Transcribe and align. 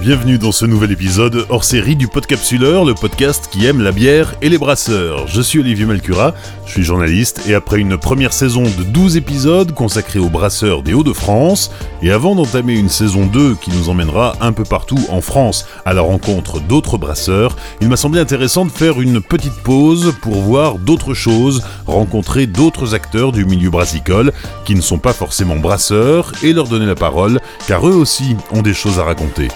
Bienvenue 0.00 0.38
dans 0.38 0.52
ce 0.52 0.64
nouvel 0.64 0.92
épisode 0.92 1.46
hors 1.48 1.64
série 1.64 1.96
du 1.96 2.06
Podcapsuleur, 2.06 2.84
le 2.84 2.94
podcast 2.94 3.48
qui 3.50 3.66
aime 3.66 3.82
la 3.82 3.90
bière 3.90 4.36
et 4.40 4.48
les 4.48 4.56
brasseurs. 4.56 5.26
Je 5.26 5.42
suis 5.42 5.58
Olivier 5.58 5.86
Malcura, 5.86 6.34
je 6.66 6.70
suis 6.70 6.84
journaliste 6.84 7.42
et 7.48 7.54
après 7.54 7.80
une 7.80 7.98
première 7.98 8.32
saison 8.32 8.62
de 8.62 8.84
12 8.84 9.16
épisodes 9.16 9.74
consacrés 9.74 10.20
aux 10.20 10.28
brasseurs 10.28 10.84
des 10.84 10.94
Hauts-de-France, 10.94 11.72
et 12.00 12.12
avant 12.12 12.36
d'entamer 12.36 12.74
une 12.74 12.88
saison 12.88 13.26
2 13.26 13.56
qui 13.56 13.72
nous 13.72 13.88
emmènera 13.88 14.36
un 14.40 14.52
peu 14.52 14.62
partout 14.62 15.04
en 15.08 15.20
France 15.20 15.66
à 15.84 15.94
la 15.94 16.02
rencontre 16.02 16.60
d'autres 16.60 16.96
brasseurs, 16.96 17.56
il 17.80 17.88
m'a 17.88 17.96
semblé 17.96 18.20
intéressant 18.20 18.64
de 18.64 18.70
faire 18.70 19.00
une 19.00 19.20
petite 19.20 19.60
pause 19.64 20.14
pour 20.22 20.36
voir 20.36 20.78
d'autres 20.78 21.14
choses, 21.14 21.64
rencontrer 21.86 22.46
d'autres 22.46 22.94
acteurs 22.94 23.32
du 23.32 23.44
milieu 23.44 23.70
brassicole 23.70 24.32
qui 24.64 24.76
ne 24.76 24.80
sont 24.80 24.98
pas 24.98 25.12
forcément 25.12 25.56
brasseurs 25.56 26.32
et 26.44 26.52
leur 26.52 26.68
donner 26.68 26.86
la 26.86 26.94
parole 26.94 27.40
car 27.66 27.86
eux 27.88 27.94
aussi 27.94 28.36
ont 28.52 28.62
des 28.62 28.74
choses 28.74 29.00
à 29.00 29.04
raconter. 29.04 29.48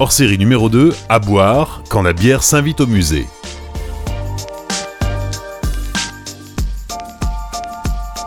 Hors 0.00 0.10
série 0.10 0.38
numéro 0.38 0.68
2, 0.68 0.92
à 1.08 1.20
boire 1.20 1.84
quand 1.88 2.02
la 2.02 2.12
bière 2.12 2.42
s'invite 2.42 2.80
au 2.80 2.86
musée. 2.88 3.28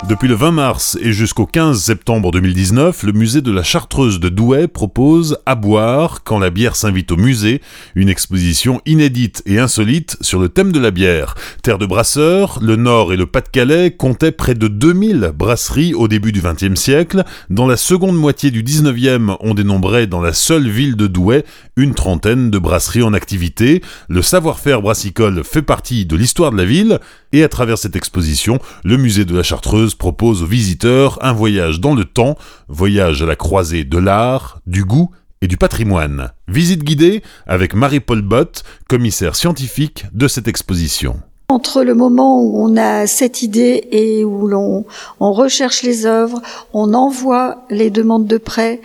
Depuis 0.08 0.30
le 0.30 0.36
20 0.36 0.52
mars 0.52 0.98
et 1.02 1.12
jusqu'au 1.12 1.46
15 1.46 1.82
septembre 1.82 2.32
2019, 2.32 3.04
le 3.04 3.12
musée 3.12 3.42
de 3.42 3.52
la 3.52 3.62
Chartreuse 3.62 4.22
de 4.22 4.30
Douai 4.30 4.70
propose 4.70 5.38
À 5.46 5.56
boire 5.56 6.24
quand 6.24 6.40
la 6.40 6.50
bière 6.50 6.78
s'invite 6.78 7.12
au 7.12 7.18
musée, 7.18 7.62
une 7.94 8.08
exposition 8.08 8.80
inédite 8.86 9.44
et 9.46 9.60
insolite 9.60 10.16
sur 10.22 10.40
le 10.40 10.48
thème 10.48 10.72
de 10.72 10.80
la 10.80 10.92
bière. 10.92 11.36
Terre 11.62 11.78
de 11.78 11.86
brasseurs, 11.86 12.60
le 12.62 12.78
Nord 12.78 13.12
et 13.12 13.18
le 13.18 13.26
Pas-de-Calais 13.26 13.92
comptaient 13.92 14.32
près 14.32 14.56
de 14.56 14.70
2000 14.70 15.34
brasseries 15.36 15.94
au 15.94 16.08
début 16.08 16.32
du 16.32 16.42
XXe 16.42 16.80
siècle. 16.80 17.26
Dans 17.50 17.68
la 17.68 17.76
seconde 17.76 18.16
moitié 18.16 18.50
du 18.50 18.64
XIXe, 18.64 19.36
on 19.42 19.54
dénombrait 19.56 20.08
dans 20.08 20.22
la 20.22 20.32
seule 20.32 20.70
ville 20.70 20.96
de 20.96 21.08
Douai 21.08 21.44
une 21.76 21.96
trentaine 21.96 22.50
de 22.50 22.60
brasseries 22.60 23.04
en 23.04 23.12
activité. 23.12 23.84
Le 24.08 24.22
savoir-faire 24.22 24.82
brassicole 24.82 25.44
fait 25.44 25.62
partie 25.62 26.06
de 26.06 26.16
l'histoire 26.16 26.52
de 26.52 26.58
la 26.58 26.66
ville 26.66 27.00
et 27.34 27.44
à 27.44 27.50
travers 27.50 27.78
cette 27.78 27.98
exposition, 27.98 28.60
le 28.86 28.96
musée 28.96 29.26
de 29.26 29.36
la 29.36 29.44
Chartreuse 29.44 29.96
propose 29.98 30.44
aux 30.44 30.48
visiteurs 30.48 31.20
un 31.22 31.34
voyage 31.34 31.80
dans 31.80 31.96
le 31.96 32.06
temps, 32.06 32.38
voyage 32.68 33.22
à 33.24 33.26
la 33.26 33.36
croisée 33.36 33.84
de 33.84 33.98
l'art, 33.98 34.60
du 34.66 34.84
goût 34.86 35.10
et 35.42 35.48
du 35.48 35.58
patrimoine. 35.58 36.32
Visite 36.48 36.84
guidée 36.84 37.24
avec 37.46 37.74
Marie-Paul 37.74 38.22
Bott, 38.22 38.64
commissaire 38.88 39.36
scientifique 39.36 40.06
de 40.14 40.28
cette 40.28 40.48
exposition. 40.48 41.20
Entre 41.50 41.84
le 41.84 41.96
moment 41.96 42.42
où 42.42 42.62
on 42.62 42.76
a 42.76 43.08
cette 43.08 43.42
idée 43.42 43.88
et 43.92 44.26
où 44.26 44.48
l'on 44.48 44.86
on 45.22 45.32
recherche 45.32 45.82
les 45.82 46.06
œuvres, 46.06 46.42
on 46.74 46.94
envoie 46.94 47.64
les 47.70 47.90
demandes 47.90 48.28
de 48.28 48.38
prêt, 48.38 48.82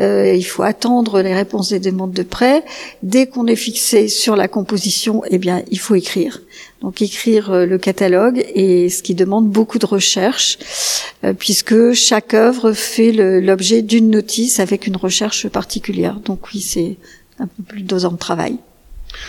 euh, 0.00 0.32
il 0.32 0.42
faut 0.42 0.62
attendre 0.62 1.20
les 1.20 1.34
réponses 1.34 1.68
des 1.68 1.80
demandes 1.80 2.12
de 2.12 2.22
prêt. 2.22 2.64
Dès 3.02 3.26
qu'on 3.26 3.46
est 3.46 3.54
fixé 3.54 4.08
sur 4.08 4.34
la 4.34 4.48
composition, 4.48 5.24
eh 5.28 5.36
bien, 5.36 5.62
il 5.70 5.78
faut 5.78 5.94
écrire. 5.94 6.40
Donc 6.82 7.02
écrire 7.02 7.50
euh, 7.50 7.66
le 7.66 7.78
catalogue 7.78 8.44
et 8.54 8.88
ce 8.90 9.02
qui 9.02 9.14
demande 9.14 9.48
beaucoup 9.48 9.78
de 9.78 9.86
recherche, 9.86 10.58
euh, 11.24 11.32
puisque 11.32 11.92
chaque 11.92 12.34
œuvre 12.34 12.72
fait 12.72 13.12
l'objet 13.12 13.82
d'une 13.82 14.10
notice 14.10 14.60
avec 14.60 14.86
une 14.86 14.96
recherche 14.96 15.48
particulière. 15.48 16.20
Donc 16.20 16.52
oui, 16.52 16.60
c'est 16.60 16.96
un 17.38 17.46
peu 17.46 17.62
plus 17.62 17.82
de 17.82 17.86
deux 17.86 18.04
ans 18.04 18.12
de 18.12 18.18
travail. 18.18 18.58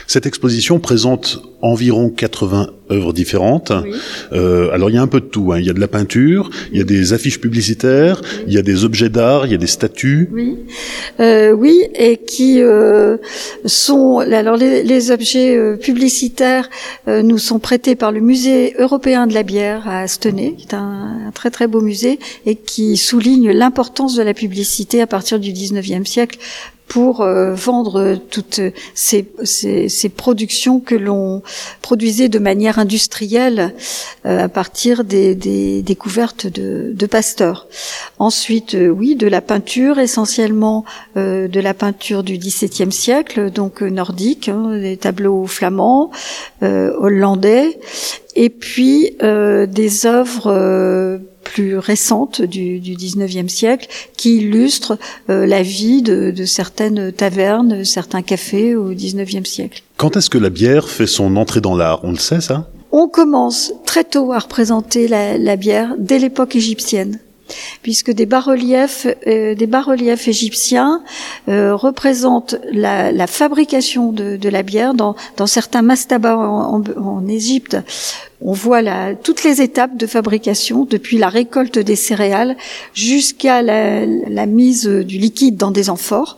Cette 0.05 0.25
exposition 0.25 0.79
présente 0.79 1.41
environ 1.61 2.09
80 2.09 2.69
œuvres 2.91 3.13
différentes. 3.13 3.71
Euh, 4.31 4.69
alors 4.71 4.89
il 4.89 4.93
y 4.93 4.97
a 4.97 5.01
un 5.01 5.07
peu 5.07 5.19
de 5.19 5.25
tout. 5.25 5.51
Hein. 5.51 5.59
Il 5.59 5.65
y 5.65 5.69
a 5.69 5.73
de 5.73 5.79
la 5.79 5.87
peinture, 5.87 6.49
il 6.71 6.77
y 6.77 6.81
a 6.81 6.83
des 6.83 7.13
affiches 7.13 7.39
publicitaires, 7.39 8.21
il 8.47 8.53
y 8.53 8.57
a 8.57 8.61
des 8.61 8.85
objets 8.85 9.09
d'art, 9.09 9.45
il 9.45 9.51
y 9.51 9.55
a 9.55 9.57
des 9.57 9.67
statues. 9.67 10.29
Oui, 10.31 10.57
euh, 11.19 11.51
oui, 11.51 11.83
et 11.95 12.17
qui 12.17 12.61
euh, 12.61 13.17
sont 13.65 14.19
alors 14.19 14.55
les, 14.55 14.83
les 14.83 15.11
objets 15.11 15.57
euh, 15.57 15.77
publicitaires 15.77 16.69
euh, 17.07 17.21
nous 17.21 17.37
sont 17.37 17.59
prêtés 17.59 17.95
par 17.95 18.11
le 18.11 18.19
musée 18.19 18.75
européen 18.77 19.27
de 19.27 19.33
la 19.33 19.43
bière 19.43 19.87
à 19.87 20.01
Astenay, 20.01 20.53
qui 20.57 20.67
est 20.67 20.73
un, 20.75 21.27
un 21.27 21.31
très 21.31 21.49
très 21.49 21.67
beau 21.67 21.81
musée 21.81 22.19
et 22.45 22.55
qui 22.55 22.97
souligne 22.97 23.51
l'importance 23.51 24.15
de 24.15 24.23
la 24.23 24.33
publicité 24.33 25.01
à 25.01 25.07
partir 25.07 25.39
du 25.39 25.51
19e 25.51 26.05
siècle 26.05 26.37
pour 26.87 27.21
euh, 27.21 27.53
vendre 27.53 28.15
toutes 28.29 28.61
ces, 28.93 29.29
ces, 29.43 29.89
ces 29.89 30.09
productions 30.09 30.79
que 30.79 30.95
l'on 30.95 31.41
produisait 31.81 32.29
de 32.29 32.39
manière 32.39 32.79
industrielle 32.79 33.73
euh, 34.25 34.45
à 34.45 34.49
partir 34.49 35.03
des, 35.03 35.35
des 35.35 35.81
découvertes 35.81 36.47
de, 36.47 36.91
de 36.93 37.05
Pasteur. 37.05 37.67
Ensuite, 38.19 38.75
euh, 38.75 38.87
oui, 38.87 39.15
de 39.15 39.27
la 39.27 39.41
peinture, 39.41 39.99
essentiellement 39.99 40.85
de 41.15 41.59
la 41.59 41.73
peinture 41.73 42.23
du 42.23 42.37
XVIIe 42.37 42.91
siècle, 42.91 43.51
donc 43.51 43.81
nordique, 43.81 44.49
hein, 44.49 44.77
des 44.79 44.97
tableaux 44.97 45.45
flamands, 45.47 46.11
hollandais, 46.61 47.79
et 48.35 48.49
puis 48.49 49.17
des 49.19 50.05
œuvres 50.05 51.19
plus 51.47 51.77
récentes 51.77 52.41
du, 52.41 52.79
du 52.79 52.95
19e 52.95 53.47
siècle 53.49 53.87
qui 54.17 54.37
illustrent 54.37 54.97
euh, 55.29 55.45
la 55.45 55.61
vie 55.61 56.01
de, 56.01 56.31
de, 56.31 56.45
certaines 56.45 57.11
tavernes, 57.11 57.83
certains 57.83 58.21
cafés 58.21 58.75
au 58.75 58.93
19e 58.93 59.45
siècle. 59.45 59.83
Quand 59.97 60.17
est-ce 60.17 60.29
que 60.29 60.37
la 60.37 60.49
bière 60.49 60.89
fait 60.89 61.07
son 61.07 61.35
entrée 61.37 61.61
dans 61.61 61.75
l'art? 61.75 62.01
On 62.03 62.11
le 62.11 62.17
sait 62.17 62.41
ça? 62.41 62.69
On 62.91 63.07
commence 63.07 63.73
très 63.85 64.03
tôt 64.03 64.31
à 64.33 64.39
représenter 64.39 65.07
la, 65.07 65.37
la 65.37 65.55
bière 65.55 65.95
dès 65.97 66.19
l'époque 66.19 66.55
égyptienne 66.55 67.19
puisque 67.81 68.11
des 68.11 68.25
bas-reliefs, 68.25 69.07
euh, 69.27 69.55
des 69.55 69.67
bas-reliefs 69.67 70.27
égyptiens 70.27 71.03
euh, 71.47 71.75
représentent 71.75 72.55
la, 72.71 73.11
la 73.11 73.27
fabrication 73.27 74.11
de, 74.11 74.37
de, 74.37 74.49
la 74.49 74.63
bière 74.63 74.93
dans, 74.93 75.15
dans 75.37 75.47
certains 75.47 75.81
mastabas 75.81 76.35
en, 76.35 76.81
en, 76.81 76.83
en 77.01 77.27
Égypte. 77.27 77.77
On 78.39 78.53
voit 78.53 78.83
la, 78.83 79.15
toutes 79.15 79.43
les 79.43 79.63
étapes 79.63 79.97
de 79.97 80.05
fabrication, 80.05 80.85
depuis 80.85 81.17
la 81.17 81.29
récolte 81.29 81.79
des 81.79 81.95
céréales 81.95 82.55
jusqu'à 82.93 83.63
la, 83.63 84.05
la, 84.05 84.45
mise 84.45 84.85
du 84.85 85.17
liquide 85.17 85.57
dans 85.57 85.71
des 85.71 85.89
amphores. 85.89 86.37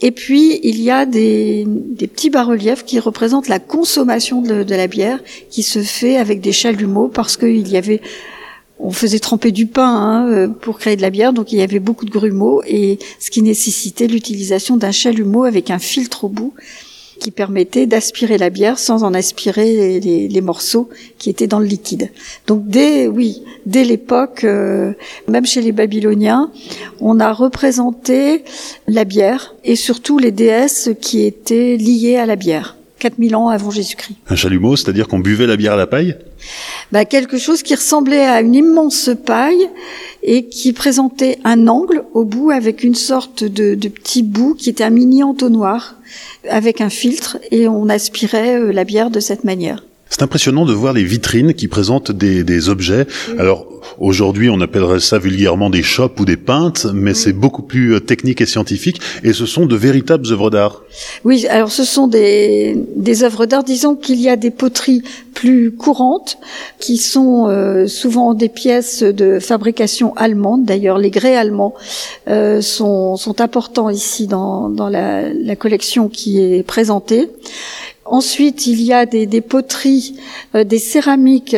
Et 0.00 0.10
puis, 0.10 0.58
il 0.64 0.80
y 0.80 0.90
a 0.90 1.06
des, 1.06 1.64
des 1.68 2.08
petits 2.08 2.28
bas-reliefs 2.28 2.84
qui 2.84 2.98
représentent 2.98 3.46
la 3.46 3.60
consommation 3.60 4.42
de, 4.42 4.64
de, 4.64 4.74
la 4.74 4.88
bière, 4.88 5.20
qui 5.48 5.62
se 5.62 5.82
fait 5.82 6.16
avec 6.16 6.40
des 6.40 6.50
chalumeaux, 6.50 7.06
parce 7.06 7.36
qu'il 7.36 7.68
y 7.68 7.76
avait 7.76 8.00
on 8.82 8.90
faisait 8.90 9.20
tremper 9.20 9.52
du 9.52 9.66
pain 9.66 9.88
hein, 9.88 10.28
euh, 10.28 10.48
pour 10.48 10.78
créer 10.78 10.96
de 10.96 11.02
la 11.02 11.10
bière, 11.10 11.32
donc 11.32 11.52
il 11.52 11.58
y 11.58 11.62
avait 11.62 11.78
beaucoup 11.78 12.04
de 12.04 12.10
grumeaux, 12.10 12.62
et 12.66 12.98
ce 13.20 13.30
qui 13.30 13.40
nécessitait 13.40 14.08
l'utilisation 14.08 14.76
d'un 14.76 14.90
chalumeau 14.90 15.44
avec 15.44 15.70
un 15.70 15.78
filtre 15.78 16.24
au 16.24 16.28
bout 16.28 16.52
qui 17.20 17.30
permettait 17.30 17.86
d'aspirer 17.86 18.36
la 18.36 18.50
bière 18.50 18.80
sans 18.80 19.04
en 19.04 19.14
aspirer 19.14 20.00
les, 20.00 20.26
les, 20.26 20.40
morceaux 20.40 20.88
qui 21.18 21.30
étaient 21.30 21.46
dans 21.46 21.60
le 21.60 21.66
liquide. 21.66 22.10
Donc 22.48 22.66
dès, 22.66 23.06
oui, 23.06 23.42
dès 23.64 23.84
l'époque, 23.84 24.42
euh, 24.42 24.92
même 25.28 25.46
chez 25.46 25.60
les 25.60 25.70
Babyloniens, 25.70 26.50
on 27.00 27.20
a 27.20 27.32
représenté 27.32 28.42
la 28.88 29.04
bière 29.04 29.54
et 29.62 29.76
surtout 29.76 30.18
les 30.18 30.32
déesses 30.32 30.90
qui 31.00 31.24
étaient 31.24 31.76
liées 31.76 32.16
à 32.16 32.26
la 32.26 32.34
bière. 32.34 32.76
4000 32.98 33.36
ans 33.36 33.48
avant 33.48 33.70
Jésus-Christ. 33.70 34.16
Un 34.28 34.36
chalumeau, 34.36 34.74
c'est-à-dire 34.76 35.06
qu'on 35.06 35.18
buvait 35.18 35.46
la 35.46 35.56
bière 35.56 35.74
à 35.74 35.76
la 35.76 35.86
paille? 35.86 36.16
Bah, 36.90 37.04
Quelque 37.04 37.38
chose 37.38 37.62
qui 37.62 37.74
ressemblait 37.74 38.24
à 38.24 38.40
une 38.40 38.54
immense 38.54 39.10
paille 39.24 39.68
et 40.22 40.46
qui 40.46 40.72
présentait 40.72 41.38
un 41.44 41.68
angle 41.68 42.04
au 42.14 42.24
bout 42.24 42.50
avec 42.50 42.84
une 42.84 42.94
sorte 42.94 43.44
de, 43.44 43.74
de 43.74 43.88
petit 43.88 44.22
bout 44.22 44.54
qui 44.54 44.70
était 44.70 44.84
un 44.84 44.90
mini 44.90 45.22
entonnoir 45.22 45.96
avec 46.48 46.80
un 46.80 46.90
filtre 46.90 47.38
et 47.50 47.68
on 47.68 47.88
aspirait 47.88 48.58
euh, 48.58 48.72
la 48.72 48.84
bière 48.84 49.10
de 49.10 49.20
cette 49.20 49.44
manière. 49.44 49.84
C'est 50.12 50.22
impressionnant 50.22 50.66
de 50.66 50.74
voir 50.74 50.92
les 50.92 51.04
vitrines 51.04 51.54
qui 51.54 51.68
présentent 51.68 52.12
des, 52.12 52.44
des 52.44 52.68
objets. 52.68 53.06
Alors 53.38 53.66
aujourd'hui, 53.98 54.50
on 54.50 54.60
appellerait 54.60 55.00
ça 55.00 55.18
vulgairement 55.18 55.70
des 55.70 55.82
chopes 55.82 56.20
ou 56.20 56.26
des 56.26 56.36
peintes, 56.36 56.86
mais 56.92 57.14
c'est 57.14 57.32
beaucoup 57.32 57.62
plus 57.62 57.94
euh, 57.94 58.00
technique 58.00 58.42
et 58.42 58.46
scientifique. 58.46 59.00
Et 59.24 59.32
ce 59.32 59.46
sont 59.46 59.64
de 59.64 59.74
véritables 59.74 60.26
œuvres 60.30 60.50
d'art. 60.50 60.82
Oui, 61.24 61.46
alors 61.46 61.72
ce 61.72 61.84
sont 61.84 62.08
des, 62.08 62.76
des 62.94 63.24
œuvres 63.24 63.46
d'art. 63.46 63.64
Disons 63.64 63.94
qu'il 63.94 64.20
y 64.20 64.28
a 64.28 64.36
des 64.36 64.50
poteries 64.50 65.02
plus 65.32 65.72
courantes 65.72 66.36
qui 66.78 66.98
sont 66.98 67.46
euh, 67.48 67.86
souvent 67.86 68.34
des 68.34 68.50
pièces 68.50 69.02
de 69.02 69.38
fabrication 69.38 70.14
allemande. 70.16 70.66
D'ailleurs, 70.66 70.98
les 70.98 71.10
grès 71.10 71.36
allemands 71.36 71.72
euh, 72.28 72.60
sont, 72.60 73.16
sont 73.16 73.40
importants 73.40 73.88
ici 73.88 74.26
dans, 74.26 74.68
dans 74.68 74.90
la, 74.90 75.32
la 75.32 75.56
collection 75.56 76.10
qui 76.10 76.38
est 76.38 76.62
présentée. 76.62 77.30
Ensuite, 78.04 78.66
il 78.66 78.82
y 78.82 78.92
a 78.92 79.06
des, 79.06 79.40
poteries, 79.40 80.16
euh, 80.56 80.64
des 80.64 80.78
céramiques, 80.78 81.56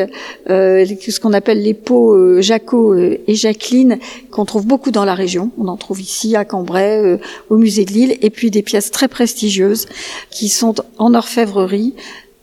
euh, 0.51 0.85
ce 0.85 1.19
qu'on 1.19 1.33
appelle 1.33 1.63
les 1.63 1.73
pots 1.73 2.13
euh, 2.13 2.43
Jaco 2.43 2.93
euh, 2.93 3.19
et 3.27 3.35
Jacqueline, 3.35 3.99
qu'on 4.31 4.45
trouve 4.45 4.67
beaucoup 4.67 4.91
dans 4.91 5.07
la 5.07 5.15
région. 5.15 5.51
On 5.59 5.69
en 5.69 5.77
trouve 5.77 6.03
ici 6.03 6.37
à 6.37 6.45
Cambrai, 6.45 7.19
au 7.49 7.57
musée 7.57 7.87
de 7.87 7.93
Lille, 7.93 8.19
et 8.21 8.29
puis 8.29 8.51
des 8.51 8.63
pièces 8.63 8.91
très 8.91 9.09
prestigieuses 9.09 9.87
qui 10.31 10.49
sont 10.49 10.75
en 10.99 11.15
orfèvrerie, 11.15 11.95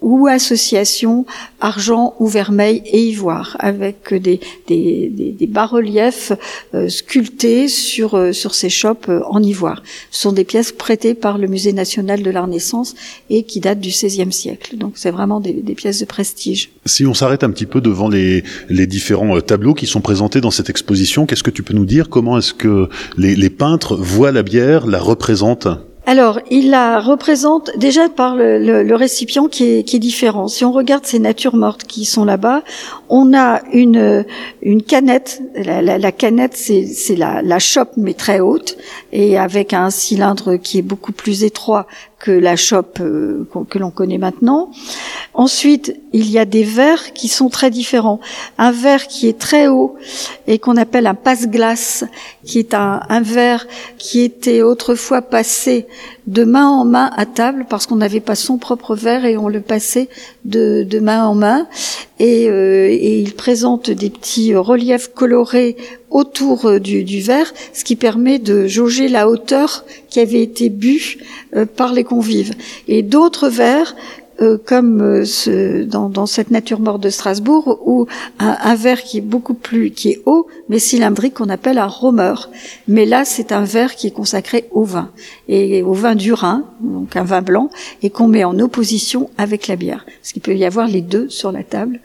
ou 0.01 0.27
association 0.27 1.25
argent 1.59 2.15
ou 2.19 2.27
vermeil 2.27 2.81
et 2.85 3.03
ivoire, 3.03 3.55
avec 3.59 4.13
des, 4.13 4.39
des, 4.67 5.09
des, 5.09 5.47
bas-reliefs 5.47 6.31
euh, 6.73 6.89
sculptés 6.89 7.67
sur, 7.67 8.15
euh, 8.15 8.31
sur 8.31 8.55
ces 8.55 8.69
chopes 8.69 9.07
euh, 9.09 9.21
en 9.29 9.41
ivoire. 9.43 9.83
Ce 10.09 10.21
sont 10.21 10.31
des 10.31 10.43
pièces 10.43 10.71
prêtées 10.71 11.13
par 11.13 11.37
le 11.37 11.47
Musée 11.47 11.73
national 11.73 12.23
de 12.23 12.31
la 12.31 12.41
Renaissance 12.41 12.95
et 13.29 13.43
qui 13.43 13.59
datent 13.59 13.79
du 13.79 13.89
XVIe 13.89 14.31
siècle. 14.31 14.77
Donc 14.77 14.93
c'est 14.95 15.11
vraiment 15.11 15.39
des, 15.39 15.53
des, 15.53 15.75
pièces 15.75 15.99
de 15.99 16.05
prestige. 16.05 16.71
Si 16.85 17.05
on 17.05 17.13
s'arrête 17.13 17.43
un 17.43 17.51
petit 17.51 17.67
peu 17.67 17.79
devant 17.79 18.09
les, 18.09 18.43
les 18.69 18.87
différents 18.87 19.39
tableaux 19.41 19.73
qui 19.73 19.85
sont 19.85 20.01
présentés 20.01 20.41
dans 20.41 20.51
cette 20.51 20.69
exposition, 20.69 21.25
qu'est-ce 21.25 21.43
que 21.43 21.51
tu 21.51 21.63
peux 21.63 21.73
nous 21.73 21.85
dire? 21.85 22.09
Comment 22.09 22.37
est-ce 22.37 22.53
que 22.53 22.89
les, 23.17 23.35
les 23.35 23.49
peintres 23.49 23.95
voient 23.95 24.31
la 24.31 24.43
bière, 24.43 24.87
la 24.87 24.99
représentent? 24.99 25.67
Alors, 26.07 26.39
il 26.49 26.71
la 26.71 26.99
représente 26.99 27.77
déjà 27.77 28.09
par 28.09 28.35
le, 28.35 28.95
récipient 28.95 29.47
qui 29.47 29.65
est, 29.65 29.99
différent. 29.99 30.47
Si 30.47 30.65
on 30.65 30.71
regarde 30.71 31.05
ces 31.05 31.19
natures 31.19 31.55
mortes 31.55 31.83
qui 31.83 32.05
sont 32.05 32.25
là-bas, 32.25 32.63
on 33.07 33.35
a 33.37 33.61
une, 33.71 34.25
une 34.63 34.81
canette. 34.81 35.41
La, 35.55 36.11
canette, 36.11 36.57
c'est 36.57 37.15
la 37.15 37.59
chope, 37.59 37.91
mais 37.97 38.15
très 38.15 38.39
haute, 38.39 38.77
et 39.11 39.37
avec 39.37 39.73
un 39.73 39.91
cylindre 39.91 40.55
qui 40.55 40.79
est 40.79 40.83
beaucoup 40.83 41.11
plus 41.11 41.43
étroit 41.43 41.85
que 42.21 42.31
la 42.31 42.55
chope 42.55 42.99
euh, 43.01 43.47
que 43.69 43.79
l'on 43.79 43.89
connaît 43.89 44.19
maintenant. 44.19 44.69
Ensuite, 45.33 45.95
il 46.13 46.29
y 46.29 46.37
a 46.37 46.45
des 46.45 46.63
verres 46.63 47.13
qui 47.13 47.27
sont 47.27 47.49
très 47.49 47.71
différents. 47.71 48.19
Un 48.57 48.71
verre 48.71 49.07
qui 49.07 49.27
est 49.27 49.39
très 49.39 49.67
haut 49.67 49.95
et 50.45 50.59
qu'on 50.59 50.77
appelle 50.77 51.07
un 51.07 51.15
passe-glace, 51.15 52.05
qui 52.45 52.59
est 52.59 52.73
un, 52.73 53.01
un 53.09 53.21
verre 53.21 53.65
qui 53.97 54.21
était 54.21 54.61
autrefois 54.61 55.21
passé 55.21 55.87
de 56.27 56.43
main 56.43 56.67
en 56.67 56.85
main 56.85 57.09
à 57.15 57.25
table 57.25 57.65
parce 57.69 57.87
qu'on 57.87 57.95
n'avait 57.95 58.19
pas 58.19 58.35
son 58.35 58.57
propre 58.57 58.95
verre 58.95 59.25
et 59.25 59.37
on 59.37 59.47
le 59.47 59.61
passait 59.61 60.09
de, 60.45 60.83
de 60.83 60.99
main 60.99 61.25
en 61.25 61.35
main. 61.35 61.67
Et, 62.19 62.49
euh, 62.49 62.87
et, 62.89 63.19
il 63.19 63.33
présente 63.33 63.89
des 63.89 64.09
petits 64.09 64.55
reliefs 64.55 65.11
colorés 65.13 65.75
autour 66.11 66.65
euh, 66.65 66.79
du, 66.79 67.03
du, 67.03 67.21
verre, 67.21 67.51
ce 67.73 67.83
qui 67.83 67.95
permet 67.95 68.37
de 68.37 68.67
jauger 68.67 69.07
la 69.07 69.27
hauteur 69.27 69.85
qui 70.09 70.19
avait 70.19 70.43
été 70.43 70.69
bu 70.69 71.17
euh, 71.55 71.65
par 71.65 71.93
les 71.93 72.03
convives. 72.03 72.53
Et 72.87 73.01
d'autres 73.01 73.49
verres 73.49 73.95
euh, 74.41 74.57
comme 74.63 75.01
euh, 75.01 75.25
ce, 75.25 75.83
dans, 75.83 76.09
dans, 76.09 76.25
cette 76.25 76.51
nature 76.51 76.79
morte 76.79 77.01
de 77.01 77.09
Strasbourg, 77.09 77.79
où 77.85 78.07
un, 78.39 78.57
un, 78.63 78.75
verre 78.75 79.03
qui 79.03 79.19
est 79.19 79.21
beaucoup 79.21 79.53
plus, 79.53 79.91
qui 79.91 80.09
est 80.09 80.21
haut, 80.25 80.47
mais 80.67 80.79
cylindrique, 80.79 81.35
qu'on 81.35 81.49
appelle 81.49 81.77
un 81.77 81.87
romer. 81.87 82.33
Mais 82.87 83.05
là, 83.05 83.23
c'est 83.23 83.51
un 83.51 83.63
verre 83.63 83.95
qui 83.95 84.07
est 84.07 84.11
consacré 84.11 84.67
au 84.71 84.83
vin, 84.83 85.11
et 85.47 85.83
au 85.83 85.93
vin 85.93 86.15
du 86.15 86.33
Rhin, 86.33 86.63
donc 86.81 87.15
un 87.15 87.23
vin 87.23 87.41
blanc, 87.41 87.69
et 88.01 88.09
qu'on 88.09 88.27
met 88.27 88.43
en 88.43 88.57
opposition 88.59 89.29
avec 89.37 89.67
la 89.67 89.75
bière. 89.75 90.05
Parce 90.05 90.33
qu'il 90.33 90.41
peut 90.41 90.55
y 90.55 90.65
avoir 90.65 90.87
les 90.87 91.01
deux 91.01 91.29
sur 91.29 91.51
la 91.51 91.63
table, 91.63 91.99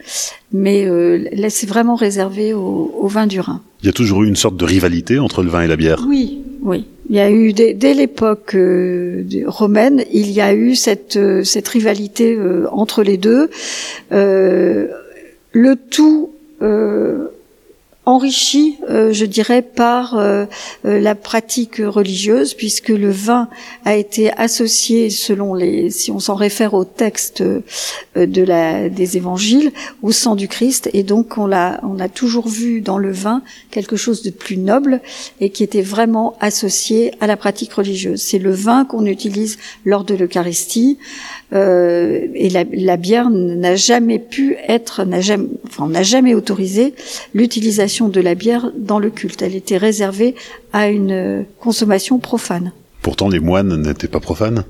mais 0.52 0.84
euh, 0.86 1.28
là, 1.32 1.48
c'est 1.48 1.66
vraiment 1.66 1.94
réservé 1.94 2.52
au, 2.52 2.92
au 2.98 3.08
vin 3.08 3.26
du 3.26 3.40
Rhin. 3.40 3.62
Il 3.82 3.86
y 3.86 3.88
a 3.90 3.92
toujours 3.92 4.24
eu 4.24 4.28
une 4.28 4.36
sorte 4.36 4.56
de 4.56 4.64
rivalité 4.64 5.18
entre 5.18 5.42
le 5.42 5.48
vin 5.48 5.62
et 5.62 5.66
la 5.66 5.76
bière? 5.76 6.04
Oui, 6.08 6.42
oui. 6.62 6.86
Il 7.08 7.14
y 7.14 7.20
a 7.20 7.30
eu 7.30 7.52
dès, 7.52 7.94
l'époque 7.94 8.54
euh, 8.56 9.22
romaine, 9.46 10.04
il 10.12 10.30
y 10.30 10.40
a 10.40 10.52
eu 10.54 10.74
cette, 10.74 11.16
euh, 11.16 11.44
rivalité 11.70 12.34
euh, 12.34 12.66
entre 12.72 13.04
les 13.04 13.16
deux. 13.16 13.48
Le 14.10 15.74
tout 15.90 16.30
enrichi, 18.06 18.78
euh, 18.88 19.12
je 19.12 19.26
dirais, 19.26 19.62
par 19.62 20.16
euh, 20.16 20.46
euh, 20.84 21.00
la 21.00 21.16
pratique 21.16 21.82
religieuse, 21.84 22.54
puisque 22.54 22.90
le 22.90 23.10
vin 23.10 23.48
a 23.84 23.96
été 23.96 24.32
associé, 24.32 25.10
selon 25.10 25.54
les, 25.54 25.90
si 25.90 26.12
on 26.12 26.20
s'en 26.20 26.36
réfère 26.36 26.74
au 26.74 26.84
texte 26.84 27.42
de 27.42 28.42
la, 28.42 28.88
des 28.88 29.16
évangiles, 29.16 29.72
au 30.02 30.12
sang 30.12 30.36
du 30.36 30.46
Christ, 30.46 30.88
et 30.92 31.02
donc 31.02 31.36
on 31.36 31.46
l'a, 31.46 31.80
on 31.82 31.98
a 31.98 32.08
toujours 32.08 32.48
vu 32.48 32.80
dans 32.80 32.98
le 32.98 33.10
vin 33.10 33.42
quelque 33.72 33.96
chose 33.96 34.22
de 34.22 34.30
plus 34.30 34.56
noble 34.56 35.00
et 35.40 35.50
qui 35.50 35.64
était 35.64 35.82
vraiment 35.82 36.36
associé 36.40 37.12
à 37.20 37.26
la 37.26 37.36
pratique 37.36 37.72
religieuse. 37.72 38.22
C'est 38.22 38.38
le 38.38 38.52
vin 38.52 38.84
qu'on 38.84 39.04
utilise 39.04 39.58
lors 39.84 40.04
de 40.04 40.14
l'Eucharistie. 40.14 40.98
Euh, 41.52 42.26
et 42.34 42.50
la, 42.50 42.64
la 42.72 42.96
bière 42.96 43.30
n'a 43.30 43.76
jamais 43.76 44.18
pu 44.18 44.56
être, 44.66 45.04
n'a 45.04 45.20
jamais, 45.20 45.48
enfin, 45.66 45.88
n'a 45.88 46.02
jamais 46.02 46.34
autorisé 46.34 46.94
l'utilisation 47.34 47.95
de 48.04 48.20
la 48.20 48.34
bière 48.34 48.70
dans 48.76 48.98
le 48.98 49.10
culte. 49.10 49.42
Elle 49.42 49.54
était 49.54 49.76
réservée 49.76 50.34
à 50.72 50.88
une 50.88 51.44
consommation 51.60 52.18
profane. 52.18 52.72
Pourtant, 53.02 53.28
les 53.28 53.40
moines 53.40 53.80
n'étaient 53.82 54.08
pas 54.08 54.20
profanes. 54.20 54.64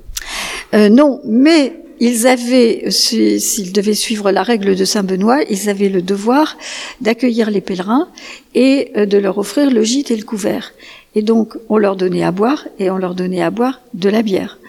Euh, 0.73 0.89
non, 0.89 1.21
mais 1.25 1.73
ils 1.99 2.27
avaient, 2.27 2.85
s'ils 2.89 3.73
devaient 3.73 3.93
suivre 3.93 4.31
la 4.31 4.43
règle 4.43 4.75
de 4.75 4.85
Saint 4.85 5.03
Benoît, 5.03 5.41
ils 5.49 5.69
avaient 5.69 5.89
le 5.89 6.01
devoir 6.01 6.57
d'accueillir 7.01 7.49
les 7.49 7.61
pèlerins 7.61 8.07
et 8.53 8.91
euh, 8.95 9.05
de 9.05 9.17
leur 9.17 9.37
offrir 9.37 9.71
le 9.71 9.83
gîte 9.83 10.11
et 10.11 10.15
le 10.15 10.23
couvert. 10.23 10.73
Et 11.17 11.23
donc, 11.23 11.55
on 11.67 11.79
leur 11.79 11.95
donnait 11.95 12.21
à 12.21 12.31
boire 12.31 12.67
et 12.77 12.91
on 12.91 12.99
leur 12.99 13.15
donnait 13.15 13.41
à 13.41 13.49
boire 13.49 13.81
de 13.95 14.07
la 14.07 14.21
bière. 14.21 14.59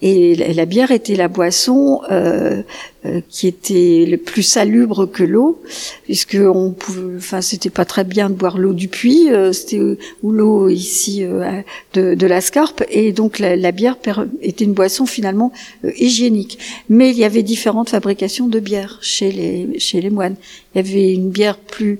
Et 0.00 0.34
la 0.54 0.64
bière 0.64 0.90
était 0.90 1.16
la 1.16 1.28
boisson 1.28 2.00
euh, 2.10 2.62
euh, 3.04 3.20
qui 3.28 3.46
était 3.46 4.06
le 4.08 4.16
plus 4.16 4.42
salubre 4.42 5.04
que 5.04 5.22
l'eau, 5.22 5.60
puisque 6.04 6.38
on 6.40 6.70
pouvait, 6.70 7.18
enfin, 7.18 7.42
c'était 7.42 7.68
pas 7.68 7.84
très 7.84 8.04
bien 8.04 8.30
de 8.30 8.34
boire 8.34 8.56
l'eau 8.56 8.72
du 8.72 8.88
puits, 8.88 9.30
euh, 9.30 9.52
c'était 9.52 9.80
ou 10.22 10.32
l'eau 10.32 10.70
ici 10.70 11.24
euh, 11.24 11.60
de, 11.92 12.14
de, 12.14 12.26
la 12.26 12.40
scarpe, 12.40 12.82
et 12.88 13.12
donc 13.12 13.38
la, 13.38 13.54
la 13.56 13.70
bière 13.70 13.98
était 14.40 14.64
une 14.64 14.72
boisson 14.72 15.04
finalement 15.04 15.52
euh, 15.84 15.90
hygiénique. 15.98 16.58
Mais 16.88 17.10
il 17.10 17.18
y 17.18 17.24
avait 17.24 17.42
différentes 17.42 17.90
fabrications 17.90 18.46
de 18.46 18.60
bière 18.60 18.98
chez 19.02 19.30
les 19.30 19.78
chez 19.78 20.00
les 20.00 20.08
moines. 20.08 20.36
Il 20.74 20.78
y 20.78 20.80
avait 20.80 21.12
une 21.12 21.28
bière 21.28 21.58
plus 21.58 21.98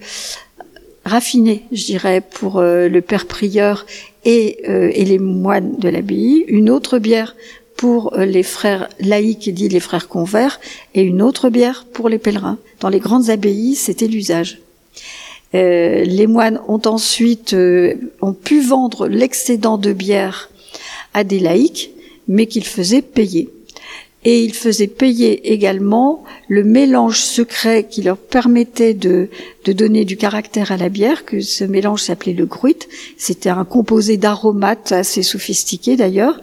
raffiné, 1.09 1.65
je 1.73 1.85
dirais, 1.85 2.21
pour 2.21 2.59
euh, 2.59 2.89
le 2.89 3.01
père 3.01 3.27
prieur 3.27 3.87
et, 4.25 4.59
euh, 4.69 4.91
et, 4.95 5.05
les 5.05 5.19
moines 5.19 5.77
de 5.79 5.89
l'abbaye, 5.89 6.45
une 6.47 6.71
autre 6.71 6.99
bière 6.99 7.35
pour 7.77 8.15
euh, 8.15 8.25
les 8.25 8.43
frères 8.43 8.89
laïcs, 9.01 9.53
dit 9.53 9.69
les 9.69 9.81
frères 9.81 10.09
convers, 10.09 10.61
et 10.95 11.03
une 11.03 11.23
autre 11.23 11.49
bière 11.49 11.87
pour 11.93 12.09
les 12.09 12.19
pèlerins. 12.19 12.59
Dans 12.81 12.89
les 12.89 13.01
grandes 13.01 13.31
abbayes, 13.31 13.75
c'était 13.75 14.07
l'usage. 14.07 14.61
les 15.53 16.27
moines 16.27 16.61
ont 16.69 16.83
ensuite 16.85 17.57
ont 18.21 18.35
pu 18.35 18.61
vendre 18.61 19.09
l'excédent 19.09 19.79
de 19.79 19.93
bière 19.93 20.51
à 21.15 21.25
des 21.25 21.41
laïcs, 21.41 21.91
mais 22.29 22.47
qu'ils 22.47 22.67
faisaient 22.67 23.03
payer 23.03 23.49
et 24.25 24.43
ils 24.43 24.55
faisaient 24.55 24.89
payer 24.89 25.53
également 25.53 26.25
le 26.49 26.65
mélange 26.65 27.21
secret 27.21 27.87
qui 27.89 28.03
leur 28.03 28.17
permettait 28.17 28.95
de, 28.95 29.29
de 29.65 29.73
donner 29.73 30.05
du 30.05 30.17
caractère 30.17 30.73
à 30.73 30.77
la 30.77 30.89
bière, 30.89 31.25
que 31.25 31.41
ce 31.41 31.65
mélange 31.65 32.03
s'appelait 32.03 32.33
le 32.33 32.47
gruit. 32.47 32.79
C'était 33.17 33.49
un 33.49 33.65
composé 33.65 34.17
d'aromates 34.17 34.93
assez 34.93 35.23
sophistiqué 35.23 35.97
d'ailleurs, 35.97 36.41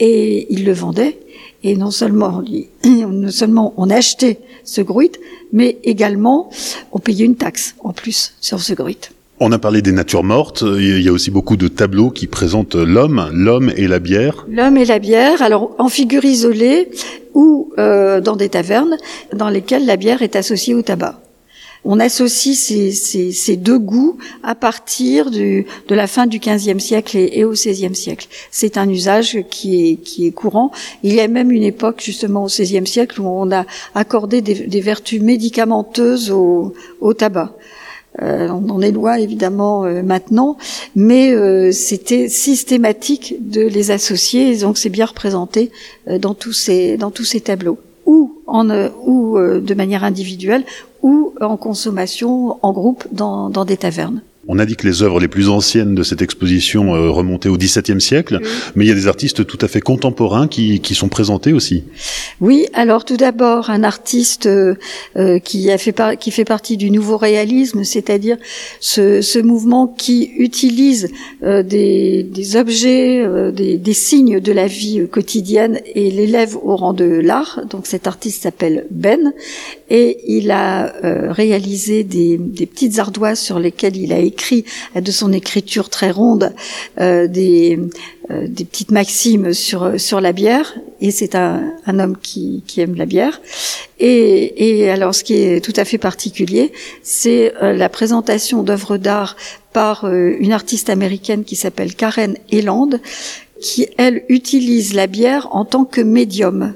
et 0.00 0.52
ils 0.52 0.64
le 0.64 0.72
vendaient. 0.72 1.18
Et 1.62 1.76
non 1.76 1.92
seulement, 1.92 2.42
non 2.84 3.30
seulement 3.30 3.72
on 3.76 3.88
achetait 3.88 4.40
ce 4.64 4.80
gruit, 4.80 5.12
mais 5.52 5.78
également 5.84 6.50
on 6.90 6.98
payait 6.98 7.24
une 7.24 7.36
taxe 7.36 7.76
en 7.80 7.92
plus 7.92 8.34
sur 8.40 8.60
ce 8.60 8.72
gruit. 8.72 8.98
On 9.44 9.50
a 9.50 9.58
parlé 9.58 9.82
des 9.82 9.90
natures 9.90 10.22
mortes. 10.22 10.62
Il 10.62 11.02
y 11.02 11.08
a 11.08 11.12
aussi 11.12 11.32
beaucoup 11.32 11.56
de 11.56 11.66
tableaux 11.66 12.10
qui 12.10 12.28
présentent 12.28 12.76
l'homme, 12.76 13.28
l'homme 13.32 13.72
et 13.76 13.88
la 13.88 13.98
bière. 13.98 14.46
L'homme 14.48 14.76
et 14.76 14.84
la 14.84 15.00
bière, 15.00 15.42
alors 15.42 15.74
en 15.78 15.88
figure 15.88 16.24
isolée 16.24 16.88
ou 17.34 17.72
euh, 17.76 18.20
dans 18.20 18.36
des 18.36 18.50
tavernes 18.50 18.96
dans 19.34 19.48
lesquelles 19.48 19.84
la 19.84 19.96
bière 19.96 20.22
est 20.22 20.36
associée 20.36 20.74
au 20.74 20.82
tabac. 20.82 21.18
On 21.84 21.98
associe 21.98 22.56
ces, 22.56 22.92
ces, 22.92 23.32
ces 23.32 23.56
deux 23.56 23.80
goûts 23.80 24.16
à 24.44 24.54
partir 24.54 25.32
du, 25.32 25.66
de 25.88 25.94
la 25.96 26.06
fin 26.06 26.28
du 26.28 26.38
XVe 26.38 26.78
siècle 26.78 27.16
et, 27.16 27.42
au 27.42 27.50
XVIe 27.50 27.96
siècle. 27.96 28.28
C'est 28.52 28.78
un 28.78 28.88
usage 28.88 29.38
qui 29.50 29.90
est, 29.90 29.96
qui 29.96 30.28
est 30.28 30.30
courant. 30.30 30.70
Il 31.02 31.12
y 31.12 31.20
a 31.20 31.26
même 31.26 31.50
une 31.50 31.64
époque, 31.64 32.00
justement 32.00 32.44
au 32.44 32.46
XVIe 32.46 32.86
siècle, 32.86 33.20
où 33.20 33.26
on 33.26 33.50
a 33.50 33.66
accordé 33.96 34.40
des, 34.40 34.54
des 34.54 34.80
vertus 34.80 35.20
médicamenteuses 35.20 36.30
au, 36.30 36.74
au 37.00 37.12
tabac. 37.12 37.56
Euh, 38.20 38.48
on 38.48 38.68
en 38.68 38.82
est 38.82 38.90
loin 38.90 39.14
évidemment 39.14 39.84
euh, 39.84 40.02
maintenant, 40.02 40.58
mais 40.94 41.32
euh, 41.32 41.72
c'était 41.72 42.28
systématique 42.28 43.36
de 43.40 43.62
les 43.62 43.90
associer, 43.90 44.52
et 44.52 44.56
donc 44.58 44.76
c'est 44.76 44.90
bien 44.90 45.06
représenté 45.06 45.70
dans 46.06 46.34
tous 46.34 46.52
ces 46.52 46.98
tableaux, 47.42 47.78
ou 48.06 48.34
de 48.48 49.74
manière 49.74 50.04
individuelle, 50.04 50.64
ou 51.02 51.32
en 51.40 51.56
consommation 51.56 52.58
en 52.62 52.72
groupe 52.72 53.06
dans 53.12 53.64
des 53.64 53.76
tavernes. 53.76 54.22
On 54.48 54.58
a 54.58 54.66
dit 54.66 54.74
que 54.74 54.88
les 54.88 55.04
œuvres 55.04 55.20
les 55.20 55.28
plus 55.28 55.48
anciennes 55.48 55.94
de 55.94 56.02
cette 56.02 56.20
exposition 56.20 56.96
euh, 56.96 57.10
remontaient 57.10 57.48
au 57.48 57.56
XVIIe 57.56 58.00
siècle, 58.00 58.40
mais 58.74 58.84
il 58.84 58.88
y 58.88 58.90
a 58.90 58.94
des 58.94 59.06
artistes 59.06 59.46
tout 59.46 59.58
à 59.60 59.68
fait 59.68 59.80
contemporains 59.80 60.48
qui, 60.48 60.80
qui 60.80 60.96
sont 60.96 61.08
présentés 61.08 61.52
aussi. 61.52 61.84
Oui, 62.40 62.66
alors 62.74 63.04
tout 63.04 63.16
d'abord 63.16 63.70
un 63.70 63.84
artiste 63.84 64.46
euh, 64.46 64.74
euh, 65.16 65.38
qui 65.38 65.70
a 65.70 65.78
fait 65.78 65.92
qui 66.18 66.32
fait 66.32 66.44
partie 66.44 66.76
du 66.76 66.90
nouveau 66.90 67.18
réalisme, 67.18 67.84
c'est-à-dire 67.84 68.36
ce, 68.80 69.20
ce, 69.20 69.38
mouvement 69.38 69.86
qui 69.86 70.32
utilise 70.38 71.08
des, 71.42 72.24
des, 72.24 72.56
objets, 72.56 73.24
des, 73.52 73.76
des, 73.76 73.92
signes 73.92 74.40
de 74.40 74.52
la 74.52 74.66
vie 74.66 75.06
quotidienne 75.08 75.80
et 75.94 76.10
l'élève 76.10 76.56
au 76.56 76.74
rang 76.74 76.94
de 76.94 77.04
l'art. 77.04 77.60
Donc 77.68 77.86
cet 77.86 78.06
artiste 78.06 78.42
s'appelle 78.42 78.86
Ben 78.90 79.32
et 79.90 80.18
il 80.26 80.50
a 80.50 80.92
réalisé 81.30 82.02
des, 82.02 82.38
des 82.38 82.66
petites 82.66 82.98
ardoises 82.98 83.38
sur 83.38 83.58
lesquelles 83.58 83.96
il 83.96 84.12
a 84.12 84.18
écrit 84.18 84.31
de 84.94 85.10
son 85.10 85.32
écriture 85.32 85.88
très 85.88 86.10
ronde 86.10 86.52
euh, 87.00 87.26
des, 87.26 87.78
euh, 88.30 88.46
des 88.48 88.64
petites 88.64 88.90
maximes 88.90 89.52
sur 89.52 90.00
sur 90.00 90.20
la 90.20 90.32
bière. 90.32 90.74
Et 91.00 91.10
c'est 91.10 91.34
un, 91.34 91.72
un 91.86 91.98
homme 91.98 92.16
qui, 92.20 92.62
qui 92.66 92.80
aime 92.80 92.94
la 92.94 93.06
bière. 93.06 93.40
Et, 93.98 94.82
et 94.82 94.90
alors, 94.90 95.14
ce 95.14 95.24
qui 95.24 95.34
est 95.34 95.64
tout 95.64 95.72
à 95.76 95.84
fait 95.84 95.98
particulier, 95.98 96.72
c'est 97.02 97.52
euh, 97.62 97.72
la 97.72 97.88
présentation 97.88 98.62
d'œuvres 98.62 98.96
d'art 98.98 99.36
par 99.72 100.06
une 100.06 100.52
artiste 100.52 100.90
américaine 100.90 101.44
qui 101.44 101.56
s'appelle 101.56 101.94
Karen 101.94 102.36
Eland, 102.50 102.90
qui 103.60 103.86
elle 103.96 104.24
utilise 104.28 104.92
la 104.92 105.06
bière 105.06 105.48
en 105.52 105.64
tant 105.64 105.86
que 105.86 106.02
médium. 106.02 106.74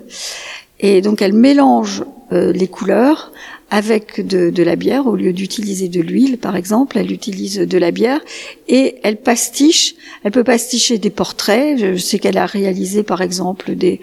Et 0.80 1.02
donc 1.02 1.20
elle 1.20 1.34
mélange 1.34 2.04
les 2.30 2.66
couleurs 2.66 3.32
avec 3.70 4.26
de, 4.26 4.50
de, 4.50 4.62
la 4.62 4.76
bière. 4.76 5.06
Au 5.06 5.16
lieu 5.16 5.32
d'utiliser 5.32 5.88
de 5.88 6.00
l'huile 6.00 6.38
par 6.38 6.56
exemple 6.56 6.98
elle 6.98 7.12
utilise 7.12 7.58
de 7.58 7.78
la 7.78 7.90
bière 7.90 8.20
et 8.68 8.96
elle 9.02 9.16
pastiche. 9.16 9.94
Elle 10.24 10.32
peut 10.32 10.44
pasticher 10.44 10.98
des 10.98 11.10
portraits. 11.10 11.78
Je 11.78 11.96
sais 11.96 12.18
qu'elle 12.18 12.38
a 12.38 12.46
réalisé 12.46 13.02
par 13.02 13.22
exemple 13.22 13.74
des 13.74 14.00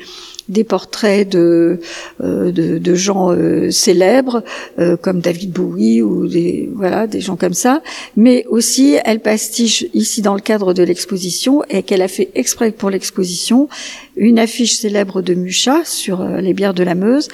des 0.50 0.63
portraits 0.63 1.27
de, 1.29 1.79
euh, 2.21 2.51
de, 2.51 2.77
de, 2.77 2.95
gens 2.95 3.31
euh, 3.31 3.71
célèbres 3.71 4.43
euh, 4.77 4.97
comme 4.97 5.21
David 5.21 5.51
Bowie 5.51 6.01
ou 6.01 6.27
des 6.27 6.69
voilà 6.75 7.07
des 7.07 7.21
gens 7.21 7.35
comme 7.35 7.53
ça, 7.53 7.81
mais 8.17 8.45
aussi 8.50 8.97
elle 9.05 9.19
pastiche 9.19 9.85
ici 9.93 10.21
dans 10.21 10.35
le 10.35 10.41
cadre 10.41 10.73
de 10.73 10.83
l'exposition 10.83 11.63
et 11.69 11.83
qu'elle 11.83 12.01
a 12.01 12.07
fait 12.07 12.29
exprès 12.35 12.71
pour 12.71 12.89
l'exposition 12.89 13.69
une 14.15 14.38
affiche 14.38 14.75
célèbre 14.75 15.21
de 15.21 15.33
Mucha 15.33 15.85
sur 15.85 16.23
les 16.23 16.53
bières 16.53 16.73
de 16.73 16.83
la 16.83 16.95
Meuse 16.95 17.29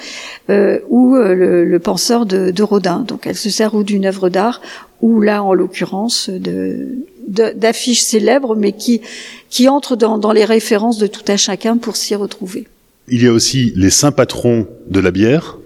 ou 0.48 1.14
le, 1.16 1.64
le, 1.64 1.78
penseur 1.78 2.26
de, 2.26 2.50
de 2.50 2.62
Rodin. 2.62 3.04
Donc 3.06 3.26
elle 3.26 3.36
se 3.36 3.50
sert 3.50 3.74
ou 3.74 3.82
d'une 3.82 4.06
œuvre 4.06 4.28
d'art 4.28 4.62
ou 5.02 5.20
là 5.20 5.42
en 5.42 5.52
l'occurrence 5.52 6.30
de 6.30 6.88
d'affiches 7.28 8.02
célèbres 8.02 8.56
mais 8.56 8.72
qui 8.72 9.02
qui 9.50 9.68
entrent 9.68 9.96
dans, 9.96 10.18
dans 10.18 10.32
les 10.32 10.44
références 10.44 10.98
de 10.98 11.06
tout 11.06 11.24
un 11.28 11.36
chacun 11.36 11.76
pour 11.76 11.96
s'y 11.96 12.14
retrouver. 12.14 12.66
Il 13.10 13.22
y 13.22 13.26
a 13.26 13.32
aussi 13.32 13.72
les 13.76 13.90
saints 13.90 14.12
patrons 14.12 14.66
de 14.88 15.00
la 15.00 15.10
bière. 15.10 15.58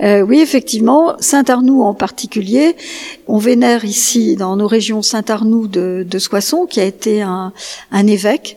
Euh, 0.00 0.20
oui, 0.20 0.40
effectivement, 0.40 1.16
Saint-Arnoux 1.18 1.82
en 1.82 1.94
particulier. 1.94 2.76
On 3.26 3.38
vénère 3.38 3.84
ici, 3.84 4.36
dans 4.36 4.56
nos 4.56 4.66
régions, 4.66 5.02
Saint-Arnoux 5.02 5.66
de, 5.68 6.06
de, 6.08 6.18
Soissons, 6.18 6.66
qui 6.66 6.80
a 6.80 6.84
été 6.84 7.22
un 7.22 7.52
évêque 8.06 8.56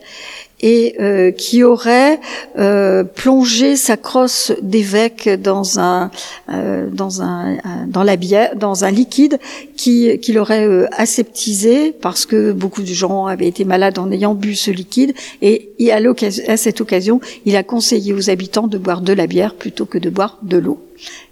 et 0.62 0.96
euh, 1.00 1.32
qui 1.32 1.64
aurait 1.64 2.20
euh, 2.58 3.04
plongé 3.04 3.76
sa 3.76 3.98
crosse 3.98 4.52
d'évêque 4.62 5.30
dans 5.30 5.80
un 5.80 6.12
euh, 6.50 6.88
dans 6.92 7.22
un, 7.22 7.58
dans 7.88 8.04
la 8.04 8.16
bière 8.16 8.56
dans 8.56 8.84
un 8.84 8.92
liquide 8.92 9.40
qui 9.76 10.20
qui 10.20 10.34
l'aurait 10.34 10.68
euh, 10.68 10.88
aseptisé 10.92 11.92
parce 11.92 12.26
que 12.26 12.52
beaucoup 12.52 12.82
de 12.82 12.88
gens 12.94 13.26
avaient 13.26 13.48
été 13.48 13.64
malades 13.66 14.00
en 14.00 14.12
ayant 14.12 14.36
bu 14.36 14.56
ce 14.56 14.72
liquide. 14.72 15.14
Et, 15.42 15.72
et 15.80 15.92
à, 15.92 16.00
à 16.48 16.58
cette 16.58 16.82
occasion 16.82 17.22
il 17.46 17.56
a 17.56 17.64
conseillé 17.64 18.14
aux 18.14 18.30
habitants 18.30 18.68
de 18.68 18.78
boire 18.78 19.02
de 19.02 19.14
la 19.14 19.28
bière 19.28 19.56
plutôt 19.56 19.86
que 19.86 19.98
de 19.98 20.10
boire 20.10 20.40
de 20.44 20.58
l'eau 20.58 20.80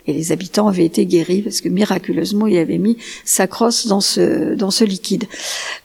et 0.07 0.13
les 0.13 0.31
habitants 0.31 0.67
avaient 0.67 0.85
été 0.85 1.05
guéris 1.05 1.41
parce 1.41 1.61
que 1.61 1.69
miraculeusement 1.69 2.47
il 2.47 2.57
avait 2.57 2.77
mis 2.77 2.97
sa 3.25 3.47
crosse 3.47 3.87
dans 3.87 4.01
ce 4.01 4.55
dans 4.55 4.71
ce 4.71 4.83
liquide. 4.83 5.25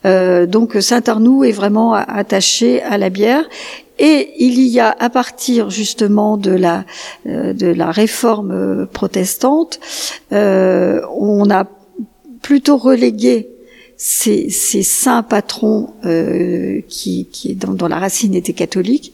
Euh, 0.04 0.46
donc 0.46 0.76
Saint 0.80 1.02
Arnoux 1.06 1.44
est 1.44 1.52
vraiment 1.52 1.94
attaché 1.94 2.82
à 2.82 2.98
la 2.98 3.10
bière 3.10 3.44
et 3.98 4.30
il 4.38 4.60
y 4.60 4.80
a 4.80 4.94
à 4.98 5.10
partir 5.10 5.70
justement 5.70 6.36
de 6.36 6.52
la 6.52 6.84
euh, 7.26 7.52
de 7.52 7.66
la 7.66 7.90
réforme 7.90 8.52
euh, 8.52 8.86
protestante, 8.86 9.80
on 10.30 11.50
a 11.50 11.64
plutôt 12.42 12.76
relégué 12.76 13.48
ces, 14.02 14.50
saints 14.50 15.22
patrons 15.22 15.94
euh, 16.04 16.80
qui, 16.88 17.28
qui 17.30 17.54
dont, 17.54 17.86
la 17.86 17.98
racine 17.98 18.34
était 18.34 18.52
catholique 18.52 19.12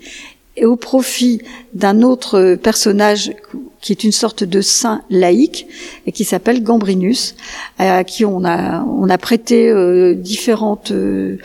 et 0.58 0.66
au 0.66 0.76
profit 0.76 1.40
d'un 1.72 2.02
autre 2.02 2.56
personnage 2.56 3.32
qui 3.80 3.92
est 3.92 4.02
une 4.02 4.12
sorte 4.12 4.42
de 4.42 4.60
saint 4.60 5.02
laïque 5.08 5.66
et 6.06 6.12
qui 6.12 6.24
s'appelle 6.24 6.62
Gambrinus, 6.62 7.36
à 7.78 8.02
qui 8.02 8.24
on 8.24 8.44
a 8.44 8.84
on 8.84 9.08
a 9.08 9.18
prêté 9.18 9.68
euh, 9.68 10.14
différentes 10.14 10.90
euh, 10.90 11.38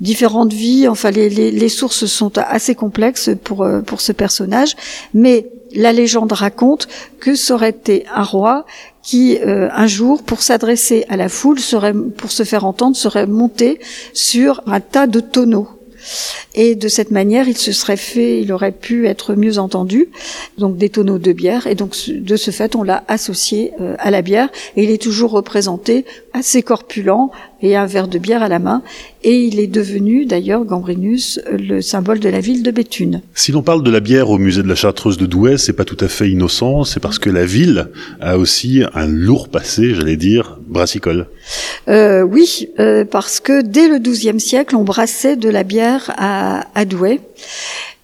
différentes 0.00 0.52
vies. 0.52 0.88
Enfin, 0.88 1.10
les, 1.10 1.30
les, 1.30 1.50
les, 1.50 1.68
sources 1.68 2.04
sont 2.06 2.36
assez 2.36 2.74
complexes 2.74 3.30
pour 3.42 3.62
euh, 3.62 3.80
pour 3.80 4.00
ce 4.00 4.12
personnage, 4.12 4.76
mais 5.14 5.46
la 5.74 5.92
légende 5.92 6.32
raconte 6.32 6.88
que 7.18 7.34
ça 7.34 7.54
aurait 7.54 7.70
été 7.70 8.04
un 8.14 8.24
roi 8.24 8.66
qui 9.02 9.38
un 9.42 9.86
jour, 9.86 10.22
pour 10.22 10.42
s'adresser 10.42 11.06
à 11.08 11.16
la 11.16 11.30
foule, 11.30 11.58
serait 11.58 11.94
pour 11.94 12.30
se 12.30 12.42
faire 12.42 12.66
entendre, 12.66 12.96
serait 12.96 13.26
monté 13.26 13.80
sur 14.12 14.62
un 14.66 14.80
tas 14.80 15.06
de 15.06 15.20
tonneaux 15.20 15.79
et 16.54 16.74
de 16.74 16.88
cette 16.88 17.10
manière, 17.10 17.48
il 17.48 17.56
se 17.56 17.72
serait 17.72 17.96
fait, 17.96 18.40
il 18.40 18.52
aurait 18.52 18.72
pu 18.72 19.06
être 19.06 19.34
mieux 19.34 19.58
entendu, 19.58 20.08
donc 20.58 20.76
des 20.76 20.88
tonneaux 20.88 21.18
de 21.18 21.32
bière. 21.32 21.66
Et 21.66 21.74
donc 21.74 21.94
de 22.08 22.36
ce 22.36 22.50
fait, 22.50 22.74
on 22.74 22.82
l'a 22.82 23.04
associé 23.08 23.72
euh, 23.80 23.94
à 23.98 24.10
la 24.10 24.22
bière. 24.22 24.48
Et 24.76 24.84
il 24.84 24.90
est 24.90 25.00
toujours 25.00 25.30
représenté 25.30 26.04
assez 26.32 26.62
corpulent 26.62 27.30
et 27.62 27.76
un 27.76 27.86
verre 27.86 28.08
de 28.08 28.18
bière 28.18 28.42
à 28.42 28.48
la 28.48 28.58
main. 28.58 28.82
Et 29.22 29.42
il 29.44 29.60
est 29.60 29.66
devenu 29.66 30.24
d'ailleurs, 30.24 30.64
Gambrinus, 30.64 31.40
le 31.50 31.80
symbole 31.80 32.20
de 32.20 32.28
la 32.28 32.40
ville 32.40 32.62
de 32.62 32.70
Béthune. 32.70 33.22
Si 33.34 33.52
l'on 33.52 33.62
parle 33.62 33.82
de 33.82 33.90
la 33.90 34.00
bière 34.00 34.30
au 34.30 34.38
musée 34.38 34.62
de 34.62 34.68
la 34.68 34.74
Chartreuse 34.74 35.18
de 35.18 35.26
Douai, 35.26 35.58
c'est 35.58 35.72
pas 35.72 35.84
tout 35.84 35.96
à 36.00 36.08
fait 36.08 36.30
innocent, 36.30 36.84
c'est 36.84 37.00
parce 37.00 37.18
que 37.18 37.30
la 37.30 37.44
ville 37.44 37.88
a 38.20 38.38
aussi 38.38 38.82
un 38.94 39.06
lourd 39.06 39.48
passé, 39.48 39.94
j'allais 39.94 40.16
dire, 40.16 40.58
brassicole. 40.66 41.26
Euh, 41.88 42.22
oui, 42.22 42.68
euh, 42.78 43.04
parce 43.04 43.40
que 43.40 43.62
dès 43.62 43.88
le 43.88 43.98
XIIe 43.98 44.40
siècle, 44.40 44.76
on 44.76 44.84
brassait 44.84 45.36
de 45.36 45.48
la 45.48 45.64
bière 45.64 46.12
à, 46.16 46.66
à 46.74 46.84
Douai 46.84 47.20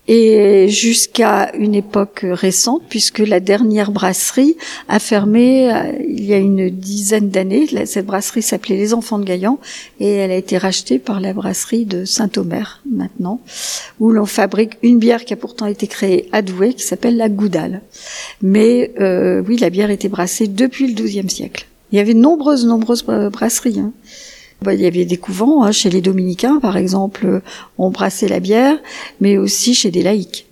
et 0.08 0.68
jusqu'à 0.68 1.52
une 1.54 1.74
époque 1.74 2.20
récente, 2.22 2.82
puisque 2.88 3.18
la 3.18 3.40
dernière 3.40 3.90
brasserie 3.90 4.56
a 4.88 4.98
fermé 4.98 5.72
euh, 5.72 5.92
il 6.08 6.24
y 6.24 6.32
a 6.32 6.38
une 6.38 6.70
dizaine 6.70 7.28
d'années. 7.30 7.66
Cette 7.86 8.06
brasserie 8.06 8.42
s'appelait 8.42 8.76
Les 8.76 8.94
Enfants 8.94 9.18
de 9.18 9.24
Gaillan 9.24 9.58
et 9.98 10.10
elle 10.10 10.30
a 10.30 10.36
été 10.36 10.58
rachetée 10.58 10.98
par 10.98 11.20
la 11.20 11.32
brasserie 11.32 11.86
de 11.86 12.04
Saint-Omer 12.04 12.82
maintenant, 12.90 13.40
où 13.98 14.10
l'on 14.10 14.26
fabrique 14.26 14.74
une 14.82 14.98
bière 14.98 15.24
qui 15.24 15.32
a 15.32 15.36
pourtant 15.36 15.66
été 15.66 15.86
créée 15.86 16.28
à 16.32 16.42
Douai, 16.42 16.74
qui 16.74 16.84
s'appelle 16.84 17.16
la 17.16 17.28
Goudale. 17.28 17.82
Mais 18.42 18.92
euh, 19.00 19.42
oui, 19.46 19.56
la 19.56 19.70
bière 19.70 19.90
était 19.90 20.08
brassée 20.08 20.46
depuis 20.46 20.86
le 20.86 20.94
XIIe 20.94 21.28
siècle. 21.30 21.66
Il 21.92 21.98
y 21.98 22.00
avait 22.00 22.14
de 22.14 22.18
nombreuses, 22.18 22.66
nombreuses 22.66 23.04
brasseries. 23.04 23.80
Hein. 23.80 23.92
Bah, 24.62 24.74
il 24.74 24.80
y 24.80 24.86
avait 24.86 25.04
des 25.04 25.18
couvents, 25.18 25.64
hein, 25.64 25.72
chez 25.72 25.90
les 25.90 26.00
dominicains 26.00 26.58
par 26.60 26.76
exemple, 26.76 27.42
on 27.78 27.90
brassait 27.90 28.28
la 28.28 28.40
bière, 28.40 28.78
mais 29.20 29.36
aussi 29.38 29.74
chez 29.74 29.90
des 29.90 30.02
laïcs. 30.02 30.46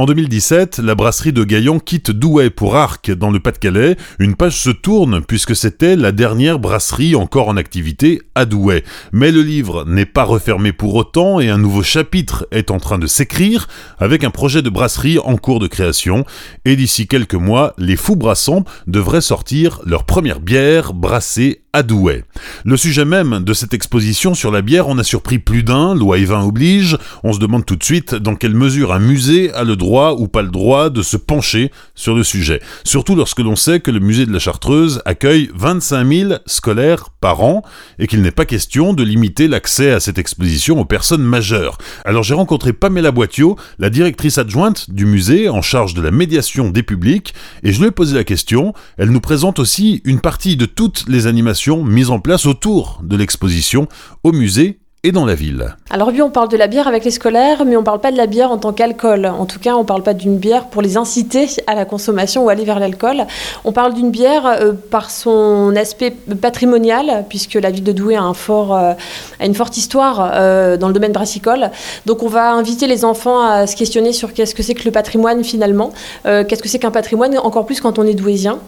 En 0.00 0.06
2017, 0.06 0.78
la 0.78 0.94
brasserie 0.94 1.34
de 1.34 1.44
Gaillon 1.44 1.78
quitte 1.78 2.10
Douai 2.10 2.48
pour 2.48 2.74
Arc 2.74 3.10
dans 3.10 3.30
le 3.30 3.38
Pas-de-Calais. 3.38 3.98
Une 4.18 4.34
page 4.34 4.58
se 4.58 4.70
tourne 4.70 5.20
puisque 5.20 5.54
c'était 5.54 5.94
la 5.94 6.10
dernière 6.10 6.58
brasserie 6.58 7.14
encore 7.14 7.48
en 7.48 7.58
activité 7.58 8.22
à 8.34 8.46
Douai. 8.46 8.82
Mais 9.12 9.30
le 9.30 9.42
livre 9.42 9.84
n'est 9.84 10.06
pas 10.06 10.24
refermé 10.24 10.72
pour 10.72 10.94
autant 10.94 11.38
et 11.38 11.50
un 11.50 11.58
nouveau 11.58 11.82
chapitre 11.82 12.46
est 12.50 12.70
en 12.70 12.78
train 12.78 12.98
de 12.98 13.06
s'écrire 13.06 13.68
avec 13.98 14.24
un 14.24 14.30
projet 14.30 14.62
de 14.62 14.70
brasserie 14.70 15.18
en 15.18 15.36
cours 15.36 15.60
de 15.60 15.66
création. 15.66 16.24
Et 16.64 16.76
d'ici 16.76 17.06
quelques 17.06 17.34
mois, 17.34 17.74
les 17.76 17.96
fous 17.96 18.16
brassants 18.16 18.64
devraient 18.86 19.20
sortir 19.20 19.82
leur 19.84 20.04
première 20.04 20.40
bière 20.40 20.94
brassée 20.94 21.60
à 21.72 21.82
Douai. 21.84 22.24
Le 22.64 22.76
sujet 22.76 23.04
même 23.04 23.44
de 23.44 23.54
cette 23.54 23.74
exposition 23.74 24.34
sur 24.34 24.50
la 24.50 24.60
bière 24.60 24.88
en 24.88 24.98
a 24.98 25.04
surpris 25.04 25.38
plus 25.38 25.62
d'un, 25.62 25.94
loi 25.94 26.18
et 26.18 26.28
oblige. 26.30 26.98
On 27.22 27.32
se 27.32 27.38
demande 27.38 27.64
tout 27.64 27.76
de 27.76 27.84
suite 27.84 28.14
dans 28.14 28.34
quelle 28.34 28.54
mesure 28.54 28.92
un 28.92 28.98
musée 28.98 29.52
a 29.52 29.62
le 29.62 29.76
droit 29.76 30.16
ou 30.18 30.26
pas 30.26 30.42
le 30.42 30.48
droit 30.48 30.90
de 30.90 31.02
se 31.02 31.16
pencher 31.16 31.70
sur 31.94 32.14
le 32.14 32.24
sujet. 32.24 32.60
Surtout 32.84 33.14
lorsque 33.14 33.38
l'on 33.38 33.54
sait 33.54 33.78
que 33.80 33.90
le 33.90 34.00
musée 34.00 34.26
de 34.26 34.32
la 34.32 34.40
Chartreuse 34.40 35.00
accueille 35.04 35.50
25 35.54 36.12
000 36.12 36.32
scolaires 36.46 37.10
par 37.20 37.42
an 37.42 37.62
et 37.98 38.08
qu'il 38.08 38.22
n'est 38.22 38.30
pas 38.32 38.46
question 38.46 38.92
de 38.92 39.04
limiter 39.04 39.46
l'accès 39.46 39.92
à 39.92 40.00
cette 40.00 40.18
exposition 40.18 40.80
aux 40.80 40.84
personnes 40.84 41.22
majeures. 41.22 41.78
Alors 42.04 42.24
j'ai 42.24 42.34
rencontré 42.34 42.72
Pamela 42.72 43.12
Boitiot, 43.12 43.56
la 43.78 43.90
directrice 43.90 44.38
adjointe 44.38 44.90
du 44.90 45.06
musée 45.06 45.48
en 45.48 45.62
charge 45.62 45.94
de 45.94 46.02
la 46.02 46.10
médiation 46.10 46.70
des 46.70 46.82
publics, 46.82 47.32
et 47.62 47.72
je 47.72 47.80
lui 47.80 47.88
ai 47.88 47.92
posé 47.92 48.16
la 48.16 48.24
question. 48.24 48.74
Elle 48.98 49.10
nous 49.10 49.20
présente 49.20 49.58
aussi 49.60 50.02
une 50.04 50.20
partie 50.20 50.56
de 50.56 50.66
toutes 50.66 51.04
les 51.06 51.26
animations 51.26 51.59
mises 51.68 52.10
en 52.10 52.20
place 52.20 52.46
autour 52.46 53.00
de 53.02 53.16
l'exposition 53.16 53.86
au 54.22 54.32
musée 54.32 54.79
et 55.02 55.12
dans 55.12 55.24
la 55.24 55.34
ville. 55.34 55.76
Alors 55.88 56.08
oui, 56.08 56.20
on 56.20 56.28
parle 56.28 56.48
de 56.48 56.58
la 56.58 56.66
bière 56.66 56.86
avec 56.86 57.04
les 57.04 57.10
scolaires, 57.10 57.64
mais 57.64 57.74
on 57.74 57.80
ne 57.80 57.84
parle 57.84 58.00
pas 58.00 58.12
de 58.12 58.18
la 58.18 58.26
bière 58.26 58.50
en 58.52 58.58
tant 58.58 58.72
qu'alcool. 58.72 59.24
En 59.24 59.46
tout 59.46 59.58
cas, 59.58 59.74
on 59.74 59.80
ne 59.80 59.84
parle 59.84 60.02
pas 60.02 60.12
d'une 60.12 60.36
bière 60.36 60.66
pour 60.66 60.82
les 60.82 60.98
inciter 60.98 61.48
à 61.66 61.74
la 61.74 61.86
consommation 61.86 62.44
ou 62.44 62.50
aller 62.50 62.64
vers 62.64 62.78
l'alcool. 62.78 63.26
On 63.64 63.72
parle 63.72 63.94
d'une 63.94 64.10
bière 64.10 64.46
euh, 64.46 64.72
par 64.72 65.10
son 65.10 65.74
aspect 65.74 66.10
patrimonial, 66.10 67.24
puisque 67.30 67.54
la 67.54 67.70
ville 67.70 67.82
de 67.82 67.92
Douai 67.92 68.16
a, 68.16 68.30
euh, 68.30 68.94
une 69.40 69.54
forte 69.54 69.78
histoire 69.78 70.32
euh, 70.34 70.76
dans 70.76 70.88
le 70.88 70.94
domaine 70.94 71.12
brassicole. 71.12 71.70
Donc 72.04 72.22
on 72.22 72.28
va 72.28 72.52
inviter 72.52 72.86
les 72.86 73.06
enfants 73.06 73.40
à 73.40 73.66
se 73.66 73.76
questionner 73.76 74.12
sur 74.12 74.34
qu'est-ce 74.34 74.54
que 74.54 74.62
c'est 74.62 74.74
que 74.74 74.84
le 74.84 74.90
patrimoine 74.90 75.42
finalement, 75.44 75.92
qu'est-ce 76.24 76.62
que 76.62 76.68
c'est 76.68 76.78
qu'un 76.78 76.90
patrimoine, 76.90 77.36
encore 77.38 77.66
plus 77.66 77.80
quand 77.80 77.98
on 77.98 78.04
est 78.04 78.14
douaisien. 78.14 78.58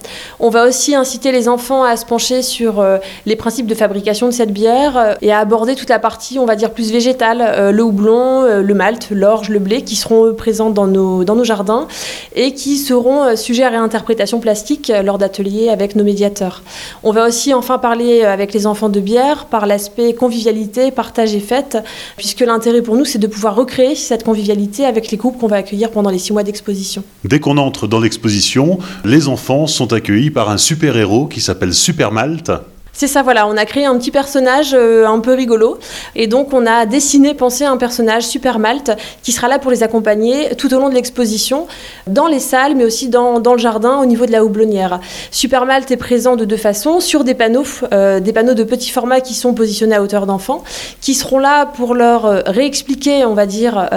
On 0.41 0.49
va 0.49 0.67
aussi 0.67 0.95
inciter 0.95 1.31
les 1.31 1.49
enfants 1.49 1.85
à 1.85 1.97
se 1.97 2.07
pencher 2.07 2.43
sur 2.43 2.85
les 3.27 3.37
principes 3.37 3.67
de 3.67 3.75
fabrication 3.75 4.27
de 4.27 4.33
cette 4.33 4.53
bière 4.53 5.17
et 5.21 5.33
à 5.33 5.39
aborder 5.39 5.75
toute 5.75 5.91
la 5.91 5.99
partie, 5.99 6.22
on 6.39 6.45
va 6.45 6.57
dire, 6.57 6.71
plus 6.71 6.93
végétale 6.93 7.43
euh, 7.43 7.73
le 7.73 7.83
houblon, 7.83 8.43
euh, 8.43 8.63
le 8.63 8.75
malt, 8.75 9.09
l'orge, 9.11 9.49
le 9.49 9.59
blé, 9.59 9.83
qui 9.83 9.97
seront 9.97 10.33
présents 10.35 10.71
dans 10.71 10.87
nos, 10.87 11.25
dans 11.25 11.35
nos 11.35 11.45
jardins 11.45 11.89
et 12.35 12.53
qui 12.53 12.77
seront 12.77 13.25
euh, 13.25 13.37
sujets 13.37 13.65
à 13.65 13.71
réinterprétation 13.71 14.41
plastique 14.41 14.93
lors 15.05 15.19
d'ateliers 15.19 15.69
avec 15.69 15.97
nos 15.97 16.05
médiateurs. 16.05 16.63
On 17.03 17.13
va 17.13 17.27
aussi 17.27 17.53
enfin 17.55 17.79
parler 17.79 18.23
avec 18.23 18.53
les 18.53 18.67
enfants 18.67 18.89
de 18.89 19.01
bière 19.01 19.47
par 19.47 19.67
l'aspect 19.67 20.15
convivialité, 20.15 20.91
partage 20.91 21.35
et 21.35 21.41
fête, 21.41 21.79
puisque 22.17 22.41
l'intérêt 22.41 22.83
pour 22.83 22.97
nous, 22.97 23.05
c'est 23.05 23.19
de 23.19 23.27
pouvoir 23.27 23.55
recréer 23.55 23.95
cette 23.95 24.25
convivialité 24.25 24.85
avec 24.85 25.11
les 25.11 25.17
groupes 25.17 25.39
qu'on 25.39 25.47
va 25.47 25.57
accueillir 25.57 25.91
pendant 25.91 26.11
les 26.11 26.19
six 26.19 26.33
mois 26.33 26.43
d'exposition. 26.43 27.03
Dès 27.25 27.41
qu'on 27.41 27.59
entre 27.59 27.87
dans 27.87 28.01
l'exposition, 28.01 28.79
les 29.05 29.29
enfants 29.29 29.67
sont 29.67 29.93
accueillis 29.93 30.31
par 30.31 30.51
un 30.51 30.59
super-héros 30.59 31.27
qui 31.27 31.41
s'appelle 31.41 31.75
Super 31.75 32.13
Malt. 32.13 32.53
C'est 32.95 33.07
ça, 33.07 33.23
voilà, 33.23 33.49
on 33.49 33.57
a 33.57 33.65
créé 33.65 33.87
un 33.87 33.97
petit 33.97 34.11
personnage 34.11 34.75
euh, 34.75 35.07
un 35.07 35.19
peu 35.21 35.33
rigolo. 35.33 35.79
Et 36.15 36.27
donc, 36.27 36.53
on 36.53 36.67
a 36.67 36.85
dessiné, 36.85 37.33
pensé 37.33 37.65
un 37.65 37.79
personnage 37.79 38.25
super 38.25 38.59
malte 38.59 38.93
qui 39.23 39.33
sera 39.33 39.49
là 39.49 39.59
pour 39.59 39.71
les 39.71 39.83
accompagner 39.83 40.55
tout 40.57 40.73
au 40.75 40.79
long 40.79 40.91
de 40.91 40.95
l'exposition, 40.95 41.67
dans 42.07 42.27
les 42.27 42.39
salles, 42.39 42.77
mais 42.77 42.85
aussi 42.85 43.09
dans, 43.09 43.41
le 43.41 43.59
jardin, 43.59 43.99
au 43.99 44.05
niveau 44.05 44.27
de 44.27 44.33
la 44.33 44.45
houblonnière. 44.45 45.01
Super 45.31 45.65
malte 45.65 45.91
est 45.91 45.97
présent 45.97 46.37
de 46.37 46.45
deux 46.45 46.59
façons, 46.59 47.01
sur 47.01 47.25
des 47.25 47.35
panneaux, 47.35 47.65
euh, 47.95 48.21
des 48.21 48.35
panneaux 48.35 48.55
de 48.55 48.65
petit 48.65 48.91
format 48.91 49.23
qui 49.23 49.33
sont 49.33 49.55
positionnés 49.55 49.95
à 49.95 50.03
hauteur 50.03 50.27
d'enfant, 50.27 50.63
qui 51.01 51.15
seront 51.15 51.39
là 51.39 51.65
pour 51.65 51.95
leur 51.95 52.27
euh, 52.27 52.41
réexpliquer, 52.45 53.25
on 53.25 53.35
va 53.35 53.47
dire, 53.47 53.89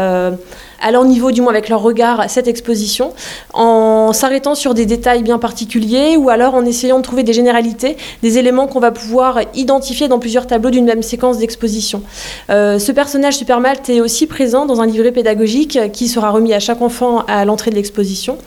à 0.81 0.91
leur 0.91 1.05
niveau, 1.05 1.31
du 1.31 1.41
moins 1.41 1.51
avec 1.51 1.69
leur 1.69 1.81
regard, 1.81 2.29
cette 2.29 2.47
exposition, 2.47 3.13
en 3.53 4.13
s'arrêtant 4.13 4.55
sur 4.55 4.73
des 4.73 4.85
détails 4.85 5.23
bien 5.23 5.39
particuliers 5.39 6.17
ou 6.17 6.29
alors 6.29 6.55
en 6.55 6.65
essayant 6.65 6.97
de 6.97 7.03
trouver 7.03 7.23
des 7.23 7.33
généralités, 7.33 7.97
des 8.21 8.37
éléments 8.37 8.67
qu'on 8.67 8.79
va 8.79 8.91
pouvoir 8.91 9.39
identifier 9.53 10.07
dans 10.07 10.19
plusieurs 10.19 10.47
tableaux 10.47 10.69
d'une 10.69 10.85
même 10.85 11.03
séquence 11.03 11.37
d'exposition. 11.37 12.01
Euh, 12.49 12.79
ce 12.79 12.91
personnage 12.91 13.37
Super 13.37 13.59
Malte 13.59 13.89
est 13.89 14.01
aussi 14.01 14.27
présent 14.27 14.65
dans 14.65 14.81
un 14.81 14.85
livret 14.85 15.11
pédagogique 15.11 15.79
qui 15.91 16.07
sera 16.07 16.29
remis 16.31 16.53
à 16.53 16.59
chaque 16.59 16.81
enfant 16.81 17.23
à 17.27 17.45
l'entrée 17.45 17.71
de 17.71 17.75
l'exposition. 17.75 18.37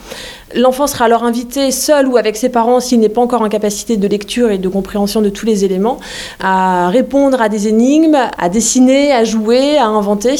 L'enfant 0.55 0.87
sera 0.87 1.05
alors 1.05 1.25
invité 1.25 1.71
seul 1.71 2.09
ou 2.09 2.17
avec 2.17 2.37
ses 2.37 2.49
parents 2.49 2.81
s'il 2.81 3.01
n'est 3.01 3.11
pas 3.11 3.21
encore 3.21 3.43
en 3.43 3.49
capacité 3.49 3.97
de 3.97 4.09
lecture 4.09 4.51
et 4.51 4.59
de 4.59 4.69
compréhension 4.69 5.21
de 5.21 5.29
tous 5.29 5.45
les 5.45 5.65
éléments, 5.65 5.99
à 6.41 6.89
répondre 6.89 7.41
à 7.43 7.49
des 7.49 7.69
énigmes, 7.69 8.19
à 8.39 8.49
dessiner, 8.49 9.13
à 9.13 9.25
jouer, 9.25 9.77
à 9.77 9.87
inventer, 9.87 10.37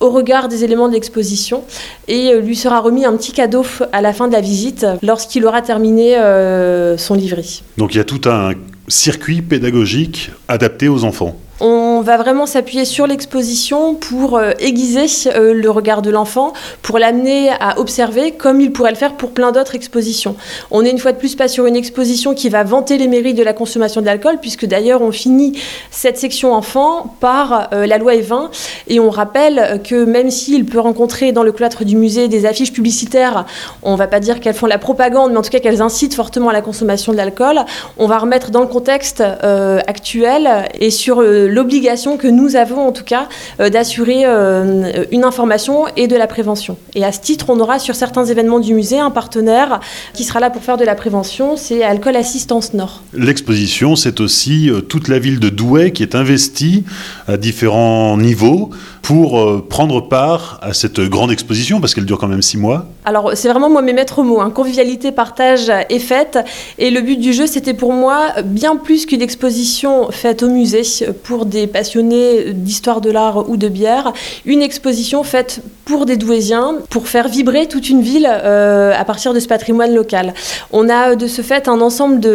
au 0.00 0.10
regard 0.10 0.48
des 0.48 0.64
éléments 0.64 0.88
de 0.88 0.94
l'exposition 0.94 1.64
et 2.08 2.28
euh, 2.28 2.40
lui 2.40 2.56
sera 2.56 2.80
remis 2.80 3.04
un 3.04 3.16
petit 3.16 3.32
cadeau 3.32 3.64
à 3.92 4.00
la 4.00 4.12
fin 4.12 4.28
de 4.28 4.32
la 4.32 4.40
visite 4.40 4.86
lorsqu'il 5.02 5.44
aura 5.46 5.62
terminé 5.62 6.16
euh, 6.16 6.96
son 6.96 7.14
livret. 7.14 7.44
Donc 7.76 7.94
il 7.94 7.98
y 7.98 8.00
a 8.00 8.04
tout 8.04 8.28
un 8.28 8.52
circuit 8.88 9.42
pédagogique 9.42 10.30
adapté 10.48 10.88
aux 10.88 11.04
enfants. 11.04 11.36
On 11.58 12.02
va 12.02 12.18
vraiment 12.18 12.44
s'appuyer 12.44 12.84
sur 12.84 13.06
l'exposition 13.06 13.94
pour 13.94 14.36
euh, 14.36 14.52
aiguiser 14.58 15.06
euh, 15.28 15.54
le 15.54 15.70
regard 15.70 16.02
de 16.02 16.10
l'enfant, 16.10 16.52
pour 16.82 16.98
l'amener 16.98 17.48
à 17.48 17.78
observer 17.78 18.32
comme 18.32 18.60
il 18.60 18.72
pourrait 18.72 18.90
le 18.90 18.96
faire 18.96 19.14
pour 19.14 19.30
plein 19.30 19.52
d'autres 19.52 19.74
expositions. 19.74 20.36
On 20.70 20.82
n'est 20.82 20.90
une 20.90 20.98
fois 20.98 21.12
de 21.12 21.16
plus 21.16 21.34
pas 21.34 21.48
sur 21.48 21.64
une 21.64 21.74
exposition 21.74 22.34
qui 22.34 22.50
va 22.50 22.62
vanter 22.62 22.98
les 22.98 23.08
mérites 23.08 23.38
de 23.38 23.42
la 23.42 23.54
consommation 23.54 24.02
de 24.02 24.06
l'alcool, 24.06 24.36
puisque 24.38 24.66
d'ailleurs 24.66 25.00
on 25.00 25.12
finit 25.12 25.58
cette 25.90 26.18
section 26.18 26.52
enfant 26.52 27.14
par 27.20 27.70
euh, 27.72 27.86
la 27.86 27.96
loi 27.96 28.16
E20 28.16 28.50
et 28.88 29.00
on 29.00 29.08
rappelle 29.08 29.80
que 29.82 30.04
même 30.04 30.30
s'il 30.30 30.66
peut 30.66 30.80
rencontrer 30.80 31.32
dans 31.32 31.42
le 31.42 31.52
cloître 31.52 31.86
du 31.86 31.96
musée 31.96 32.28
des 32.28 32.44
affiches 32.44 32.72
publicitaires, 32.72 33.46
on 33.82 33.92
ne 33.92 33.96
va 33.96 34.08
pas 34.08 34.20
dire 34.20 34.40
qu'elles 34.40 34.54
font 34.54 34.66
la 34.66 34.78
propagande, 34.78 35.32
mais 35.32 35.38
en 35.38 35.42
tout 35.42 35.50
cas 35.50 35.60
qu'elles 35.60 35.80
incitent 35.80 36.14
fortement 36.14 36.50
à 36.50 36.52
la 36.52 36.60
consommation 36.60 37.12
de 37.12 37.16
l'alcool, 37.16 37.60
on 37.96 38.06
va 38.06 38.18
remettre 38.18 38.50
dans 38.50 38.60
le 38.60 38.66
contexte 38.66 39.22
actuel 39.22 40.68
et 40.78 40.90
sur 40.90 41.22
l'obligation 41.46 42.16
que 42.16 42.28
nous 42.28 42.56
avons 42.56 42.86
en 42.86 42.92
tout 42.92 43.04
cas 43.04 43.28
euh, 43.60 43.70
d'assurer 43.70 44.22
euh, 44.24 45.04
une 45.12 45.24
information 45.24 45.84
et 45.96 46.06
de 46.06 46.16
la 46.16 46.26
prévention. 46.26 46.76
Et 46.94 47.04
à 47.04 47.12
ce 47.12 47.20
titre, 47.20 47.46
on 47.48 47.60
aura 47.60 47.78
sur 47.78 47.94
certains 47.94 48.24
événements 48.24 48.60
du 48.60 48.74
musée 48.74 48.98
un 48.98 49.10
partenaire 49.10 49.80
qui 50.14 50.24
sera 50.24 50.40
là 50.40 50.50
pour 50.50 50.62
faire 50.62 50.76
de 50.76 50.84
la 50.84 50.94
prévention, 50.94 51.56
c'est 51.56 51.82
Alcool 51.82 52.16
Assistance 52.16 52.74
Nord. 52.74 53.02
L'exposition, 53.12 53.96
c'est 53.96 54.20
aussi 54.20 54.70
euh, 54.70 54.80
toute 54.80 55.08
la 55.08 55.18
ville 55.18 55.40
de 55.40 55.48
Douai 55.48 55.92
qui 55.92 56.02
est 56.02 56.14
investie 56.14 56.84
à 57.28 57.36
différents 57.36 58.16
niveaux 58.16 58.70
pour 59.02 59.62
prendre 59.68 60.00
part 60.08 60.58
à 60.62 60.72
cette 60.72 60.98
grande 61.00 61.30
exposition 61.30 61.80
parce 61.80 61.94
qu'elle 61.94 62.06
dure 62.06 62.18
quand 62.18 62.26
même 62.26 62.42
six 62.42 62.56
mois 62.56 62.86
Alors 63.04 63.32
c'est 63.34 63.48
vraiment 63.48 63.70
moi 63.70 63.80
mes 63.80 63.92
maîtres 63.92 64.24
mots, 64.24 64.40
hein. 64.40 64.50
convivialité, 64.50 65.12
partage 65.12 65.70
et 65.88 66.00
fête. 66.00 66.40
Et 66.78 66.90
le 66.90 67.00
but 67.00 67.20
du 67.20 67.32
jeu 67.32 67.46
c'était 67.46 67.74
pour 67.74 67.92
moi 67.92 68.32
bien 68.44 68.74
plus 68.74 69.06
qu'une 69.06 69.22
exposition 69.22 70.10
faite 70.10 70.42
au 70.42 70.48
musée 70.48 70.82
pour 71.22 71.35
des 71.44 71.66
passionnés 71.66 72.52
d'histoire 72.52 73.00
de 73.00 73.10
l'art 73.10 73.48
ou 73.48 73.56
de 73.56 73.68
bière, 73.68 74.12
une 74.44 74.62
exposition 74.62 75.22
faite 75.24 75.60
pour 75.84 76.06
des 76.06 76.16
Douaisiens, 76.16 76.76
pour 76.90 77.08
faire 77.08 77.28
vibrer 77.28 77.68
toute 77.68 77.88
une 77.88 78.00
ville 78.00 78.28
euh, 78.28 78.92
à 78.96 79.04
partir 79.04 79.34
de 79.34 79.40
ce 79.40 79.46
patrimoine 79.46 79.94
local. 79.94 80.34
On 80.72 80.88
a 80.88 81.14
de 81.14 81.26
ce 81.26 81.42
fait 81.42 81.68
un 81.68 81.80
ensemble 81.80 82.26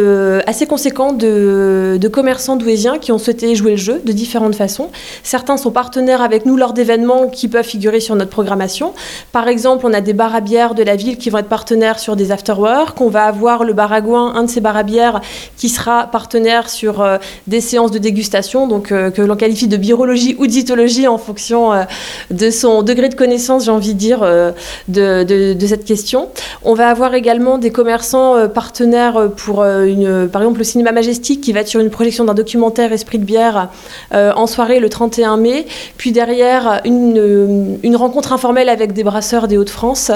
assez 0.46 0.66
conséquent 0.66 1.12
de, 1.12 1.98
commerçants 2.12 2.56
douaisiens 2.56 2.98
qui 2.98 3.12
ont 3.12 3.18
souhaité 3.18 3.54
jouer 3.54 3.72
le 3.72 3.76
jeu 3.76 4.00
de 4.04 4.12
différentes 4.12 4.54
façons. 4.54 4.90
Certains 5.22 5.56
sont 5.56 5.70
partenaires 5.70 6.22
avec 6.22 6.46
nous 6.46 6.56
lors 6.56 6.72
d'événements 6.72 7.28
qui 7.28 7.48
peuvent 7.48 7.64
figurer 7.64 8.00
sur 8.00 8.14
notre 8.14 8.30
programmation. 8.30 8.92
Par 9.32 9.48
exemple, 9.48 9.86
on 9.86 9.92
a 9.92 10.00
des 10.00 10.12
bars 10.12 10.34
à 10.34 10.40
bière 10.40 10.74
de 10.74 10.82
la 10.82 10.96
ville 10.96 11.16
qui 11.16 11.30
vont 11.30 11.38
être 11.38 11.48
partenaires 11.48 11.98
sur 11.98 12.16
des 12.16 12.32
afterworks. 12.32 13.00
On 13.00 13.08
va 13.08 13.24
avoir 13.24 13.64
le 13.64 13.72
bar 13.72 13.92
à 13.92 14.00
Gouin, 14.00 14.34
un 14.34 14.44
de 14.44 14.50
ces 14.50 14.60
bars 14.60 14.76
à 14.76 14.82
bière, 14.82 15.20
qui 15.56 15.68
sera 15.68 16.06
partenaire 16.06 16.68
sur 16.68 17.00
euh, 17.00 17.18
des 17.46 17.60
séances 17.60 17.90
de 17.90 17.98
dégustation, 17.98 18.66
donc 18.66 18.91
euh, 18.92 19.10
que 19.10 19.22
l'on 19.22 19.36
qualifie 19.36 19.68
de 19.68 19.76
birologie 19.76 20.36
ou 20.38 20.46
d'itologie 20.46 21.08
en 21.08 21.18
fonction 21.18 21.72
euh, 21.72 21.84
de 22.30 22.50
son 22.50 22.82
degré 22.82 23.08
de 23.08 23.14
connaissance, 23.14 23.64
j'ai 23.64 23.70
envie 23.70 23.94
de 23.94 23.98
dire, 23.98 24.20
de, 24.88 25.54
de, 25.54 25.66
cette 25.66 25.84
question. 25.84 26.28
On 26.64 26.74
va 26.74 26.88
avoir 26.88 27.14
également 27.14 27.58
des 27.58 27.70
commerçants 27.70 28.48
partenaires 28.48 29.30
pour, 29.36 29.56
par 29.56 30.42
exemple, 30.42 30.58
le 30.58 30.64
cinéma 30.64 30.92
majestique 30.92 31.40
qui 31.40 31.52
va 31.52 31.60
être 31.60 31.68
sur 31.68 31.80
une 31.80 31.90
projection 31.90 32.24
d'un 32.24 32.34
documentaire 32.34 32.92
Esprit 32.92 33.18
de 33.18 33.24
bière 33.24 33.68
en 34.12 34.46
soirée 34.46 34.80
le 34.80 34.88
31 34.88 35.36
mai. 35.36 35.66
Puis 35.96 36.12
derrière, 36.12 36.80
une, 36.84 37.96
rencontre 37.96 38.32
informelle 38.32 38.68
avec 38.68 38.92
des 38.92 39.04
brasseurs 39.04 39.48
des 39.48 39.56
Hauts-de-France. 39.56 40.10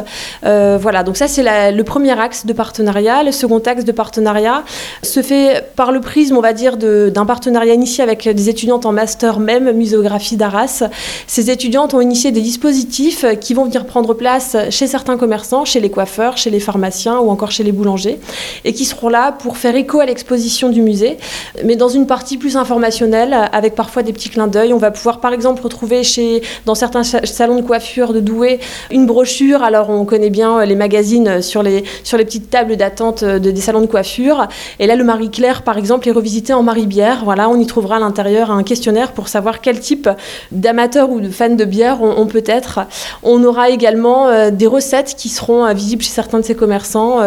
Euh, 0.45 0.79
voilà, 0.81 1.03
donc 1.03 1.17
ça 1.17 1.29
c'est 1.29 1.73
le 1.73 1.85
premier 1.85 2.19
axe 2.19 2.47
de 2.47 2.53
partenariat. 2.53 3.23
Le 3.23 3.33
second 3.33 3.59
axe 3.59 3.85
de 3.85 3.93
partenariat 3.93 4.65
se 5.03 5.23
fait 5.23 5.65
par 5.77 5.93
le 5.93 6.01
prisme, 6.01 6.37
on 6.37 6.41
va 6.41 6.53
dire, 6.53 6.77
d'un 6.77 7.27
partenariat 7.27 7.75
initié 7.75 8.03
avec 8.03 8.29
des 8.29 8.49
en 8.73 8.93
master 8.93 9.39
même, 9.39 9.73
muséographie 9.73 10.37
d'Arras. 10.37 10.85
Ces 11.27 11.51
étudiantes 11.51 11.95
ont 11.95 12.01
initié 12.01 12.31
des 12.33 12.41
dispositifs 12.41 13.25
qui 13.41 13.55
vont 13.55 13.65
venir 13.65 13.87
prendre 13.87 14.15
place 14.15 14.57
chez 14.71 14.87
certains 14.87 15.17
commerçants, 15.17 15.65
chez 15.65 15.81
les 15.81 15.91
coiffeurs, 15.91 16.37
chez 16.37 16.51
les 16.51 16.61
pharmaciens 16.61 17.19
ou 17.19 17.31
encore 17.31 17.51
chez 17.51 17.65
les 17.65 17.73
boulangers, 17.73 18.19
et 18.65 18.73
qui 18.73 18.85
seront 18.85 19.09
là 19.09 19.33
pour 19.33 19.57
faire 19.57 19.77
écho 19.77 20.01
à 20.01 20.07
l'exposition 20.07 20.69
du 20.69 20.83
musée, 20.83 21.17
mais 21.65 21.77
dans 21.77 21.89
une 21.89 22.07
partie 22.07 22.37
plus 22.37 22.57
informationnelle, 22.57 23.37
avec 23.53 23.75
parfois 23.75 24.03
des 24.03 24.13
petits 24.13 24.29
clins 24.29 24.47
d'œil. 24.47 24.73
On 24.73 24.79
va 24.79 24.91
pouvoir 24.91 25.21
par 25.21 25.33
exemple 25.33 25.63
retrouver 25.63 26.03
chez 26.03 26.43
dans 26.65 26.75
certains 26.75 27.05
salons 27.05 27.57
de 27.57 27.63
coiffure 27.63 28.13
de 28.13 28.21
Douai 28.21 28.61
une 28.91 29.07
brochure. 29.07 29.63
Alors 29.63 29.91
on 29.91 30.05
connaît 30.05 30.31
bien 30.31 30.59
euh, 30.59 30.65
les 30.65 30.75
magazines 30.75 31.43
sur 31.43 31.63
les, 31.63 31.85
sur 32.05 32.19
les 32.19 32.25
petites 32.25 32.51
tables 32.51 32.77
d'attente 32.77 33.23
euh, 33.23 33.39
de, 33.39 33.51
des 33.51 33.61
salons 33.61 33.81
de 33.81 33.87
coiffure. 33.87 34.49
Et 34.79 34.87
là, 34.87 34.97
le 34.97 35.05
Marie-Claire, 35.05 35.63
par 35.63 35.79
exemple, 35.79 36.09
est 36.09 36.13
revisité 36.13 36.53
en 36.53 36.63
Marie-Bière. 36.63 37.23
Voilà, 37.25 37.49
on 37.49 37.59
y 37.59 37.67
trouvera 37.67 37.97
à 37.97 37.99
l'intérieur 37.99 38.51
un 38.57 38.63
questionnaire 38.63 39.13
pour 39.13 39.29
savoir 39.29 39.61
quel 39.61 39.81
type 39.81 40.09
d'amateurs 40.53 41.11
ou 41.11 41.21
de 41.21 41.29
fans 41.29 41.55
de 41.55 41.65
bière 41.65 42.03
on, 42.03 42.27
peut 42.27 42.45
être. 42.47 42.81
On 43.23 43.43
aura 43.45 43.71
également 43.71 44.29
euh, 44.29 44.51
des 44.51 44.67
recettes 44.67 45.15
qui 45.17 45.29
seront 45.29 45.73
visibles 45.73 46.03
chez 46.03 46.11
certains 46.11 46.41
de 46.41 46.45
ces 46.45 46.55
commerçants. 46.55 47.21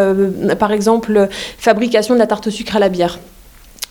par 0.57 0.71
exemple, 0.71 1.27
fabrication 1.57 2.13
de 2.13 2.19
la 2.19 2.27
tarte 2.27 2.47
au 2.47 2.51
sucre 2.51 2.75
à 2.75 2.79
la 2.79 2.89
bière. 2.89 3.19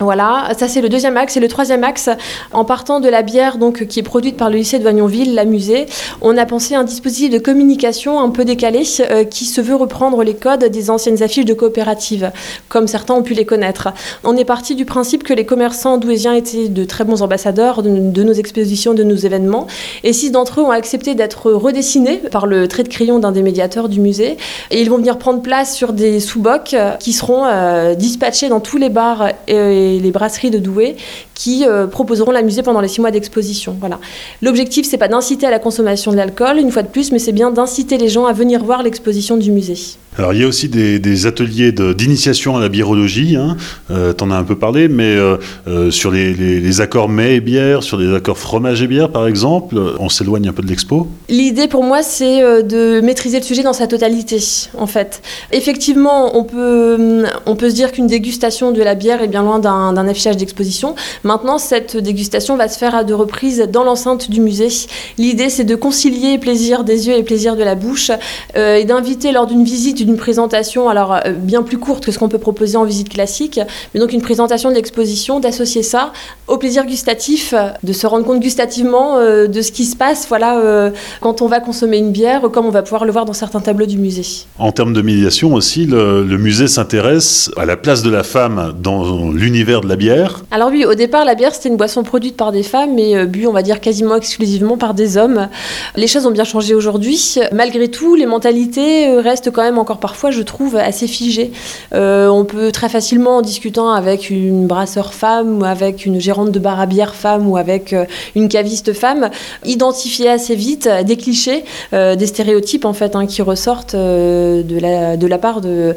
Voilà, 0.00 0.50
ça 0.56 0.68
c'est 0.68 0.80
le 0.80 0.88
deuxième 0.88 1.16
axe. 1.16 1.36
Et 1.36 1.40
le 1.40 1.48
troisième 1.48 1.82
axe, 1.82 2.08
en 2.52 2.64
partant 2.64 3.00
de 3.00 3.08
la 3.08 3.22
bière 3.22 3.58
donc, 3.58 3.86
qui 3.86 3.98
est 3.98 4.04
produite 4.04 4.36
par 4.36 4.48
le 4.48 4.56
lycée 4.56 4.78
de 4.78 4.84
Vagnonville, 4.84 5.34
la 5.34 5.44
musée, 5.44 5.86
on 6.22 6.36
a 6.36 6.46
pensé 6.46 6.76
un 6.76 6.84
dispositif 6.84 7.30
de 7.30 7.38
communication 7.38 8.20
un 8.20 8.30
peu 8.30 8.44
décalé 8.44 8.84
euh, 9.00 9.24
qui 9.24 9.44
se 9.44 9.60
veut 9.60 9.74
reprendre 9.74 10.22
les 10.22 10.34
codes 10.34 10.64
des 10.66 10.90
anciennes 10.90 11.20
affiches 11.22 11.46
de 11.46 11.52
coopératives, 11.52 12.30
comme 12.68 12.86
certains 12.86 13.14
ont 13.14 13.22
pu 13.22 13.34
les 13.34 13.44
connaître. 13.44 13.88
On 14.22 14.36
est 14.36 14.44
parti 14.44 14.76
du 14.76 14.84
principe 14.84 15.24
que 15.24 15.34
les 15.34 15.44
commerçants 15.44 15.98
douésiens 15.98 16.34
étaient 16.34 16.68
de 16.68 16.84
très 16.84 17.02
bons 17.02 17.22
ambassadeurs 17.22 17.82
de, 17.82 18.22
nos 18.22 18.32
expositions, 18.32 18.94
de 18.94 19.02
nos 19.02 19.16
événements. 19.16 19.66
Et 20.04 20.12
six 20.12 20.30
d'entre 20.30 20.60
eux 20.60 20.64
ont 20.64 20.70
accepté 20.70 21.16
d'être 21.16 21.50
redessinés 21.50 22.18
par 22.30 22.46
le 22.46 22.68
trait 22.68 22.84
de 22.84 22.88
crayon 22.88 23.18
d'un 23.18 23.32
des 23.32 23.42
médiateurs 23.42 23.88
du 23.88 24.00
musée. 24.00 24.36
Et 24.70 24.80
ils 24.80 24.88
vont 24.90 24.98
venir 24.98 25.18
prendre 25.18 25.42
place 25.42 25.74
sur 25.74 25.92
des 25.92 26.20
sous-bocs 26.20 26.76
qui 27.00 27.12
seront 27.12 27.44
euh, 27.46 27.94
dispatchés 27.94 28.48
dans 28.48 28.60
tous 28.60 28.76
les 28.76 28.90
bars. 28.90 29.30
Et, 29.48 29.87
les, 29.96 30.10
brasseries 30.10 30.50
de 30.50 30.58
Douai 30.58 30.96
qui 31.38 31.64
euh, 31.64 31.86
proposeront 31.86 32.32
la 32.32 32.42
musée 32.42 32.62
pendant 32.62 32.80
les 32.80 32.88
six 32.88 33.00
mois 33.00 33.12
d'exposition. 33.12 33.76
Voilà. 33.78 34.00
L'objectif, 34.42 34.84
c'est 34.86 34.98
pas 34.98 35.06
d'inciter 35.06 35.46
à 35.46 35.50
la 35.50 35.60
consommation 35.60 36.10
de 36.10 36.16
l'alcool, 36.16 36.58
une 36.58 36.72
fois 36.72 36.82
de 36.82 36.88
plus, 36.88 37.12
mais 37.12 37.20
c'est 37.20 37.32
bien 37.32 37.52
d'inciter 37.52 37.96
les 37.96 38.08
gens 38.08 38.26
à 38.26 38.32
venir 38.32 38.64
voir 38.64 38.82
l'exposition 38.82 39.36
du 39.36 39.52
musée. 39.52 39.78
Alors 40.16 40.32
il 40.32 40.40
y 40.40 40.44
a 40.44 40.48
aussi 40.48 40.68
des, 40.68 41.26
ateliers 41.26 41.70
d'initiation 41.70 42.56
à 42.56 42.60
la 42.60 42.68
biérologie, 42.68 43.36
hein. 43.36 43.56
euh, 43.92 44.12
tu 44.12 44.24
en 44.24 44.32
as 44.32 44.36
un 44.36 44.42
peu 44.42 44.56
parlé, 44.56 44.88
mais 44.88 45.16
euh, 45.16 45.90
sur 45.92 46.10
les, 46.10 46.80
accords 46.80 47.08
mets 47.08 47.36
et 47.36 47.40
bière, 47.40 47.84
sur 47.84 47.96
les 47.96 48.12
accords 48.12 48.38
fromage 48.38 48.82
et 48.82 48.88
bière 48.88 49.10
par 49.10 49.28
exemple, 49.28 49.76
on 50.00 50.08
s'éloigne 50.08 50.48
un 50.48 50.52
peu 50.52 50.62
de 50.62 50.68
l'expo 50.68 51.06
L'idée 51.28 51.68
pour 51.68 51.84
moi 51.84 52.02
c'est 52.02 52.40
de 52.64 53.00
maîtriser 53.00 53.38
le 53.38 53.44
sujet 53.44 53.62
dans 53.62 53.72
sa 53.72 53.86
totalité 53.86 54.38
en 54.76 54.88
fait. 54.88 55.22
Effectivement, 55.52 56.36
on 56.36 56.42
peut, 56.42 57.24
on 57.46 57.54
peut 57.54 57.70
se 57.70 57.74
dire 57.74 57.92
qu'une 57.92 58.08
dégustation 58.08 58.72
de 58.72 58.82
la 58.82 58.96
bière 58.96 59.22
est 59.22 59.28
bien 59.28 59.42
loin 59.42 59.60
d'un 59.60 60.08
affichage 60.08 60.36
d'exposition. 60.36 60.96
Maintenant, 61.28 61.58
cette 61.58 61.98
dégustation 61.98 62.56
va 62.56 62.68
se 62.68 62.78
faire 62.78 62.94
à 62.94 63.04
deux 63.04 63.14
reprises 63.14 63.68
dans 63.70 63.84
l'enceinte 63.84 64.30
du 64.30 64.40
musée. 64.40 64.70
L'idée, 65.18 65.50
c'est 65.50 65.64
de 65.64 65.74
concilier 65.74 66.38
plaisir 66.38 66.84
des 66.84 67.06
yeux 67.06 67.18
et 67.18 67.22
plaisir 67.22 67.54
de 67.54 67.62
la 67.62 67.74
bouche 67.74 68.10
euh, 68.56 68.76
et 68.76 68.86
d'inviter 68.86 69.30
lors 69.30 69.46
d'une 69.46 69.62
visite, 69.62 69.98
d'une 69.98 70.16
présentation, 70.16 70.88
alors 70.88 71.12
euh, 71.12 71.32
bien 71.32 71.62
plus 71.62 71.76
courte 71.76 72.06
que 72.06 72.12
ce 72.12 72.18
qu'on 72.18 72.30
peut 72.30 72.38
proposer 72.38 72.78
en 72.78 72.84
visite 72.84 73.10
classique, 73.10 73.60
mais 73.92 74.00
donc 74.00 74.14
une 74.14 74.22
présentation 74.22 74.70
de 74.70 74.74
l'exposition, 74.74 75.38
d'associer 75.38 75.82
ça 75.82 76.14
au 76.46 76.56
plaisir 76.56 76.86
gustatif, 76.86 77.52
de 77.82 77.92
se 77.92 78.06
rendre 78.06 78.24
compte 78.24 78.40
gustativement 78.40 79.18
euh, 79.18 79.48
de 79.48 79.60
ce 79.60 79.70
qui 79.70 79.84
se 79.84 79.96
passe 79.96 80.26
voilà, 80.30 80.90
quand 81.20 81.42
on 81.42 81.46
va 81.46 81.60
consommer 81.60 81.98
une 81.98 82.10
bière, 82.10 82.40
comme 82.50 82.64
on 82.64 82.70
va 82.70 82.80
pouvoir 82.80 83.04
le 83.04 83.12
voir 83.12 83.26
dans 83.26 83.34
certains 83.34 83.60
tableaux 83.60 83.84
du 83.84 83.98
musée. 83.98 84.46
En 84.58 84.72
termes 84.72 84.94
de 84.94 85.02
médiation 85.02 85.52
aussi, 85.52 85.84
le, 85.84 86.24
le 86.24 86.38
musée 86.38 86.68
s'intéresse 86.68 87.50
à 87.58 87.66
la 87.66 87.76
place 87.76 88.02
de 88.02 88.08
la 88.08 88.22
femme 88.22 88.72
dans 88.82 89.30
l'univers 89.30 89.82
de 89.82 89.88
la 89.88 89.96
bière? 89.96 90.42
Alors 90.50 90.70
oui, 90.70 90.86
au 90.86 90.94
départ, 90.94 91.17
la 91.24 91.34
bière, 91.34 91.54
c'était 91.54 91.68
une 91.68 91.76
boisson 91.76 92.02
produite 92.02 92.36
par 92.36 92.52
des 92.52 92.62
femmes, 92.62 92.94
mais 92.94 93.16
euh, 93.16 93.26
bu, 93.26 93.46
on 93.46 93.52
va 93.52 93.62
dire, 93.62 93.80
quasiment 93.80 94.16
exclusivement 94.16 94.76
par 94.76 94.94
des 94.94 95.16
hommes. 95.16 95.48
Les 95.96 96.06
choses 96.06 96.26
ont 96.26 96.30
bien 96.30 96.44
changé 96.44 96.74
aujourd'hui. 96.74 97.36
Malgré 97.52 97.88
tout, 97.88 98.14
les 98.14 98.26
mentalités 98.26 99.08
euh, 99.08 99.20
restent 99.20 99.50
quand 99.50 99.62
même 99.62 99.78
encore 99.78 99.98
parfois, 99.98 100.30
je 100.30 100.42
trouve, 100.42 100.76
assez 100.76 101.06
figées. 101.06 101.52
Euh, 101.94 102.28
on 102.28 102.44
peut 102.44 102.72
très 102.72 102.88
facilement, 102.88 103.38
en 103.38 103.42
discutant 103.42 103.90
avec 103.90 104.30
une 104.30 104.66
brasseur 104.66 105.12
femme, 105.12 105.60
ou 105.60 105.64
avec 105.64 106.06
une 106.06 106.20
gérante 106.20 106.52
de 106.52 106.58
bar 106.58 106.80
à 106.80 106.86
bière 106.86 107.14
femme, 107.14 107.48
ou 107.48 107.56
avec 107.56 107.94
une 108.34 108.48
caviste 108.48 108.92
femme, 108.92 109.30
identifier 109.64 110.28
assez 110.28 110.54
vite 110.54 110.88
des 111.04 111.16
clichés, 111.16 111.64
des 111.92 112.26
stéréotypes, 112.26 112.84
en 112.84 112.92
fait, 112.92 113.16
hein, 113.16 113.26
qui 113.26 113.42
ressortent 113.42 113.96
de, 113.96 114.78
la, 114.80 115.38
part 115.38 115.60
de, 115.60 115.94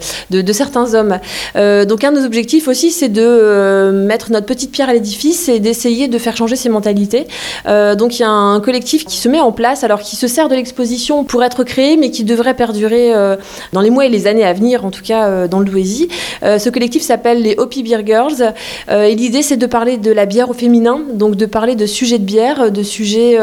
certains 0.52 0.94
hommes. 0.94 1.20
donc 1.56 2.04
un 2.04 2.12
de 2.12 2.20
nos 2.20 2.26
objectifs 2.26 2.68
aussi, 2.68 2.92
c'est 2.92 3.10
de 3.10 3.92
mettre 3.92 4.32
notre 4.32 4.46
petite 4.46 4.72
pierre 4.72 4.90
à 4.90 4.94
l'édifice 4.94 5.11
et 5.48 5.60
d'essayer 5.60 6.08
de 6.08 6.18
faire 6.18 6.36
changer 6.36 6.56
ces 6.56 6.70
mentalités. 6.70 7.28
Euh, 7.68 7.96
donc 7.96 8.20
il 8.20 8.22
y 8.22 8.26
a 8.26 8.30
un 8.30 8.60
collectif 8.60 9.06
qui 9.06 9.18
se 9.18 9.30
met 9.30 9.40
en 9.40 9.52
place, 9.52 9.84
alors 9.84 10.02
qui 10.02 10.16
se 10.16 10.28
sert 10.28 10.50
de 10.50 10.56
l'exposition 10.56 11.24
pour 11.24 11.44
être 11.44 11.64
créé, 11.64 11.98
mais 11.98 12.12
qui 12.12 12.24
devrait 12.24 12.54
perdurer 12.54 13.14
euh, 13.14 13.36
dans 13.74 13.82
les 13.82 13.90
mois 13.90 14.06
et 14.06 14.10
les 14.10 14.28
années 14.28 14.46
à 14.46 14.54
venir, 14.54 14.86
en 14.86 14.92
tout 14.92 15.04
cas 15.04 15.48
dans 15.48 15.60
le 15.60 15.66
Douaisis. 15.66 16.08
ce 16.42 16.70
collectif 16.70 17.02
s'appelle 17.02 17.42
les 17.42 17.56
Hopi 17.58 17.84
Beer 17.84 18.06
Girls. 18.06 18.54
et 18.90 19.16
l'idée, 19.16 19.42
c'est 19.42 19.58
de 19.58 19.66
parler 19.66 19.98
de 19.98 20.12
la 20.12 20.26
bière 20.26 20.50
au 20.50 20.54
féminin, 20.54 21.02
donc 21.14 21.36
de 21.36 21.46
parler 21.46 21.76
de 21.76 21.86
sujets 21.86 22.20
de 22.20 22.24
bière, 22.24 22.72
de 22.72 22.84
sujets 22.84 23.38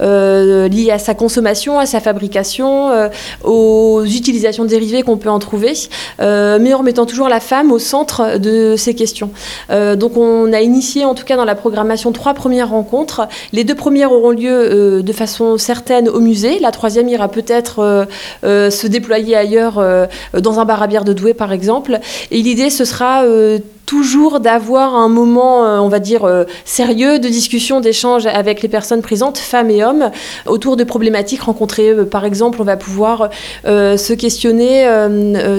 liés 0.00 0.90
à 0.90 0.98
sa 0.98 1.14
consommation, 1.14 1.78
à 1.78 1.86
sa 1.86 2.00
fabrication, 2.00 2.90
aux 3.44 4.04
utilisations 4.04 4.64
dérivées 4.64 5.02
qu'on 5.02 5.16
peut 5.16 5.30
en 5.30 5.38
trouver, 5.38 5.72
mais 6.18 6.74
en 6.74 6.78
remettant 6.78 7.06
toujours 7.06 7.28
la 7.28 7.40
femme 7.40 7.72
au 7.72 7.78
centre 7.78 8.38
de 8.38 8.74
ces 8.76 8.94
questions. 8.94 9.30
Euh, 9.70 9.96
donc 9.96 10.16
on 10.16 10.52
a 10.52 10.60
initié 10.60 11.01
en 11.04 11.14
tout 11.14 11.24
cas 11.24 11.36
dans 11.36 11.44
la 11.44 11.54
programmation 11.54 12.12
trois 12.12 12.34
premières 12.34 12.70
rencontres. 12.70 13.28
Les 13.52 13.64
deux 13.64 13.74
premières 13.74 14.12
auront 14.12 14.30
lieu 14.30 14.50
euh, 14.50 15.02
de 15.02 15.12
façon 15.12 15.58
certaine 15.58 16.08
au 16.08 16.20
musée. 16.20 16.58
La 16.60 16.70
troisième 16.70 17.08
ira 17.08 17.28
peut-être 17.28 18.06
euh, 18.44 18.70
se 18.70 18.86
déployer 18.86 19.36
ailleurs 19.36 19.82
dans 20.38 20.60
un 20.60 20.64
bar 20.64 20.82
à 20.82 20.86
bière 20.86 21.04
de 21.04 21.12
Douai 21.12 21.34
par 21.34 21.52
exemple. 21.52 21.98
Et 22.30 22.42
l'idée 22.42 22.70
ce 22.70 22.84
sera 22.84 23.24
toujours 23.86 24.40
d'avoir 24.40 24.94
un 24.94 25.08
moment, 25.08 25.64
euh, 25.64 25.78
on 25.78 25.88
va 25.88 25.98
dire, 25.98 26.24
euh, 26.24 26.44
sérieux 26.64 27.18
de 27.18 27.28
discussion, 27.28 27.80
d'échange 27.80 28.26
avec 28.26 28.62
les 28.62 28.68
personnes 28.68 29.02
présentes, 29.02 29.38
femmes 29.38 29.70
et 29.70 29.84
hommes, 29.84 30.10
autour 30.46 30.76
de 30.76 30.84
problématiques 30.84 31.42
rencontrées. 31.42 31.90
Euh, 31.90 32.04
par 32.04 32.24
exemple, 32.24 32.58
on 32.60 32.64
va 32.64 32.76
pouvoir 32.76 33.30
se 33.64 34.12
questionner 34.12 34.86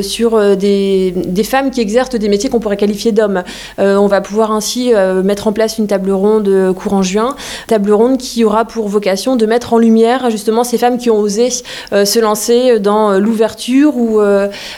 sur 0.02 0.40
des, 0.56 1.44
femmes 1.44 1.72
qui 1.72 1.82
exercent 1.82 2.10
des 2.10 2.30
métiers 2.30 2.50
qu'on 2.50 2.60
pourrait 2.60 2.78
qualifier 2.78 3.12
d'hommes. 3.12 3.44
on 3.78 4.08
va 4.08 4.22
pouvoir 4.22 4.52
ainsi 4.52 4.92
mettre 5.24 5.48
en 5.48 5.54
place 5.54 5.78
une 5.78 5.88
table 5.88 6.12
ronde 6.12 6.74
courant 6.76 7.02
juin, 7.02 7.36
table 7.68 7.92
ronde 7.92 8.18
qui 8.18 8.44
aura 8.44 8.66
pour 8.66 8.88
vocation 8.88 9.36
de 9.36 9.46
mettre 9.46 9.74
en 9.74 9.78
lumière 9.78 10.30
justement 10.30 10.64
ces 10.64 10.78
femmes 10.78 10.98
qui 10.98 11.10
ont 11.10 11.20
osé 11.20 11.50
se 11.92 12.20
lancer 12.20 12.80
dans 12.80 13.20
l'ouverture 13.20 13.96
ou 13.98 14.20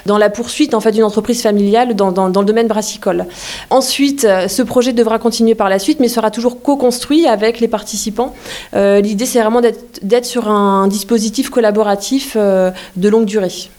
dans 0.06 0.18
la 0.18 0.30
poursuite 0.30 0.74
en 0.74 0.80
fait 0.80 0.92
d'une 0.92 1.04
entreprise 1.04 1.42
familiale 1.42 1.96
dans, 1.96 2.12
dans 2.12 2.40
le 2.40 2.46
domaine 2.46 2.68
brassicole. 2.68 3.26
Ensuite, 3.70 4.26
euh, 4.26 4.48
ce 4.48 4.62
projet 4.62 4.94
devra 4.94 5.20
continuer 5.20 5.56
par 5.56 5.70
la 5.70 5.80
suite, 5.80 6.00
mais 6.00 6.08
sera 6.08 6.32
toujours 6.32 6.62
co-construit 6.62 7.28
avec 7.28 7.60
les 7.60 7.68
participants. 7.68 8.36
Euh, 8.76 9.02
l'idée, 9.02 9.26
c'est 9.26 9.40
vraiment 9.40 9.62
d'être 9.62 10.26
sur 10.26 10.50
un 10.50 10.88
dispositif 10.88 11.50
collaboratif 11.50 12.34
euh, 12.36 12.72
de 12.96 13.10
longue 13.10 13.26
durée. 13.26 13.70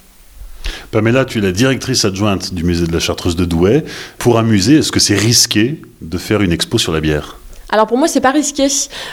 Pamela, 0.90 1.25
tu 1.25 1.38
es 1.38 1.40
la 1.40 1.53
directrice 1.53 2.05
adjointe 2.05 2.55
du 2.55 2.64
musée 2.64 2.87
de 2.87 2.92
la 2.92 3.01
Chartreuse 3.01 3.37
de 3.37 3.45
Douai. 3.45 3.85
Pour 4.19 4.38
un 4.38 4.42
musée, 4.42 4.79
est-ce 4.79 4.92
que 4.92 5.01
c'est 5.01 5.16
risqué 5.16 5.81
de 6.03 6.19
faire 6.19 6.42
une 6.42 6.53
expo 6.53 6.79
sur 6.79 6.92
la 6.92 7.01
bière? 7.01 7.37
Alors 7.69 7.87
pour 7.87 7.99
moi, 7.99 8.07
c'est 8.07 8.21
pas 8.21 8.31
risqué. 8.31 8.69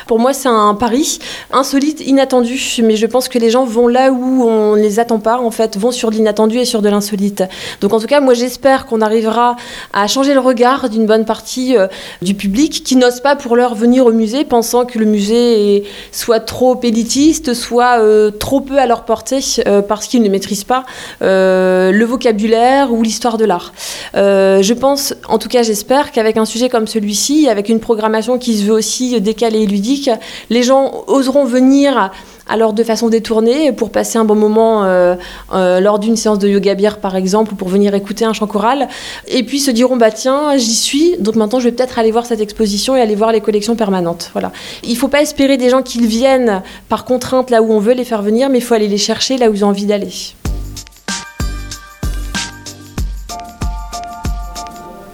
Pour 0.06 0.20
moi, 0.20 0.34
c'est 0.34 0.50
un 0.50 0.76
pari 0.76 1.20
insolite, 1.52 2.02
inattendu. 2.02 2.62
Mais 2.84 2.96
je 2.96 3.08
pense 3.08 3.28
que 3.28 3.40
les 3.40 3.50
gens 3.50 3.66
vont 3.66 3.88
là 3.88 4.12
où 4.12 4.44
on 4.44 4.76
ne 4.76 4.82
les 4.82 5.00
attend 5.00 5.20
pas, 5.20 5.40
en 5.40 5.50
fait, 5.50 5.78
vont 5.78 5.92
sur 5.92 6.12
l'inattendu 6.12 6.60
et 6.60 6.66
sur 6.66 6.84
de 6.84 6.90
l'insolite. 6.90 7.44
Donc 7.82 7.94
en 7.94 8.00
tout 8.00 8.06
cas, 8.06 8.22
moi, 8.22 8.36
j'espère 8.36 8.86
qu'on 8.86 9.02
arrivera 9.02 9.56
à 9.92 10.06
changer 10.08 10.36
le 10.36 10.40
regard 10.40 10.90
d'une 10.90 11.08
bonne 11.08 11.26
partie 11.26 11.76
euh, 11.76 11.88
du 12.22 12.36
public 12.36 12.84
qui 12.84 12.96
n'ose 12.96 13.22
pas 13.22 13.36
pour 13.36 13.56
leur 13.56 13.74
venir 13.74 14.06
au 14.06 14.12
musée, 14.12 14.46
pensant 14.46 14.86
que 14.86 15.00
le 15.00 15.06
musée 15.06 15.78
est 15.78 15.84
soit 16.12 16.40
trop 16.40 16.80
élitiste, 16.84 17.56
soit 17.56 18.00
euh, 18.00 18.30
trop 18.30 18.62
peu 18.62 18.78
à 18.78 18.86
leur 18.86 19.04
portée 19.04 19.40
euh, 19.68 19.82
parce 19.82 20.08
qu'ils 20.08 20.22
ne 20.22 20.30
maîtrisent 20.30 20.64
pas 20.64 20.84
le 21.22 22.06
vocabulaire 22.06 22.94
ou 22.94 23.02
l'histoire 23.02 23.38
de 23.38 23.46
l'art. 23.46 23.74
je 24.14 24.74
pense, 24.74 25.16
en 25.28 25.38
tout 25.40 25.50
cas, 25.50 25.64
j'espère 25.64 26.12
qu'avec 26.12 26.38
un 26.38 26.46
sujet 26.46 26.70
comme 26.70 26.88
celui-ci, 26.88 27.48
avec 27.50 27.70
une 27.70 27.80
programmation 27.80 28.38
qui 28.44 28.58
se 28.58 28.66
veut 28.66 28.74
aussi 28.74 29.20
décalé 29.22 29.62
et 29.62 29.66
ludique. 29.66 30.10
Les 30.50 30.62
gens 30.64 31.04
oseront 31.08 31.46
venir 31.46 32.12
alors 32.48 32.74
de 32.74 32.84
façon 32.84 33.10
détournée 33.10 33.72
pour 33.72 33.90
passer 33.90 34.18
un 34.18 34.26
bon 34.26 34.36
moment 34.36 34.84
euh, 34.84 35.16
euh, 35.54 35.80
lors 35.80 36.00
d'une 36.00 36.16
séance 36.16 36.40
de 36.40 36.50
yoga 36.50 36.76
bière 36.76 37.00
par 37.00 37.16
exemple 37.16 37.54
ou 37.54 37.56
pour 37.56 37.70
venir 37.70 37.96
écouter 37.96 38.26
un 38.26 38.34
chant 38.34 38.48
choral. 38.48 38.90
Et 39.28 39.44
puis 39.44 39.60
se 39.60 39.72
diront 39.72 39.98
bah 39.98 40.12
tiens 40.12 40.58
j'y 40.58 40.76
suis 40.76 41.16
donc 41.20 41.36
maintenant 41.36 41.60
je 41.60 41.66
vais 41.66 41.72
peut-être 41.72 42.00
aller 42.00 42.12
voir 42.12 42.26
cette 42.26 42.42
exposition 42.42 42.96
et 42.96 43.02
aller 43.02 43.16
voir 43.16 43.32
les 43.32 43.42
collections 43.42 43.76
permanentes. 43.76 44.30
Voilà. 44.34 44.52
Il 44.84 44.98
faut 44.98 45.08
pas 45.08 45.22
espérer 45.22 45.58
des 45.58 45.70
gens 45.70 45.82
qu'ils 45.82 46.08
viennent 46.08 46.62
par 46.90 47.06
contrainte 47.06 47.50
là 47.50 47.62
où 47.62 47.72
on 47.72 47.80
veut 47.80 47.94
les 47.94 48.06
faire 48.06 48.22
venir 48.22 48.50
mais 48.50 48.58
il 48.58 48.64
faut 48.64 48.74
aller 48.74 48.88
les 48.88 48.98
chercher 48.98 49.38
là 49.38 49.50
où 49.50 49.54
ils 49.54 49.64
ont 49.64 49.70
envie 49.70 49.86
d'aller 49.86 50.34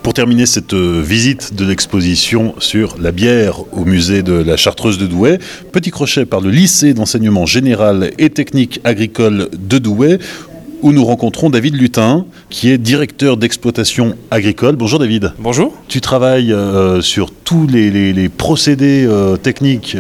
Pour 0.10 0.16
terminer 0.16 0.48
cette 0.48 0.74
euh, 0.74 1.04
visite 1.06 1.54
de 1.54 1.64
l'exposition 1.64 2.56
sur 2.58 2.96
la 3.00 3.12
bière 3.12 3.62
au 3.72 3.86
musée 3.86 4.24
de 4.24 4.34
la 4.34 4.58
Chartreuse 4.58 4.98
de 4.98 5.06
Douai, 5.06 5.38
petit 5.72 5.92
crochet 5.92 6.26
par 6.26 6.42
le 6.42 6.50
lycée 6.50 6.96
d'enseignement 6.96 7.46
général 7.46 8.10
et 8.18 8.32
technique 8.32 8.82
agricole 8.84 9.50
de 9.54 9.78
Douai, 9.78 10.18
où 10.82 10.94
nous 10.94 11.06
rencontrons 11.06 11.52
David 11.52 11.76
Lutin, 11.76 12.26
qui 12.50 12.72
est 12.72 12.80
directeur 12.80 13.38
d'exploitation 13.38 14.16
agricole. 14.32 14.78
Bonjour 14.78 14.98
David. 14.98 15.34
Bonjour. 15.38 15.78
Tu 15.88 16.02
travailles 16.02 16.54
euh, 16.54 17.02
sur 17.02 17.30
tous 17.30 17.68
les, 17.68 18.30
procédés 18.30 19.06
euh, 19.08 19.38
techniques 19.38 19.96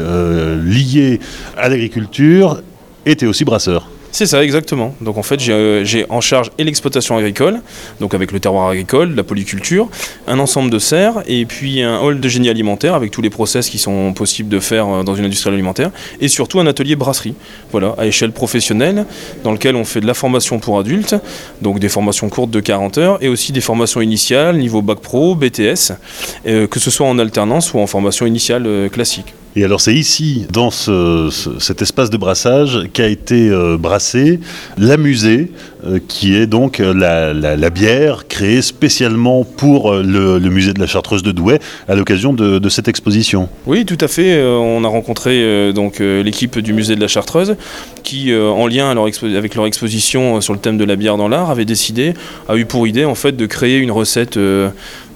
liés 0.66 1.20
à 1.56 1.70
l'agriculture 1.70 2.64
et 3.06 3.16
tu 3.16 3.26
es 3.26 3.28
aussi 3.28 3.46
brasseur. 3.46 3.88
C'est 4.12 4.26
ça, 4.26 4.44
exactement. 4.44 4.96
Donc 5.02 5.18
en 5.18 5.24
fait, 5.24 5.40
j'ai 5.40 6.06
en 6.10 6.20
charge 6.20 6.50
et 6.58 6.64
l'exploitation 6.64 7.16
agricole, 7.16 7.62
donc 8.00 8.14
avec 8.14 8.32
le 8.32 8.40
terroir 8.40 8.70
agricole, 8.70 9.14
la 9.16 9.24
polyculture, 9.24 9.88
un 10.28 10.40
ensemble 10.40 10.72
de 10.72 10.80
serres, 10.80 11.24
et 11.28 11.46
puis 11.46 11.82
un 11.82 12.00
hall 12.00 12.20
de 12.20 12.28
génie 12.28 12.50
alimentaire 12.50 12.96
avec 12.96 13.12
tous 13.12 13.22
les 13.22 13.30
process 13.30 13.70
qui 13.70 13.78
sont 13.78 14.14
possibles 14.14 14.50
de 14.50 14.60
faire 14.60 15.04
dans 15.04 15.16
une 15.16 15.26
industrie 15.26 15.52
alimentaire, 15.52 15.92
et 16.20 16.28
surtout 16.28 16.60
un 16.60 16.68
atelier 16.68 16.96
brasserie, 16.96 17.36
voilà, 17.72 17.94
à 17.98 18.08
échelle 18.08 18.32
professionnelle, 18.32 19.06
dans 19.44 19.52
lequel 19.52 19.76
on 19.76 19.86
fait 19.86 20.02
de 20.02 20.08
la 20.08 20.16
formation 20.16 20.60
pour 20.60 20.80
adultes, 20.80 21.16
donc 21.62 21.80
des 21.80 21.90
formations 21.90 22.30
courtes 22.30 22.52
de 22.52 22.60
40 22.60 22.98
heures, 22.98 23.24
et 23.24 23.28
aussi 23.28 23.52
des 23.52 23.62
formations 23.62 24.02
initiales, 24.02 24.58
niveau 24.58 24.82
bac 24.82 25.00
pro, 25.00 25.36
BTS, 25.36 25.94
que 26.46 26.80
ce 26.80 26.92
soit 26.92 27.08
en 27.08 27.20
alternance 27.20 27.74
ou 27.74 27.80
en 27.80 27.88
formation 27.88 28.26
initiale 28.26 28.90
classique. 28.92 29.34
Et 29.60 29.66
alors 29.66 29.82
c'est 29.82 29.94
ici, 29.94 30.46
dans 30.54 30.72
cet 30.72 31.82
espace 31.82 32.10
de 32.10 32.16
brassage, 32.16 32.88
qu'a 32.94 33.08
été 33.08 33.50
euh, 33.50 33.78
brassé 33.78 34.40
l'amusée, 34.78 35.52
euh, 35.79 35.79
qui 36.08 36.36
est 36.36 36.46
donc 36.46 36.80
euh, 36.80 36.94
la, 36.94 37.70
bière 37.70 38.28
créée 38.28 38.62
spécialement 38.62 39.44
pour 39.44 39.94
le, 39.94 40.40
musée 40.40 40.74
de 40.74 40.80
la 40.80 40.88
Chartreuse 40.88 41.24
de 41.24 41.32
Douai 41.32 41.60
à 41.88 41.96
l'occasion 41.96 42.34
de, 42.34 42.70
cette 42.70 42.88
exposition. 42.88 43.50
Oui, 43.66 43.86
tout 43.86 43.98
à 44.02 44.08
fait. 44.08 44.44
on 44.44 44.84
a 44.84 44.88
rencontré 44.88 45.74
donc 45.74 46.00
l'équipe 46.00 46.60
du 46.60 46.74
musée 46.74 46.96
de 46.96 47.02
la 47.02 47.08
Chartreuse 47.08 47.56
qui, 48.04 48.36
en 48.36 48.68
lien 48.68 48.92
avec 48.92 49.56
leur 49.56 49.66
exposition 49.66 50.42
sur 50.42 50.54
le 50.54 50.60
thème 50.60 50.78
de 50.78 50.84
la 50.84 50.96
bière 50.96 51.18
dans 51.18 51.28
l'art, 51.28 51.50
avait 51.50 51.66
décidé, 51.66 52.14
a 52.48 52.56
eu 52.58 52.66
pour 52.66 52.88
idée 52.88 53.06
en 53.06 53.16
fait 53.16 53.36
de 53.36 53.46
créer 53.46 53.78
une 53.78 53.92
recette 53.92 54.38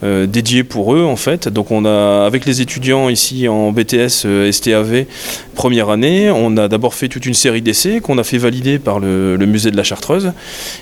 euh, 0.04 0.26
dédié 0.26 0.66
pour 0.66 0.94
eux 0.94 1.04
en 1.04 1.16
fait. 1.16 1.48
Donc 1.48 1.72
on 1.72 1.86
a 1.86 2.26
avec 2.26 2.46
les 2.46 2.60
étudiants 2.60 3.08
ici 3.08 3.48
en 3.48 3.72
BTS 3.72 4.26
euh, 4.26 4.52
STAV 4.52 5.06
première 5.56 5.90
année, 5.90 6.30
on 6.30 6.58
a 6.58 6.68
d'abord 6.68 6.94
fait 6.94 7.08
toute 7.08 7.26
une 7.26 7.34
série 7.34 7.62
d'essais 7.62 8.02
qu'on 8.02 8.18
a 8.18 8.24
fait 8.26 8.38
valider 8.38 8.80
par 8.80 9.00
le, 9.00 9.38
musée 9.38 9.72
de 9.72 9.78
la 9.78 9.84
Chartreuse 9.84 10.34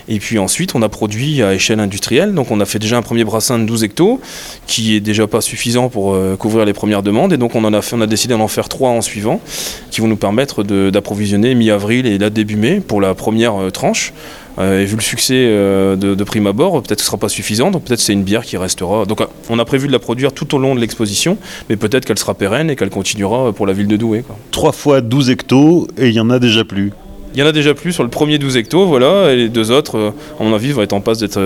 et 0.08 0.18
puis 0.18 0.38
ensuite 0.38 0.74
on 0.74 0.82
a 0.82 0.88
produit 0.88 1.42
à 1.42 1.54
échelle 1.54 1.80
industrielle. 1.80 2.34
Donc 2.34 2.50
on 2.50 2.60
a 2.60 2.64
fait 2.64 2.78
déjà 2.78 2.96
un 2.96 3.02
premier 3.02 3.24
brassin 3.24 3.58
de 3.58 3.64
12 3.64 3.84
hectos 3.84 4.20
qui 4.66 4.94
est 4.94 5.00
déjà 5.00 5.26
pas 5.26 5.40
suffisant 5.40 5.88
pour 5.88 6.14
euh, 6.14 6.36
couvrir 6.36 6.64
les 6.64 6.72
premières 6.72 7.02
demandes 7.02 7.32
et 7.32 7.36
donc 7.36 7.54
on 7.54 7.64
en 7.64 7.72
a 7.72 7.82
fait, 7.82 7.96
on 7.96 8.00
a 8.00 8.06
décidé 8.06 8.34
d'en 8.34 8.48
faire 8.48 8.68
trois 8.68 8.90
en 8.90 9.00
suivant 9.00 9.40
qui 9.90 10.00
vont 10.00 10.08
nous 10.08 10.16
permettre 10.16 10.62
d'approvisionner 10.62 11.54
mi-avril 11.54 12.06
et 12.06 12.18
là 12.18 12.30
début 12.30 12.56
mai 12.56 12.80
pour 12.80 13.00
la 13.00 13.14
première 13.14 13.70
tranche. 13.72 14.12
Euh, 14.58 14.82
et 14.82 14.84
vu 14.84 14.96
le 14.96 15.02
succès 15.02 15.34
euh, 15.36 15.96
de, 15.96 16.24
prime 16.24 16.46
abord, 16.46 16.82
peut-être 16.82 16.96
que 16.96 17.02
ce 17.02 17.04
ne 17.04 17.06
sera 17.06 17.16
pas 17.16 17.28
suffisant, 17.28 17.70
donc 17.70 17.84
peut-être 17.84 18.00
c'est 18.00 18.12
une 18.12 18.22
bière 18.22 18.44
qui 18.44 18.56
restera. 18.56 19.04
Donc 19.06 19.20
on 19.48 19.58
a 19.58 19.64
prévu 19.64 19.86
de 19.86 19.92
la 19.92 19.98
produire 19.98 20.32
tout 20.32 20.54
au 20.54 20.58
long 20.58 20.74
de 20.74 20.80
l'exposition, 20.80 21.38
mais 21.68 21.76
peut-être 21.76 22.04
qu'elle 22.04 22.18
sera 22.18 22.34
pérenne 22.34 22.70
et 22.70 22.76
qu'elle 22.76 22.90
continuera 22.90 23.52
pour 23.52 23.66
la 23.66 23.72
ville 23.72 23.88
de 23.88 23.96
Douai. 23.96 24.24
Trois 24.50 24.72
fois 24.72 25.00
12 25.00 25.30
hectos 25.30 25.88
et 25.96 26.08
il 26.08 26.14
y 26.14 26.20
en 26.20 26.30
a 26.30 26.38
déjà 26.38 26.64
plus. 26.64 26.92
Il 27.34 27.40
y 27.40 27.42
en 27.42 27.46
a 27.46 27.52
déjà 27.52 27.72
plus 27.74 27.92
sur 27.92 28.02
le 28.02 28.10
premier 28.10 28.38
12 28.38 28.56
hectos, 28.56 28.86
voilà, 28.86 29.32
et 29.32 29.36
les 29.36 29.48
deux 29.48 29.70
autres, 29.70 29.96
euh, 29.96 30.10
à 30.38 30.44
mon 30.44 30.54
avis, 30.54 30.72
vont 30.72 30.82
être 30.82 30.92
en 30.92 31.00
passe 31.00 31.18
d'être 31.18 31.40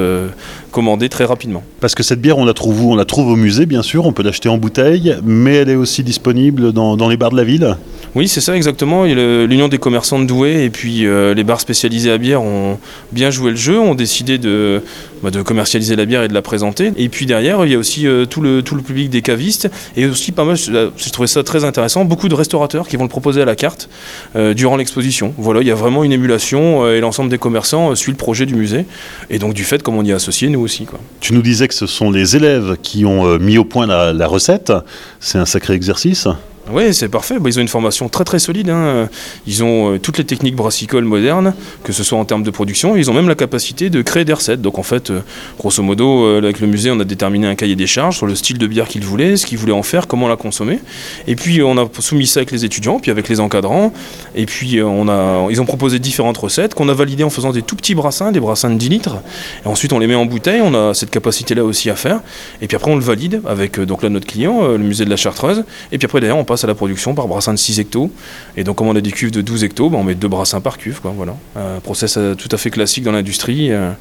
commandés 0.72 1.08
très 1.08 1.24
rapidement. 1.24 1.62
Parce 1.80 1.94
que 1.94 2.02
cette 2.02 2.20
bière, 2.20 2.38
on 2.38 2.44
la 2.44 2.54
trouve 2.54 2.84
où? 2.84 2.92
On 2.92 2.96
la 2.96 3.04
trouve 3.04 3.28
au 3.28 3.36
musée, 3.36 3.66
bien 3.66 3.82
sûr, 3.82 4.04
on 4.04 4.12
peut 4.12 4.22
l'acheter 4.22 4.48
en 4.48 4.58
bouteille, 4.58 5.16
mais 5.24 5.54
elle 5.54 5.70
est 5.70 5.76
aussi 5.76 6.02
disponible 6.02 6.72
dans 6.72 7.08
les 7.08 7.16
bars 7.16 7.30
de 7.30 7.36
la 7.36 7.44
ville? 7.44 7.76
Oui, 8.16 8.28
c'est 8.28 8.40
ça 8.40 8.56
exactement. 8.56 9.04
L'Union 9.04 9.68
des 9.68 9.76
commerçants 9.76 10.18
de 10.18 10.24
Douai 10.24 10.64
et 10.64 10.70
puis 10.70 11.04
euh, 11.04 11.34
les 11.34 11.44
bars 11.44 11.60
spécialisés 11.60 12.10
à 12.10 12.16
bière 12.16 12.40
ont 12.40 12.78
bien 13.12 13.30
joué 13.30 13.50
le 13.50 13.58
jeu, 13.58 13.78
ont 13.78 13.94
décidé 13.94 14.38
de, 14.38 14.82
bah, 15.22 15.30
de 15.30 15.42
commercialiser 15.42 15.96
la 15.96 16.06
bière 16.06 16.22
et 16.22 16.28
de 16.28 16.32
la 16.32 16.40
présenter. 16.40 16.94
Et 16.96 17.10
puis 17.10 17.26
derrière, 17.26 17.66
il 17.66 17.72
y 17.72 17.74
a 17.74 17.78
aussi 17.78 18.06
euh, 18.06 18.24
tout, 18.24 18.40
le, 18.40 18.62
public 18.62 19.10
des 19.10 19.20
cavistes 19.20 19.68
et 19.98 20.06
aussi 20.06 20.32
pas 20.32 20.44
mal, 20.44 20.56
j'ai 20.56 21.10
trouvé 21.10 21.26
ça 21.28 21.42
très 21.42 21.64
intéressant, 21.64 22.06
beaucoup 22.06 22.30
de 22.30 22.34
restaurateurs 22.34 22.88
qui 22.88 22.96
vont 22.96 23.02
le 23.02 23.10
proposer 23.10 23.42
à 23.42 23.44
la 23.44 23.54
carte 23.54 23.90
euh, 24.34 24.54
durant 24.54 24.78
l'exposition. 24.78 25.34
Voilà, 25.36 25.60
il 25.60 25.66
y 25.66 25.70
a 25.70 25.74
vraiment 25.74 26.02
une 26.02 26.12
émulation 26.12 26.88
et 26.90 27.00
l'ensemble 27.00 27.28
des 27.28 27.36
commerçants 27.36 27.94
suit 27.94 28.12
le 28.12 28.16
projet 28.16 28.46
du 28.46 28.54
musée. 28.54 28.86
Et 29.28 29.38
donc 29.38 29.52
du 29.52 29.64
fait, 29.64 29.82
comme 29.82 29.94
on 29.94 30.02
y 30.02 30.10
est 30.12 30.14
associé, 30.14 30.48
nous 30.48 30.60
aussi. 30.60 30.86
Tu 31.20 31.34
nous 31.34 31.42
disais 31.42 31.68
que 31.68 31.74
ce 31.74 31.86
sont 31.86 32.10
les 32.10 32.34
élèves 32.34 32.78
qui 32.82 33.04
ont 33.04 33.38
mis 33.38 33.58
au 33.58 33.66
point 33.66 33.86
la 33.86 34.26
recette. 34.26 34.72
C'est 35.20 35.36
un 35.36 35.44
sacré 35.44 35.74
exercice. 35.74 36.28
Oui, 36.68 36.92
c'est 36.92 37.08
parfait. 37.08 37.38
Bah, 37.38 37.48
ils 37.48 37.58
ont 37.58 37.62
une 37.62 37.68
formation 37.68 38.08
très 38.08 38.24
très 38.24 38.40
solide. 38.40 38.70
Hein. 38.70 39.08
Ils 39.46 39.62
ont 39.62 39.94
euh, 39.94 39.98
toutes 40.00 40.18
les 40.18 40.24
techniques 40.24 40.56
brassicoles 40.56 41.04
modernes, 41.04 41.54
que 41.84 41.92
ce 41.92 42.02
soit 42.02 42.18
en 42.18 42.24
termes 42.24 42.42
de 42.42 42.50
production. 42.50 42.96
Ils 42.96 43.08
ont 43.08 43.14
même 43.14 43.28
la 43.28 43.36
capacité 43.36 43.88
de 43.88 44.02
créer 44.02 44.24
des 44.24 44.32
recettes. 44.32 44.62
Donc 44.62 44.80
en 44.80 44.82
fait, 44.82 45.10
euh, 45.10 45.20
grosso 45.58 45.80
modo, 45.84 46.24
euh, 46.24 46.38
avec 46.38 46.58
le 46.58 46.66
musée, 46.66 46.90
on 46.90 46.98
a 46.98 47.04
déterminé 47.04 47.46
un 47.46 47.54
cahier 47.54 47.76
des 47.76 47.86
charges 47.86 48.16
sur 48.16 48.26
le 48.26 48.34
style 48.34 48.58
de 48.58 48.66
bière 48.66 48.88
qu'ils 48.88 49.04
voulaient, 49.04 49.36
ce 49.36 49.46
qu'ils 49.46 49.58
voulaient 49.58 49.72
en 49.72 49.84
faire, 49.84 50.08
comment 50.08 50.26
la 50.26 50.34
consommer. 50.34 50.80
Et 51.28 51.36
puis 51.36 51.62
on 51.62 51.78
a 51.78 51.88
soumis 52.00 52.26
ça 52.26 52.40
avec 52.40 52.50
les 52.50 52.64
étudiants, 52.64 52.98
puis 52.98 53.12
avec 53.12 53.28
les 53.28 53.38
encadrants. 53.38 53.92
Et 54.34 54.46
puis 54.46 54.78
ils 54.78 55.60
ont 55.60 55.66
proposé 55.66 56.00
différentes 56.00 56.36
recettes 56.36 56.74
qu'on 56.74 56.88
a 56.88 56.94
validées 56.94 57.24
en 57.24 57.30
faisant 57.30 57.52
des 57.52 57.62
tout 57.62 57.76
petits 57.76 57.94
brassins, 57.94 58.32
des 58.32 58.40
brassins 58.40 58.70
de 58.70 58.76
10 58.76 58.88
litres. 58.88 59.16
Et 59.64 59.68
ensuite 59.68 59.92
on 59.92 60.00
les 60.00 60.08
met 60.08 60.16
en 60.16 60.26
bouteille. 60.26 60.60
On 60.62 60.74
a 60.74 60.94
cette 60.94 61.10
capacité-là 61.10 61.64
aussi 61.64 61.90
à 61.90 61.96
faire. 61.96 62.20
Et 62.60 62.66
puis 62.66 62.74
après 62.74 62.90
on 62.90 62.96
le 62.96 63.02
valide 63.02 63.40
avec 63.46 63.78
donc 63.78 64.02
là 64.02 64.08
notre 64.08 64.26
client, 64.26 64.66
le 64.66 64.78
musée 64.78 65.04
de 65.04 65.10
la 65.10 65.16
Chartreuse. 65.16 65.64
Et 65.92 65.98
puis 65.98 66.06
après 66.06 66.20
derrière 66.20 66.36
on 66.36 66.44
passe 66.44 66.55
à 66.64 66.66
la 66.66 66.74
production 66.74 67.14
par 67.14 67.28
brassin 67.28 67.52
de 67.52 67.58
6 67.58 67.80
hectos. 67.80 68.10
Et 68.56 68.64
donc, 68.64 68.76
comme 68.76 68.88
on 68.88 68.96
a 68.96 69.00
des 69.00 69.12
cuves 69.12 69.30
de 69.30 69.40
12 69.40 69.64
hectos, 69.64 69.90
ben, 69.90 69.98
on 69.98 70.04
met 70.04 70.14
deux 70.14 70.28
brassins 70.28 70.60
par 70.60 70.78
cuve. 70.78 71.00
Quoi, 71.00 71.12
voilà. 71.16 71.36
Un 71.54 71.80
process 71.80 72.16
euh, 72.16 72.34
tout 72.34 72.48
à 72.52 72.56
fait 72.56 72.70
classique 72.70 73.04
dans 73.04 73.12
l'industrie 73.12 73.72
euh, 73.72 73.92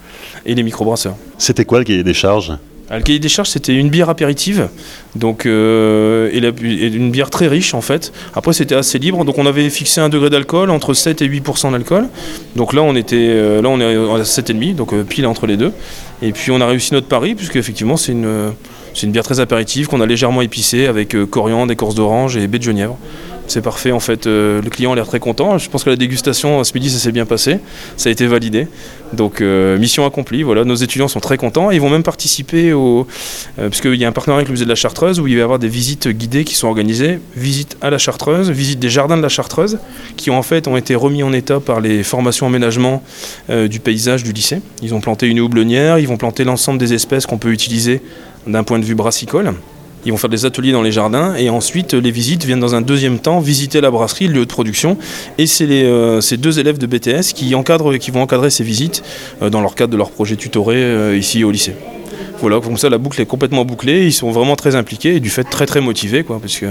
et 0.46 0.56
les 0.56 0.64
microbrasseurs. 0.64 1.16
C'était 1.38 1.66
quoi 1.66 1.80
le 1.80 1.86
cahier 1.86 2.04
des 2.04 2.14
charges? 2.14 2.54
Le 2.92 3.02
cahier 3.02 3.20
des 3.20 3.30
charges, 3.30 3.50
c'était 3.50 3.74
une 3.74 3.90
bière 3.90 4.10
apéritive, 4.10 4.70
donc 5.16 5.46
euh, 5.46 6.30
une 6.32 7.12
bière 7.12 7.30
très 7.30 7.48
riche 7.48 7.74
en 7.74 7.82
fait. 7.82 8.14
Après, 8.36 8.54
c'était 8.54 8.76
assez 8.76 9.00
libre, 9.00 9.26
donc 9.26 9.38
on 9.38 9.46
avait 9.46 9.70
fixé 9.70 10.02
un 10.02 10.10
degré 10.10 10.30
d'alcool 10.30 10.70
entre 10.70 10.94
7 10.94 11.22
et 11.22 11.28
8% 11.28 11.72
d'alcool. 11.72 12.08
Donc 12.56 12.74
là, 12.74 12.82
on 12.84 12.96
on 12.96 12.96
est 12.96 13.14
à 13.14 14.24
7,5, 14.24 14.76
donc 14.76 14.96
pile 15.04 15.26
entre 15.26 15.48
les 15.48 15.58
deux. 15.58 15.72
Et 16.22 16.32
puis, 16.32 16.52
on 16.52 16.62
a 16.62 16.68
réussi 16.68 16.94
notre 16.94 17.08
pari, 17.08 17.36
puisque 17.36 17.56
effectivement, 17.56 17.98
c'est 17.98 18.12
une 18.12 18.54
bière 19.12 19.24
très 19.24 19.40
apéritive 19.40 19.88
qu'on 19.88 20.02
a 20.02 20.06
légèrement 20.06 20.42
épicée 20.42 20.88
avec 20.88 21.16
euh, 21.16 21.26
coriandre, 21.26 21.72
écorce 21.72 21.96
d'orange 21.96 22.38
et 22.38 22.48
baie 22.48 22.60
de 22.60 22.64
genièvre. 22.64 22.98
C'est 23.48 23.62
parfait 23.62 23.92
en 23.92 24.00
fait. 24.00 24.28
Euh, 24.28 24.62
le 24.62 24.70
client 24.70 24.94
a 24.94 24.96
l'air 24.96 25.08
très 25.08 25.20
content. 25.20 25.58
Je 25.58 25.70
pense 25.70 25.84
que 25.84 25.90
la 25.90 25.96
dégustation 25.96 26.64
ce 26.64 26.74
midi 26.74 26.90
ça 26.90 26.98
s'est 26.98 27.12
bien 27.12 27.26
passé. 27.26 27.60
Ça 27.98 28.10
a 28.10 28.12
été 28.12 28.26
validé. 28.28 28.68
Donc 29.14 29.42
euh, 29.42 29.78
mission 29.78 30.06
accomplie. 30.06 30.44
Voilà, 30.44 30.64
nos 30.64 30.76
étudiants 30.76 31.08
sont 31.08 31.20
très 31.20 31.38
contents. 31.38 31.70
Ils 31.72 31.80
vont 31.80 31.90
même 31.90 32.04
participer 32.04 32.74
au 32.74 33.08
puisqu'il 33.70 33.96
y 33.96 34.06
a 34.06 34.08
un 34.08 34.12
partenariat 34.12 34.40
avec 34.40 34.48
le 34.48 34.54
musée 34.54 34.66
de 34.66 34.70
la 34.70 34.76
Chartreuse 34.76 35.20
où 35.20 35.28
il 35.28 35.36
va 35.36 35.40
y 35.40 35.44
avoir 35.44 35.60
des 35.60 35.68
visites 35.68 36.08
guidées 36.08 36.44
qui 36.44 36.56
sont 36.56 36.68
organisées. 36.68 37.20
Visite 37.36 37.78
à 37.82 37.90
la 37.90 37.98
Chartreuse, 37.98 38.50
visite 38.50 38.80
des 38.80 38.90
jardins 38.90 39.18
de 39.18 39.22
la 39.22 39.30
Chartreuse 39.30 39.78
qui 40.18 40.32
en 40.32 40.42
fait 40.42 40.68
ont 40.68 40.78
été 40.78 40.96
remis 40.96 41.24
en 41.24 41.32
état 41.32 41.60
par 41.60 41.82
les 41.82 42.04
formations 42.04 42.48
aménagement 42.48 43.04
du 43.50 43.80
paysage 43.80 44.24
du 44.24 44.34
lycée. 44.34 44.62
Ils 44.82 44.94
ont 44.94 45.02
planté 45.02 45.28
une 45.28 45.40
houblonnière. 45.40 46.00
Ils 46.00 46.08
vont 46.08 46.18
planter 46.18 46.44
l'ensemble 46.44 46.80
des 46.80 46.94
espèces 46.94 47.26
qu'on 47.26 47.38
peut 47.38 47.52
utiliser 47.52 48.02
d'un 48.48 48.64
point 48.64 48.80
de 48.80 48.86
vue 48.86 48.96
brassicole. 48.96 49.54
Ils 50.06 50.12
vont 50.12 50.18
faire 50.18 50.30
des 50.30 50.46
ateliers 50.46 50.72
dans 50.72 50.84
les 50.84 50.92
jardins 50.92 51.36
et 51.36 51.50
ensuite 51.50 51.94
les 51.94 52.12
visites 52.12 52.46
viennent 52.46 52.60
dans 52.60 52.76
un 52.76 52.82
deuxième 52.82 53.18
temps 53.18 53.40
visiter 53.40 53.82
la 53.82 53.90
brasserie, 53.90 54.28
le 54.28 54.34
lieu 54.34 54.46
de 54.46 54.52
production. 54.52 54.98
Et 55.40 55.48
c'est 55.48 55.68
euh, 55.68 56.22
ces 56.22 56.38
deux 56.38 56.60
élèves 56.60 56.78
de 56.78 56.86
BTS 56.86 57.34
qui, 57.34 57.56
encadrent, 57.56 57.98
qui 57.98 58.12
vont 58.12 58.22
encadrer 58.22 58.52
ces 58.52 58.64
visites 58.64 59.04
euh, 59.42 59.50
dans 59.50 59.62
leur 59.62 59.74
cadre 59.74 59.92
de 59.92 59.98
leur 59.98 60.12
projet 60.12 60.36
tutoré 60.36 60.76
euh, 60.78 61.18
ici 61.18 61.44
au 61.44 61.50
lycée. 61.50 61.76
Voilà, 62.40 62.60
comme 62.60 62.78
ça 62.78 62.90
la 62.90 63.00
boucle 63.00 63.20
est 63.20 63.26
complètement 63.26 63.66
bouclée, 63.66 64.06
ils 64.06 64.14
sont 64.14 64.30
vraiment 64.30 64.56
très 64.56 64.76
impliqués 64.76 65.16
et 65.16 65.20
du 65.20 65.30
fait 65.30 65.44
très 65.44 65.66
très 65.66 65.82
motivés. 65.82 66.24
Quoi, 66.24 66.40
parce 66.40 66.58
que, 66.58 66.68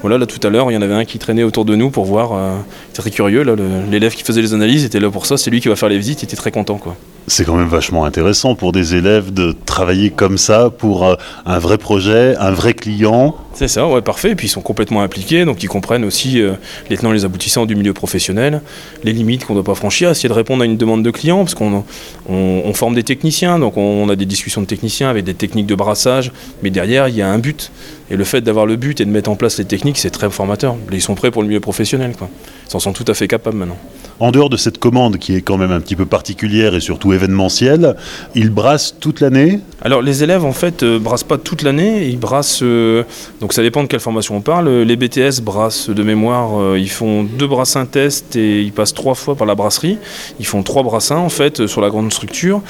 voilà, 0.00 0.16
là 0.16 0.24
tout 0.24 0.44
à 0.46 0.48
l'heure, 0.48 0.70
il 0.70 0.74
y 0.74 0.76
en 0.76 0.82
avait 0.82 0.94
un 0.94 1.04
qui 1.04 1.18
traînait 1.18 1.42
autour 1.42 1.66
de 1.66 1.74
nous 1.74 1.90
pour 1.90 2.06
voir, 2.06 2.30
il 2.32 2.90
était 2.90 3.02
très 3.02 3.10
curieux, 3.10 3.44
l'élève 3.90 4.14
qui 4.14 4.22
faisait 4.22 4.40
les 4.40 4.54
analyses 4.54 4.84
était 4.84 5.00
là 5.00 5.10
pour 5.10 5.26
ça, 5.26 5.36
c'est 5.36 5.50
lui 5.50 5.60
qui 5.60 5.68
va 5.68 5.74
faire 5.74 5.88
les 5.88 5.98
visites, 5.98 6.22
il 6.22 6.26
était 6.26 6.36
très 6.36 6.52
content. 6.52 6.78
Quoi. 6.78 6.96
C'est 7.28 7.44
quand 7.44 7.56
même 7.56 7.66
vachement 7.66 8.04
intéressant 8.04 8.54
pour 8.54 8.70
des 8.70 8.94
élèves 8.94 9.32
de 9.32 9.52
travailler 9.64 10.10
comme 10.10 10.38
ça 10.38 10.70
pour 10.70 11.04
euh, 11.04 11.16
un 11.44 11.58
vrai 11.58 11.76
projet, 11.76 12.36
un 12.36 12.52
vrai 12.52 12.72
client. 12.72 13.34
C'est 13.52 13.66
ça, 13.66 13.88
ouais, 13.88 14.00
parfait. 14.00 14.30
Et 14.30 14.34
puis 14.36 14.46
ils 14.46 14.50
sont 14.50 14.60
complètement 14.60 15.02
impliqués, 15.02 15.44
donc 15.44 15.60
ils 15.64 15.68
comprennent 15.68 16.04
aussi 16.04 16.40
euh, 16.40 16.52
les 16.88 16.96
tenants 16.96 17.10
et 17.10 17.14
les 17.14 17.24
aboutissants 17.24 17.66
du 17.66 17.74
milieu 17.74 17.92
professionnel, 17.92 18.60
les 19.02 19.12
limites 19.12 19.44
qu'on 19.44 19.54
ne 19.54 19.62
doit 19.62 19.74
pas 19.74 19.74
franchir, 19.74 20.10
essayer 20.10 20.28
de 20.28 20.34
répondre 20.34 20.62
à 20.62 20.66
une 20.66 20.76
demande 20.76 21.02
de 21.02 21.10
client, 21.10 21.38
parce 21.38 21.54
qu'on 21.56 21.84
on, 22.28 22.74
forme 22.74 22.94
des 22.94 23.02
techniciens, 23.02 23.58
donc 23.58 23.76
on, 23.76 24.08
a 24.08 24.14
des 24.14 24.26
discussions 24.26 24.60
de 24.60 24.66
techniciens 24.66 25.08
avec 25.08 25.24
des 25.24 25.34
techniques 25.34 25.66
de 25.66 25.74
brassage, 25.74 26.30
mais 26.62 26.70
derrière 26.70 27.08
il 27.08 27.16
y 27.16 27.22
a 27.22 27.28
un 27.28 27.38
but. 27.38 27.72
Et 28.08 28.16
le 28.16 28.22
fait 28.22 28.40
d'avoir 28.40 28.66
le 28.66 28.76
but 28.76 29.00
et 29.00 29.04
de 29.04 29.10
mettre 29.10 29.30
en 29.30 29.34
place 29.34 29.58
les 29.58 29.64
techniques, 29.64 29.98
c'est 29.98 30.10
très 30.10 30.30
formateur. 30.30 30.76
Ils 30.92 31.02
sont 31.02 31.16
prêts 31.16 31.32
pour 31.32 31.42
le 31.42 31.48
milieu 31.48 31.58
professionnel. 31.58 32.14
Quoi. 32.16 32.28
Ils 32.66 32.70
s'en 32.70 32.78
sont 32.78 32.92
tout 32.92 33.04
à 33.08 33.14
fait 33.14 33.26
capables 33.26 33.56
maintenant. 33.56 33.78
En 34.20 34.30
dehors 34.30 34.48
de 34.48 34.56
cette 34.56 34.78
commande 34.78 35.18
qui 35.18 35.34
est 35.34 35.42
quand 35.42 35.58
même 35.58 35.72
un 35.72 35.80
petit 35.80 35.96
peu 35.96 36.06
particulière 36.06 36.74
et 36.74 36.80
surtout 36.80 37.12
événementielle, 37.16 37.96
ils 38.34 38.50
brassent 38.50 38.94
toute 39.00 39.20
l'année 39.20 39.60
Alors 39.82 40.02
les 40.02 40.22
élèves 40.22 40.44
en 40.44 40.52
fait 40.52 40.82
euh, 40.82 40.98
brassent 40.98 41.24
pas 41.24 41.38
toute 41.38 41.62
l'année, 41.62 42.06
ils 42.06 42.18
brassent 42.18 42.60
euh, 42.62 43.02
Donc 43.40 43.52
ça 43.52 43.62
dépend 43.62 43.82
de 43.82 43.88
quelle 43.88 44.00
formation 44.00 44.36
on 44.36 44.40
parle. 44.40 44.68
Les 44.68 44.96
BTS 44.96 45.40
brassent 45.42 45.90
de 45.90 46.02
mémoire, 46.02 46.76
ils 46.76 46.90
font 46.90 47.24
deux 47.24 47.46
brassins 47.46 47.86
test 47.86 48.36
et 48.36 48.62
ils 48.62 48.72
passent 48.72 48.94
trois 48.94 49.14
fois 49.14 49.34
par 49.34 49.46
la 49.46 49.54
brasserie. 49.54 49.98
Ils 50.38 50.46
font 50.46 50.62
trois 50.62 50.82
brassins 50.82 51.16
en 51.16 51.28
fait 51.28 51.66
sur 51.66 51.80
la 51.80 51.90
grande 51.90 52.12
structure. 52.12 52.62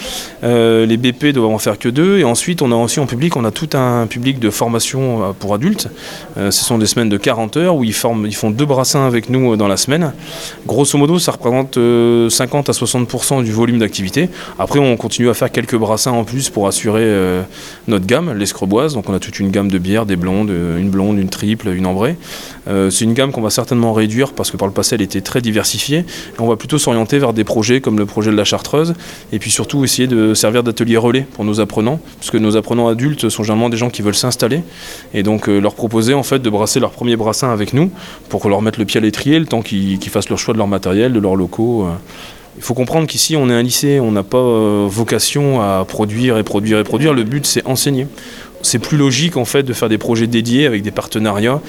les 0.42 0.96
BP 0.96 1.26
doivent 1.34 1.50
en 1.50 1.58
faire 1.58 1.78
que 1.78 1.88
deux. 1.88 2.18
Et 2.18 2.24
ensuite, 2.24 2.62
on 2.62 2.72
a 2.72 2.76
aussi 2.76 3.00
en 3.00 3.06
public, 3.06 3.36
on 3.36 3.44
a 3.44 3.50
tout 3.50 3.70
un 3.74 4.06
public 4.06 4.38
de 4.38 4.50
formation 4.50 5.34
pour 5.38 5.54
adultes. 5.54 5.88
ce 6.36 6.50
sont 6.50 6.78
des 6.78 6.86
semaines 6.86 7.08
de 7.08 7.16
40 7.16 7.56
heures 7.56 7.76
où 7.76 7.84
ils, 7.84 7.92
forment, 7.92 8.26
ils 8.26 8.34
font 8.34 8.50
deux 8.50 8.66
brassins 8.66 9.06
avec 9.06 9.28
nous 9.28 9.56
dans 9.56 9.68
la 9.68 9.76
semaine. 9.76 10.12
Grosso 10.66 10.98
modo, 10.98 11.18
ça 11.18 11.32
représente 11.32 11.74
50 11.74 12.68
à 12.68 12.72
60% 12.72 13.44
du 13.44 13.52
volume 13.52 13.78
d'activité. 13.78 14.28
Après, 14.58 14.78
on 14.78 14.96
continue 14.96 15.28
à 15.28 15.34
faire 15.34 15.50
quelques 15.50 15.76
brassins 15.76 16.12
en 16.12 16.24
plus 16.24 16.50
pour 16.50 16.66
assurer 16.66 17.02
euh, 17.04 17.42
notre 17.88 18.06
gamme, 18.06 18.32
l'escreboise. 18.32 18.94
Donc 18.94 19.08
on 19.08 19.14
a 19.14 19.18
toute 19.18 19.38
une 19.40 19.50
gamme 19.50 19.70
de 19.70 19.78
bières, 19.78 20.06
des 20.06 20.16
blondes, 20.16 20.50
euh, 20.50 20.78
une 20.78 20.90
blonde, 20.90 21.18
une 21.18 21.28
triple, 21.28 21.68
une 21.68 21.86
ambrée. 21.86 22.16
Euh, 22.68 22.90
c'est 22.90 23.04
une 23.04 23.14
gamme 23.14 23.32
qu'on 23.32 23.42
va 23.42 23.50
certainement 23.50 23.92
réduire 23.92 24.32
parce 24.32 24.50
que 24.50 24.56
par 24.56 24.66
le 24.66 24.74
passé 24.74 24.94
elle 24.96 25.02
était 25.02 25.20
très 25.20 25.40
diversifiée. 25.40 26.04
on 26.38 26.48
va 26.48 26.56
plutôt 26.56 26.78
s'orienter 26.78 27.18
vers 27.18 27.32
des 27.32 27.44
projets 27.44 27.80
comme 27.80 27.98
le 27.98 28.06
projet 28.06 28.30
de 28.30 28.36
la 28.36 28.44
Chartreuse 28.44 28.94
et 29.32 29.38
puis 29.38 29.50
surtout 29.50 29.84
essayer 29.84 30.08
de 30.08 30.34
servir 30.34 30.62
d'atelier 30.62 30.96
relais 30.96 31.26
pour 31.34 31.44
nos 31.44 31.60
apprenants, 31.60 32.00
puisque 32.18 32.36
nos 32.36 32.56
apprenants 32.56 32.88
adultes 32.88 33.28
sont 33.28 33.42
généralement 33.42 33.68
des 33.68 33.76
gens 33.76 33.90
qui 33.90 34.02
veulent 34.02 34.14
s'installer 34.14 34.62
et 35.14 35.22
donc 35.22 35.46
leur 35.46 35.74
proposer 35.74 36.14
en 36.14 36.22
fait 36.22 36.40
de 36.40 36.50
brasser 36.50 36.80
leur 36.80 36.90
premier 36.90 37.16
brassin 37.16 37.50
avec 37.50 37.72
nous 37.72 37.90
pour 38.28 38.48
leur 38.48 38.62
mettre 38.62 38.78
le 38.78 38.84
pied 38.84 38.98
à 38.98 39.00
l'étrier 39.00 39.38
le 39.38 39.46
temps 39.46 39.62
qu'ils 39.62 40.00
fassent 40.08 40.28
leur 40.28 40.38
choix 40.38 40.54
de 40.54 40.58
leur 40.58 40.68
matériel, 40.68 41.12
de 41.12 41.20
leurs 41.20 41.36
locaux. 41.36 41.86
Il 42.56 42.62
faut 42.62 42.74
comprendre 42.74 43.06
qu'ici, 43.06 43.36
on 43.36 43.50
est 43.50 43.52
un 43.52 43.62
lycée, 43.62 44.00
on 44.00 44.12
n'a 44.12 44.22
pas 44.22 44.38
euh, 44.38 44.86
vocation 44.88 45.60
à 45.60 45.84
produire 45.86 46.38
et 46.38 46.42
produire 46.42 46.78
et 46.78 46.84
produire. 46.84 47.12
Le 47.12 47.22
but, 47.22 47.46
c'est 47.46 47.66
enseigner. 47.66 48.06
C'est 48.62 48.78
plus 48.78 48.96
logique, 48.96 49.36
en 49.36 49.44
fait, 49.44 49.62
de 49.62 49.72
faire 49.72 49.88
des 49.88 49.98
projets 49.98 50.26
dédiés 50.26 50.66
avec 50.66 50.82
des 50.82 50.90
partenariats 50.90 51.60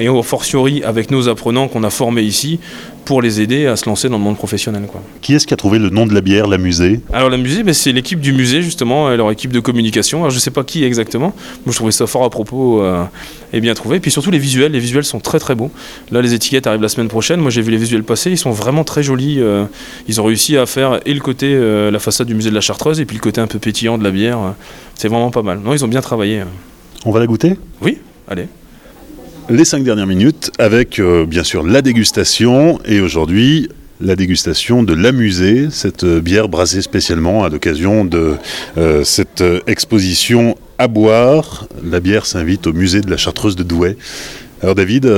et 0.00 0.08
au 0.08 0.22
fortiori 0.22 0.82
avec 0.82 1.10
nos 1.10 1.28
apprenants 1.28 1.68
qu'on 1.68 1.84
a 1.84 1.90
formés 1.90 2.22
ici 2.22 2.58
pour 3.04 3.22
les 3.22 3.40
aider 3.40 3.66
à 3.66 3.76
se 3.76 3.86
lancer 3.86 4.08
dans 4.08 4.18
le 4.18 4.24
monde 4.24 4.36
professionnel. 4.36 4.84
Quoi. 4.90 5.02
Qui 5.20 5.34
est-ce 5.34 5.46
qui 5.46 5.54
a 5.54 5.56
trouvé 5.56 5.78
le 5.78 5.90
nom 5.90 6.06
de 6.06 6.14
la 6.14 6.20
bière, 6.20 6.46
la 6.46 6.58
musée? 6.58 7.00
Alors 7.12 7.28
la 7.28 7.36
musée, 7.36 7.62
ben, 7.62 7.74
c'est 7.74 7.92
l'équipe 7.92 8.20
du 8.20 8.32
musée 8.32 8.62
justement, 8.62 9.08
leur 9.10 9.30
équipe 9.30 9.52
de 9.52 9.60
communication. 9.60 10.18
Alors 10.18 10.30
je 10.30 10.36
ne 10.36 10.40
sais 10.40 10.50
pas 10.50 10.64
qui 10.64 10.84
exactement, 10.84 11.34
moi 11.64 11.72
je 11.72 11.74
trouvais 11.74 11.92
ça 11.92 12.06
fort 12.06 12.24
à 12.24 12.30
propos 12.30 12.82
euh, 12.82 13.04
et 13.52 13.60
bien 13.60 13.74
trouvé. 13.74 13.96
Et 13.96 14.00
puis 14.00 14.10
surtout 14.10 14.30
les 14.30 14.38
visuels, 14.38 14.72
les 14.72 14.78
visuels 14.78 15.04
sont 15.04 15.20
très 15.20 15.38
très 15.38 15.54
beaux. 15.54 15.70
Là 16.10 16.22
les 16.22 16.34
étiquettes 16.34 16.66
arrivent 16.66 16.82
la 16.82 16.88
semaine 16.88 17.08
prochaine, 17.08 17.40
moi 17.40 17.50
j'ai 17.50 17.62
vu 17.62 17.70
les 17.70 17.76
visuels 17.76 18.04
passer, 18.04 18.30
ils 18.30 18.38
sont 18.38 18.52
vraiment 18.52 18.84
très 18.84 19.02
jolis. 19.02 19.36
Euh, 19.40 19.64
ils 20.08 20.20
ont 20.20 20.24
réussi 20.24 20.56
à 20.56 20.66
faire 20.66 21.00
et 21.04 21.14
le 21.14 21.20
côté, 21.20 21.52
euh, 21.52 21.90
la 21.90 21.98
façade 21.98 22.26
du 22.26 22.34
musée 22.34 22.50
de 22.50 22.54
la 22.54 22.60
Chartreuse 22.60 23.00
et 23.00 23.04
puis 23.04 23.16
le 23.16 23.22
côté 23.22 23.40
un 23.40 23.46
peu 23.46 23.58
pétillant 23.58 23.98
de 23.98 24.04
la 24.04 24.10
bière. 24.10 24.38
c'est 24.94 25.08
vraiment 25.08 25.30
pas 25.30 25.42
mal. 25.42 25.60
Non, 25.60 25.74
ils 25.74 25.84
ont 25.84 25.88
bien 25.88 26.00
travaillé. 26.00 26.42
On 27.04 27.12
va 27.12 27.20
la 27.20 27.26
goûter? 27.26 27.56
Oui, 27.82 27.98
allez 28.28 28.46
les 29.50 29.64
cinq 29.64 29.82
dernières 29.82 30.06
minutes 30.06 30.52
avec 30.58 31.00
euh, 31.00 31.26
bien 31.26 31.42
sûr 31.42 31.64
la 31.66 31.82
dégustation 31.82 32.78
et 32.84 33.00
aujourd'hui 33.00 33.68
la 34.00 34.14
dégustation 34.14 34.82
de 34.82 34.94
l'amusée, 34.94 35.68
cette 35.70 36.04
euh, 36.04 36.20
bière 36.20 36.48
brassée 36.48 36.82
spécialement 36.82 37.42
à 37.42 37.48
l'occasion 37.48 38.04
de 38.04 38.36
euh, 38.78 39.02
cette 39.02 39.42
exposition 39.66 40.56
à 40.78 40.86
boire. 40.86 41.66
La 41.84 41.98
bière 41.98 42.26
s'invite 42.26 42.66
au 42.68 42.72
musée 42.72 43.00
de 43.00 43.10
la 43.10 43.16
Chartreuse 43.16 43.56
de 43.56 43.64
Douai. 43.64 43.96
Alors 44.62 44.74
David, 44.74 45.10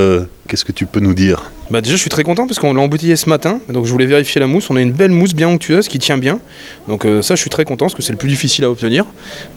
qu'est-ce 0.47 0.65
que 0.65 0.71
tu 0.71 0.85
peux 0.85 1.01
nous 1.01 1.13
dire? 1.13 1.51
Bah 1.69 1.81
déjà 1.81 1.95
je 1.95 2.01
suis 2.01 2.09
très 2.09 2.23
content 2.23 2.47
parce 2.47 2.59
qu'on 2.59 2.73
l'a 2.73 2.81
embouteillé 2.81 3.17
ce 3.17 3.29
matin, 3.29 3.59
donc 3.69 3.85
je 3.85 3.91
voulais 3.91 4.05
vérifier 4.05 4.39
la 4.39 4.47
mousse. 4.47 4.69
On 4.69 4.77
a 4.77 4.81
une 4.81 4.93
belle 4.93 5.11
mousse 5.11 5.33
bien 5.33 5.49
onctueuse 5.49 5.89
qui 5.89 5.99
tient 5.99 6.17
bien. 6.17 6.39
Donc 6.87 7.05
ça 7.21 7.35
je 7.35 7.41
suis 7.41 7.49
très 7.49 7.65
content 7.65 7.85
parce 7.85 7.95
que 7.95 8.01
c'est 8.01 8.13
le 8.13 8.17
plus 8.17 8.29
difficile 8.29 8.63
à 8.63 8.71
obtenir. 8.71 9.05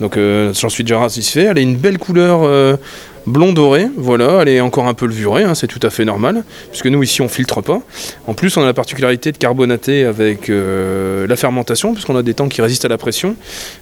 Donc 0.01 0.19
j'en 0.19 0.69
suis 0.69 0.83
déjà 0.83 1.01
satisfait. 1.09 1.45
Elle 1.45 1.59
a 1.59 1.61
une 1.61 1.77
belle 1.77 1.99
couleur 1.99 2.79
blond 3.27 3.53
doré, 3.53 3.89
voilà, 3.97 4.41
elle 4.43 4.49
est 4.49 4.61
encore 4.61 4.87
un 4.87 4.95
peu 4.95 5.07
levurée, 5.07 5.43
hein, 5.43 5.55
c'est 5.55 5.67
tout 5.67 5.81
à 5.83 5.91
fait 5.91 6.05
normal, 6.05 6.45
puisque 6.71 6.87
nous 6.87 7.03
ici 7.03 7.23
on 7.23 7.29
filtre 7.29 7.61
pas. 7.61 7.81
En 8.27 8.35
plus 8.35 8.57
on 8.57 8.63
a 8.63 8.67
la 8.67 8.75
particularité 8.75 9.33
de 9.33 9.39
carbonater 9.39 10.05
avec 10.05 10.49
euh, 10.49 11.27
la 11.27 11.37
fermentation, 11.37 11.93
puisqu'on 11.93 12.17
a 12.17 12.23
des 12.23 12.35
tanks 12.35 12.53
qui 12.53 12.63
résistent 12.63 12.85
à 12.85 12.89
la 12.89 12.99
pression. 12.99 13.37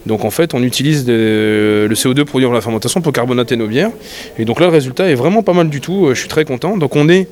Donc 0.07 0.25
en 0.25 0.31
fait 0.31 0.55
on 0.55 0.63
utilise 0.63 1.07
le 1.07 1.93
CO2 1.93 2.25
produit 2.25 2.47
par 2.47 2.55
la 2.55 2.63
fermentation 2.63 3.01
pour 3.03 3.13
carbonater 3.13 3.57
nos 3.57 3.67
bières. 3.67 3.91
Et 4.39 4.45
donc 4.45 4.61
là 4.61 4.67
le 4.67 4.73
résultat 4.73 5.11
est 5.11 5.15
vraiment 5.15 5.43
pas 5.43 5.53
mal 5.53 5.69
du 5.69 5.81
tout, 5.81 6.07
euh, 6.07 6.15
je 6.15 6.21
suis 6.21 6.29
très 6.29 6.45
content. 6.45 6.77
Donc 6.79 6.97
on 6.97 7.09
est, 7.09 7.29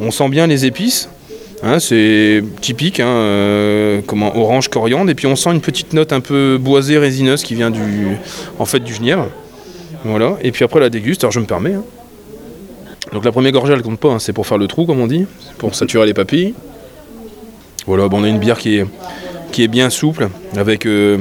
on 0.00 0.10
sent 0.10 0.28
bien 0.28 0.46
les 0.46 0.66
épices. 0.66 1.08
Hein, 1.62 1.78
c'est 1.78 2.44
typique, 2.60 3.00
hein, 3.00 3.06
euh, 3.06 4.00
comment, 4.06 4.36
orange, 4.36 4.68
coriandre, 4.68 5.10
et 5.10 5.14
puis 5.14 5.26
on 5.26 5.34
sent 5.34 5.50
une 5.50 5.62
petite 5.62 5.94
note 5.94 6.12
un 6.12 6.20
peu 6.20 6.58
boisée, 6.60 6.98
résineuse 6.98 7.42
qui 7.42 7.54
vient 7.54 7.70
du, 7.70 8.18
en 8.58 8.66
fait, 8.66 8.80
du 8.80 8.92
genièvre. 8.92 9.30
Voilà, 10.04 10.36
et 10.42 10.52
puis 10.52 10.64
après 10.64 10.80
la 10.80 10.90
déguste, 10.90 11.24
alors 11.24 11.32
je 11.32 11.40
me 11.40 11.46
permets. 11.46 11.74
Hein. 11.74 11.84
Donc 13.12 13.24
la 13.24 13.32
première 13.32 13.52
gorgée 13.52 13.72
elle 13.72 13.82
compte 13.82 13.98
pas, 13.98 14.10
hein. 14.10 14.18
c'est 14.18 14.32
pour 14.32 14.46
faire 14.46 14.58
le 14.58 14.66
trou 14.66 14.86
comme 14.86 15.00
on 15.00 15.06
dit, 15.06 15.26
pour 15.58 15.74
saturer 15.74 16.06
les 16.06 16.14
papilles. 16.14 16.54
Voilà, 17.86 18.08
on 18.10 18.24
a 18.24 18.28
une 18.28 18.38
bière 18.38 18.58
qui 18.58 18.78
est, 18.78 19.68
bien 19.68 19.90
souple, 19.90 20.28
avec 20.56 20.86
euh, 20.86 21.18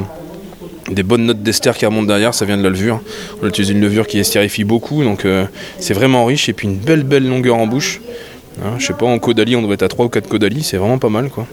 des 0.90 1.04
bonnes 1.04 1.26
notes 1.26 1.44
d'ester 1.44 1.72
qui 1.78 1.86
remontent 1.86 2.08
derrière, 2.08 2.34
ça 2.34 2.46
vient 2.46 2.58
de 2.58 2.64
la 2.64 2.70
levure. 2.70 3.02
On 3.42 3.46
a 3.46 3.50
utilisé 3.50 3.74
une 3.74 3.82
levure 3.82 4.08
qui 4.08 4.18
estérifie 4.18 4.64
beaucoup, 4.64 5.04
donc 5.04 5.26
euh, 5.26 5.46
c'est 5.80 5.94
vraiment 5.94 6.26
riche, 6.26 6.50
et 6.50 6.54
puis 6.54 6.68
une 6.68 6.78
belle 6.78 7.04
belle 7.04 7.28
longueur 7.28 7.58
en 7.58 7.68
bouche. 7.68 8.02
Hein, 8.62 8.76
je 8.80 8.86
sais 8.86 8.94
pas, 8.94 9.06
en 9.06 9.20
caudalie, 9.20 9.56
on 9.56 9.62
doit 9.62 9.74
être 9.74 9.84
à 9.84 9.88
3 9.88 10.06
ou 10.06 10.10
4 10.10 10.28
caudalie, 10.28 10.64
c'est 10.64 10.78
vraiment 10.78 11.00
pas 11.00 11.10
mal 11.10 11.30
quoi. 11.30 11.48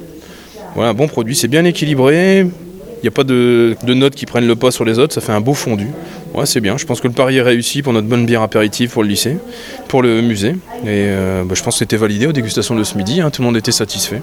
Voilà, 0.75 0.93
bon 0.93 1.09
produit, 1.09 1.35
c'est 1.35 1.49
bien 1.49 1.65
équilibré, 1.65 2.41
il 2.41 2.51
n'y 3.03 3.09
a 3.09 3.13
pas 3.13 3.25
de, 3.25 3.77
notes 3.87 4.15
qui 4.15 4.27
prennent 4.27 4.47
le 4.47 4.57
pas 4.57 4.71
sur 4.71 4.85
les 4.85 4.99
autres, 4.99 5.15
ça 5.15 5.21
fait 5.21 5.33
un 5.33 5.41
beau 5.41 5.55
fondu. 5.55 5.89
Ouais, 6.35 6.47
c'est 6.47 6.61
bien. 6.61 6.77
Je 6.77 6.87
pense 6.87 7.01
que 7.01 7.09
le 7.09 7.15
pari 7.15 7.37
est 7.37 7.43
réussi 7.43 7.83
pour 7.83 7.93
notre 7.93 8.07
bonne 8.07 8.27
bière 8.27 8.43
apéritive 8.43 8.91
pour 8.91 9.03
le 9.03 9.09
lycée, 9.09 9.37
pour 9.89 10.03
le 10.03 10.21
musée. 10.23 10.51
Et 10.85 10.87
euh, 10.87 11.45
bah, 11.45 11.55
je 11.55 11.63
pense 11.63 11.75
que 11.75 11.79
c'était 11.79 11.97
validé 11.97 12.27
aux 12.27 12.33
dégustations 12.33 12.75
de 12.75 12.85
ce 12.85 12.97
midi. 12.97 13.21
Hein. 13.21 13.31
tout 13.31 13.43
le 13.43 13.47
monde 13.47 13.57
était 13.57 13.73
satisfait. 13.73 14.23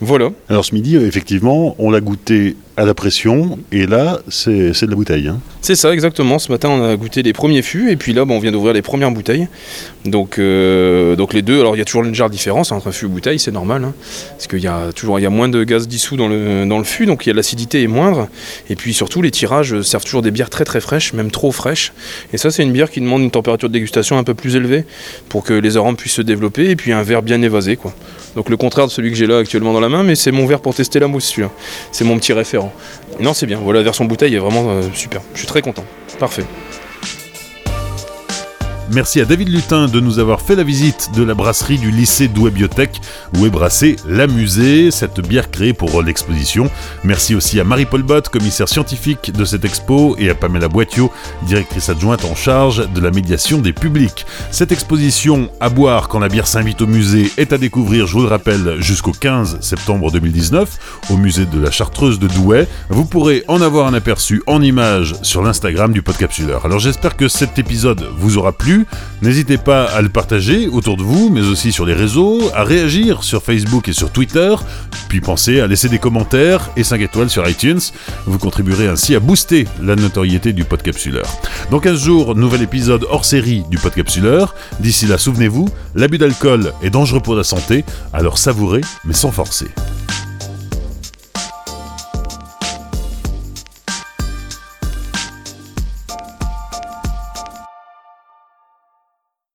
Voilà. 0.00 0.30
Alors 0.48 0.64
ce 0.64 0.74
midi, 0.74 0.96
effectivement, 0.96 1.74
on 1.78 1.90
l'a 1.90 2.00
goûté 2.00 2.56
à 2.76 2.84
la 2.84 2.94
pression, 2.94 3.58
et 3.70 3.86
là, 3.86 4.20
c'est 4.28 4.72
de 4.72 4.90
la 4.90 4.96
bouteille. 4.96 5.28
Hein. 5.28 5.38
C'est 5.60 5.76
ça, 5.76 5.92
exactement. 5.92 6.40
Ce 6.40 6.50
matin, 6.50 6.68
on 6.70 6.84
a 6.84 6.96
goûté 6.96 7.22
les 7.22 7.32
premiers 7.32 7.62
fûts, 7.62 7.90
et 7.90 7.96
puis 7.96 8.12
là, 8.12 8.24
on 8.28 8.38
vient 8.40 8.50
d'ouvrir 8.50 8.72
les 8.72 8.82
premières 8.82 9.12
bouteilles. 9.12 9.46
Donc, 10.04 10.38
euh, 10.38 11.14
donc 11.14 11.32
les 11.32 11.42
deux, 11.42 11.60
alors 11.60 11.76
il 11.76 11.78
y 11.78 11.82
a 11.82 11.84
toujours 11.84 12.02
une 12.02 12.10
légère 12.10 12.28
différence 12.28 12.72
entre 12.72 12.88
un 12.88 12.92
fût 12.92 13.06
et 13.06 13.08
bouteille, 13.08 13.38
c'est 13.38 13.52
normal, 13.52 13.84
hein. 13.84 13.94
parce 14.30 14.48
qu'il 14.48 14.58
y 14.58 14.66
a 14.66 14.92
toujours 14.92 15.20
y 15.20 15.26
a 15.26 15.30
moins 15.30 15.48
de 15.48 15.62
gaz 15.64 15.86
dissous 15.86 16.16
dans 16.16 16.28
le, 16.28 16.66
dans 16.66 16.78
le 16.78 16.84
fût, 16.84 17.06
donc 17.06 17.24
il 17.24 17.28
y 17.28 17.32
a 17.32 17.34
l'acidité 17.34 17.82
est 17.82 17.86
moindre. 17.86 18.28
Et 18.68 18.76
puis 18.76 18.92
surtout, 18.92 19.22
les 19.22 19.30
tirages 19.30 19.80
servent 19.82 20.04
toujours 20.04 20.22
des 20.22 20.30
bières 20.32 20.50
très 20.50 20.64
très 20.64 20.80
fraîches, 20.80 21.12
même 21.12 21.30
trop 21.30 21.52
fraîches. 21.52 21.92
Et 22.32 22.38
ça, 22.38 22.50
c'est 22.50 22.64
une 22.64 22.72
bière 22.72 22.90
qui 22.90 23.00
demande 23.00 23.22
une 23.22 23.30
température 23.30 23.68
de 23.68 23.74
dégustation 23.74 24.18
un 24.18 24.24
peu 24.24 24.34
plus 24.34 24.56
élevée 24.56 24.84
pour 25.28 25.44
que 25.44 25.54
les 25.54 25.76
arômes 25.76 25.96
puissent 25.96 26.14
se 26.14 26.22
développer, 26.22 26.70
et 26.70 26.76
puis 26.76 26.92
un 26.92 27.02
verre 27.02 27.22
bien 27.22 27.40
évasé, 27.40 27.76
quoi. 27.76 27.94
Donc 28.34 28.50
le 28.50 28.56
contraire 28.56 28.86
de 28.86 28.90
celui 28.90 29.10
que 29.10 29.16
j'ai 29.16 29.26
là 29.26 29.38
actuellement 29.38 29.72
dans 29.72 29.80
la 29.80 29.88
main, 29.88 30.02
mais 30.02 30.16
c'est 30.16 30.32
mon 30.32 30.44
verre 30.46 30.60
pour 30.60 30.74
tester 30.74 30.98
la 30.98 31.06
mousse. 31.06 31.38
C'est 31.92 32.04
mon 32.04 32.18
petit 32.18 32.32
référent. 32.32 32.63
Non, 33.20 33.34
c'est 33.34 33.46
bien. 33.46 33.58
Voilà, 33.58 33.80
la 33.80 33.84
version 33.84 34.04
bouteille 34.04 34.34
est 34.34 34.38
vraiment 34.38 34.70
euh, 34.70 34.82
super. 34.92 35.20
Je 35.34 35.38
suis 35.38 35.46
très 35.46 35.62
content. 35.62 35.84
Parfait. 36.18 36.44
Merci 38.92 39.20
à 39.20 39.24
David 39.24 39.48
Lutin 39.48 39.86
de 39.88 39.98
nous 39.98 40.18
avoir 40.18 40.42
fait 40.42 40.56
la 40.56 40.62
visite 40.62 41.10
de 41.16 41.22
la 41.22 41.34
brasserie 41.34 41.78
du 41.78 41.90
lycée 41.90 42.28
Douai 42.28 42.50
Biotech 42.50 43.00
où 43.36 43.46
est 43.46 43.50
brassée 43.50 43.96
la 44.06 44.26
musée, 44.26 44.90
cette 44.90 45.20
bière 45.20 45.50
créée 45.50 45.72
pour 45.72 46.02
l'exposition. 46.02 46.70
Merci 47.02 47.34
aussi 47.34 47.58
à 47.58 47.64
Marie-Paul 47.64 48.02
Bott, 48.02 48.28
commissaire 48.28 48.68
scientifique 48.68 49.32
de 49.32 49.44
cette 49.46 49.64
expo, 49.64 50.16
et 50.18 50.28
à 50.28 50.34
Pamela 50.34 50.68
Boitiot, 50.68 51.10
directrice 51.46 51.88
adjointe 51.88 52.24
en 52.26 52.34
charge 52.34 52.88
de 52.92 53.00
la 53.00 53.10
médiation 53.10 53.58
des 53.58 53.72
publics. 53.72 54.26
Cette 54.50 54.70
exposition 54.70 55.50
à 55.60 55.70
boire 55.70 56.08
quand 56.08 56.18
la 56.18 56.28
bière 56.28 56.46
s'invite 56.46 56.82
au 56.82 56.86
musée 56.86 57.30
est 57.38 57.54
à 57.54 57.58
découvrir, 57.58 58.06
je 58.06 58.12
vous 58.12 58.22
le 58.22 58.28
rappelle, 58.28 58.80
jusqu'au 58.80 59.12
15 59.12 59.60
septembre 59.60 60.10
2019 60.10 61.00
au 61.10 61.16
musée 61.16 61.46
de 61.46 61.58
la 61.58 61.70
Chartreuse 61.70 62.18
de 62.18 62.28
Douai. 62.28 62.68
Vous 62.90 63.06
pourrez 63.06 63.44
en 63.48 63.62
avoir 63.62 63.86
un 63.86 63.94
aperçu 63.94 64.42
en 64.46 64.60
image 64.60 65.14
sur 65.22 65.42
l'Instagram 65.42 65.92
du 65.92 66.02
Podcapsuleur. 66.02 66.66
Alors 66.66 66.80
j'espère 66.80 67.16
que 67.16 67.28
cet 67.28 67.58
épisode 67.58 68.06
vous 68.18 68.36
aura 68.36 68.52
plu 68.52 68.73
N'hésitez 69.22 69.58
pas 69.58 69.84
à 69.84 70.02
le 70.02 70.08
partager 70.08 70.68
autour 70.68 70.96
de 70.96 71.02
vous, 71.02 71.30
mais 71.30 71.40
aussi 71.40 71.72
sur 71.72 71.86
les 71.86 71.94
réseaux, 71.94 72.50
à 72.54 72.64
réagir 72.64 73.22
sur 73.22 73.42
Facebook 73.42 73.88
et 73.88 73.92
sur 73.92 74.10
Twitter, 74.10 74.54
puis 75.08 75.20
pensez 75.20 75.60
à 75.60 75.66
laisser 75.66 75.88
des 75.88 75.98
commentaires 75.98 76.70
et 76.76 76.84
5 76.84 77.00
étoiles 77.00 77.30
sur 77.30 77.48
iTunes. 77.48 77.80
Vous 78.26 78.38
contribuerez 78.38 78.88
ainsi 78.88 79.14
à 79.14 79.20
booster 79.20 79.66
la 79.82 79.96
notoriété 79.96 80.52
du 80.52 80.64
Podcapsuleur. 80.64 81.26
Dans 81.70 81.80
15 81.80 82.00
jours, 82.00 82.34
nouvel 82.34 82.62
épisode 82.62 83.06
hors 83.08 83.24
série 83.24 83.62
du 83.70 83.78
Podcapsuleur. 83.78 84.54
D'ici 84.80 85.06
là, 85.06 85.18
souvenez-vous, 85.18 85.68
l'abus 85.94 86.18
d'alcool 86.18 86.72
est 86.82 86.90
dangereux 86.90 87.20
pour 87.20 87.34
la 87.34 87.44
santé, 87.44 87.84
alors 88.12 88.38
savourez, 88.38 88.82
mais 89.04 89.14
sans 89.14 89.30
forcer. 89.30 89.68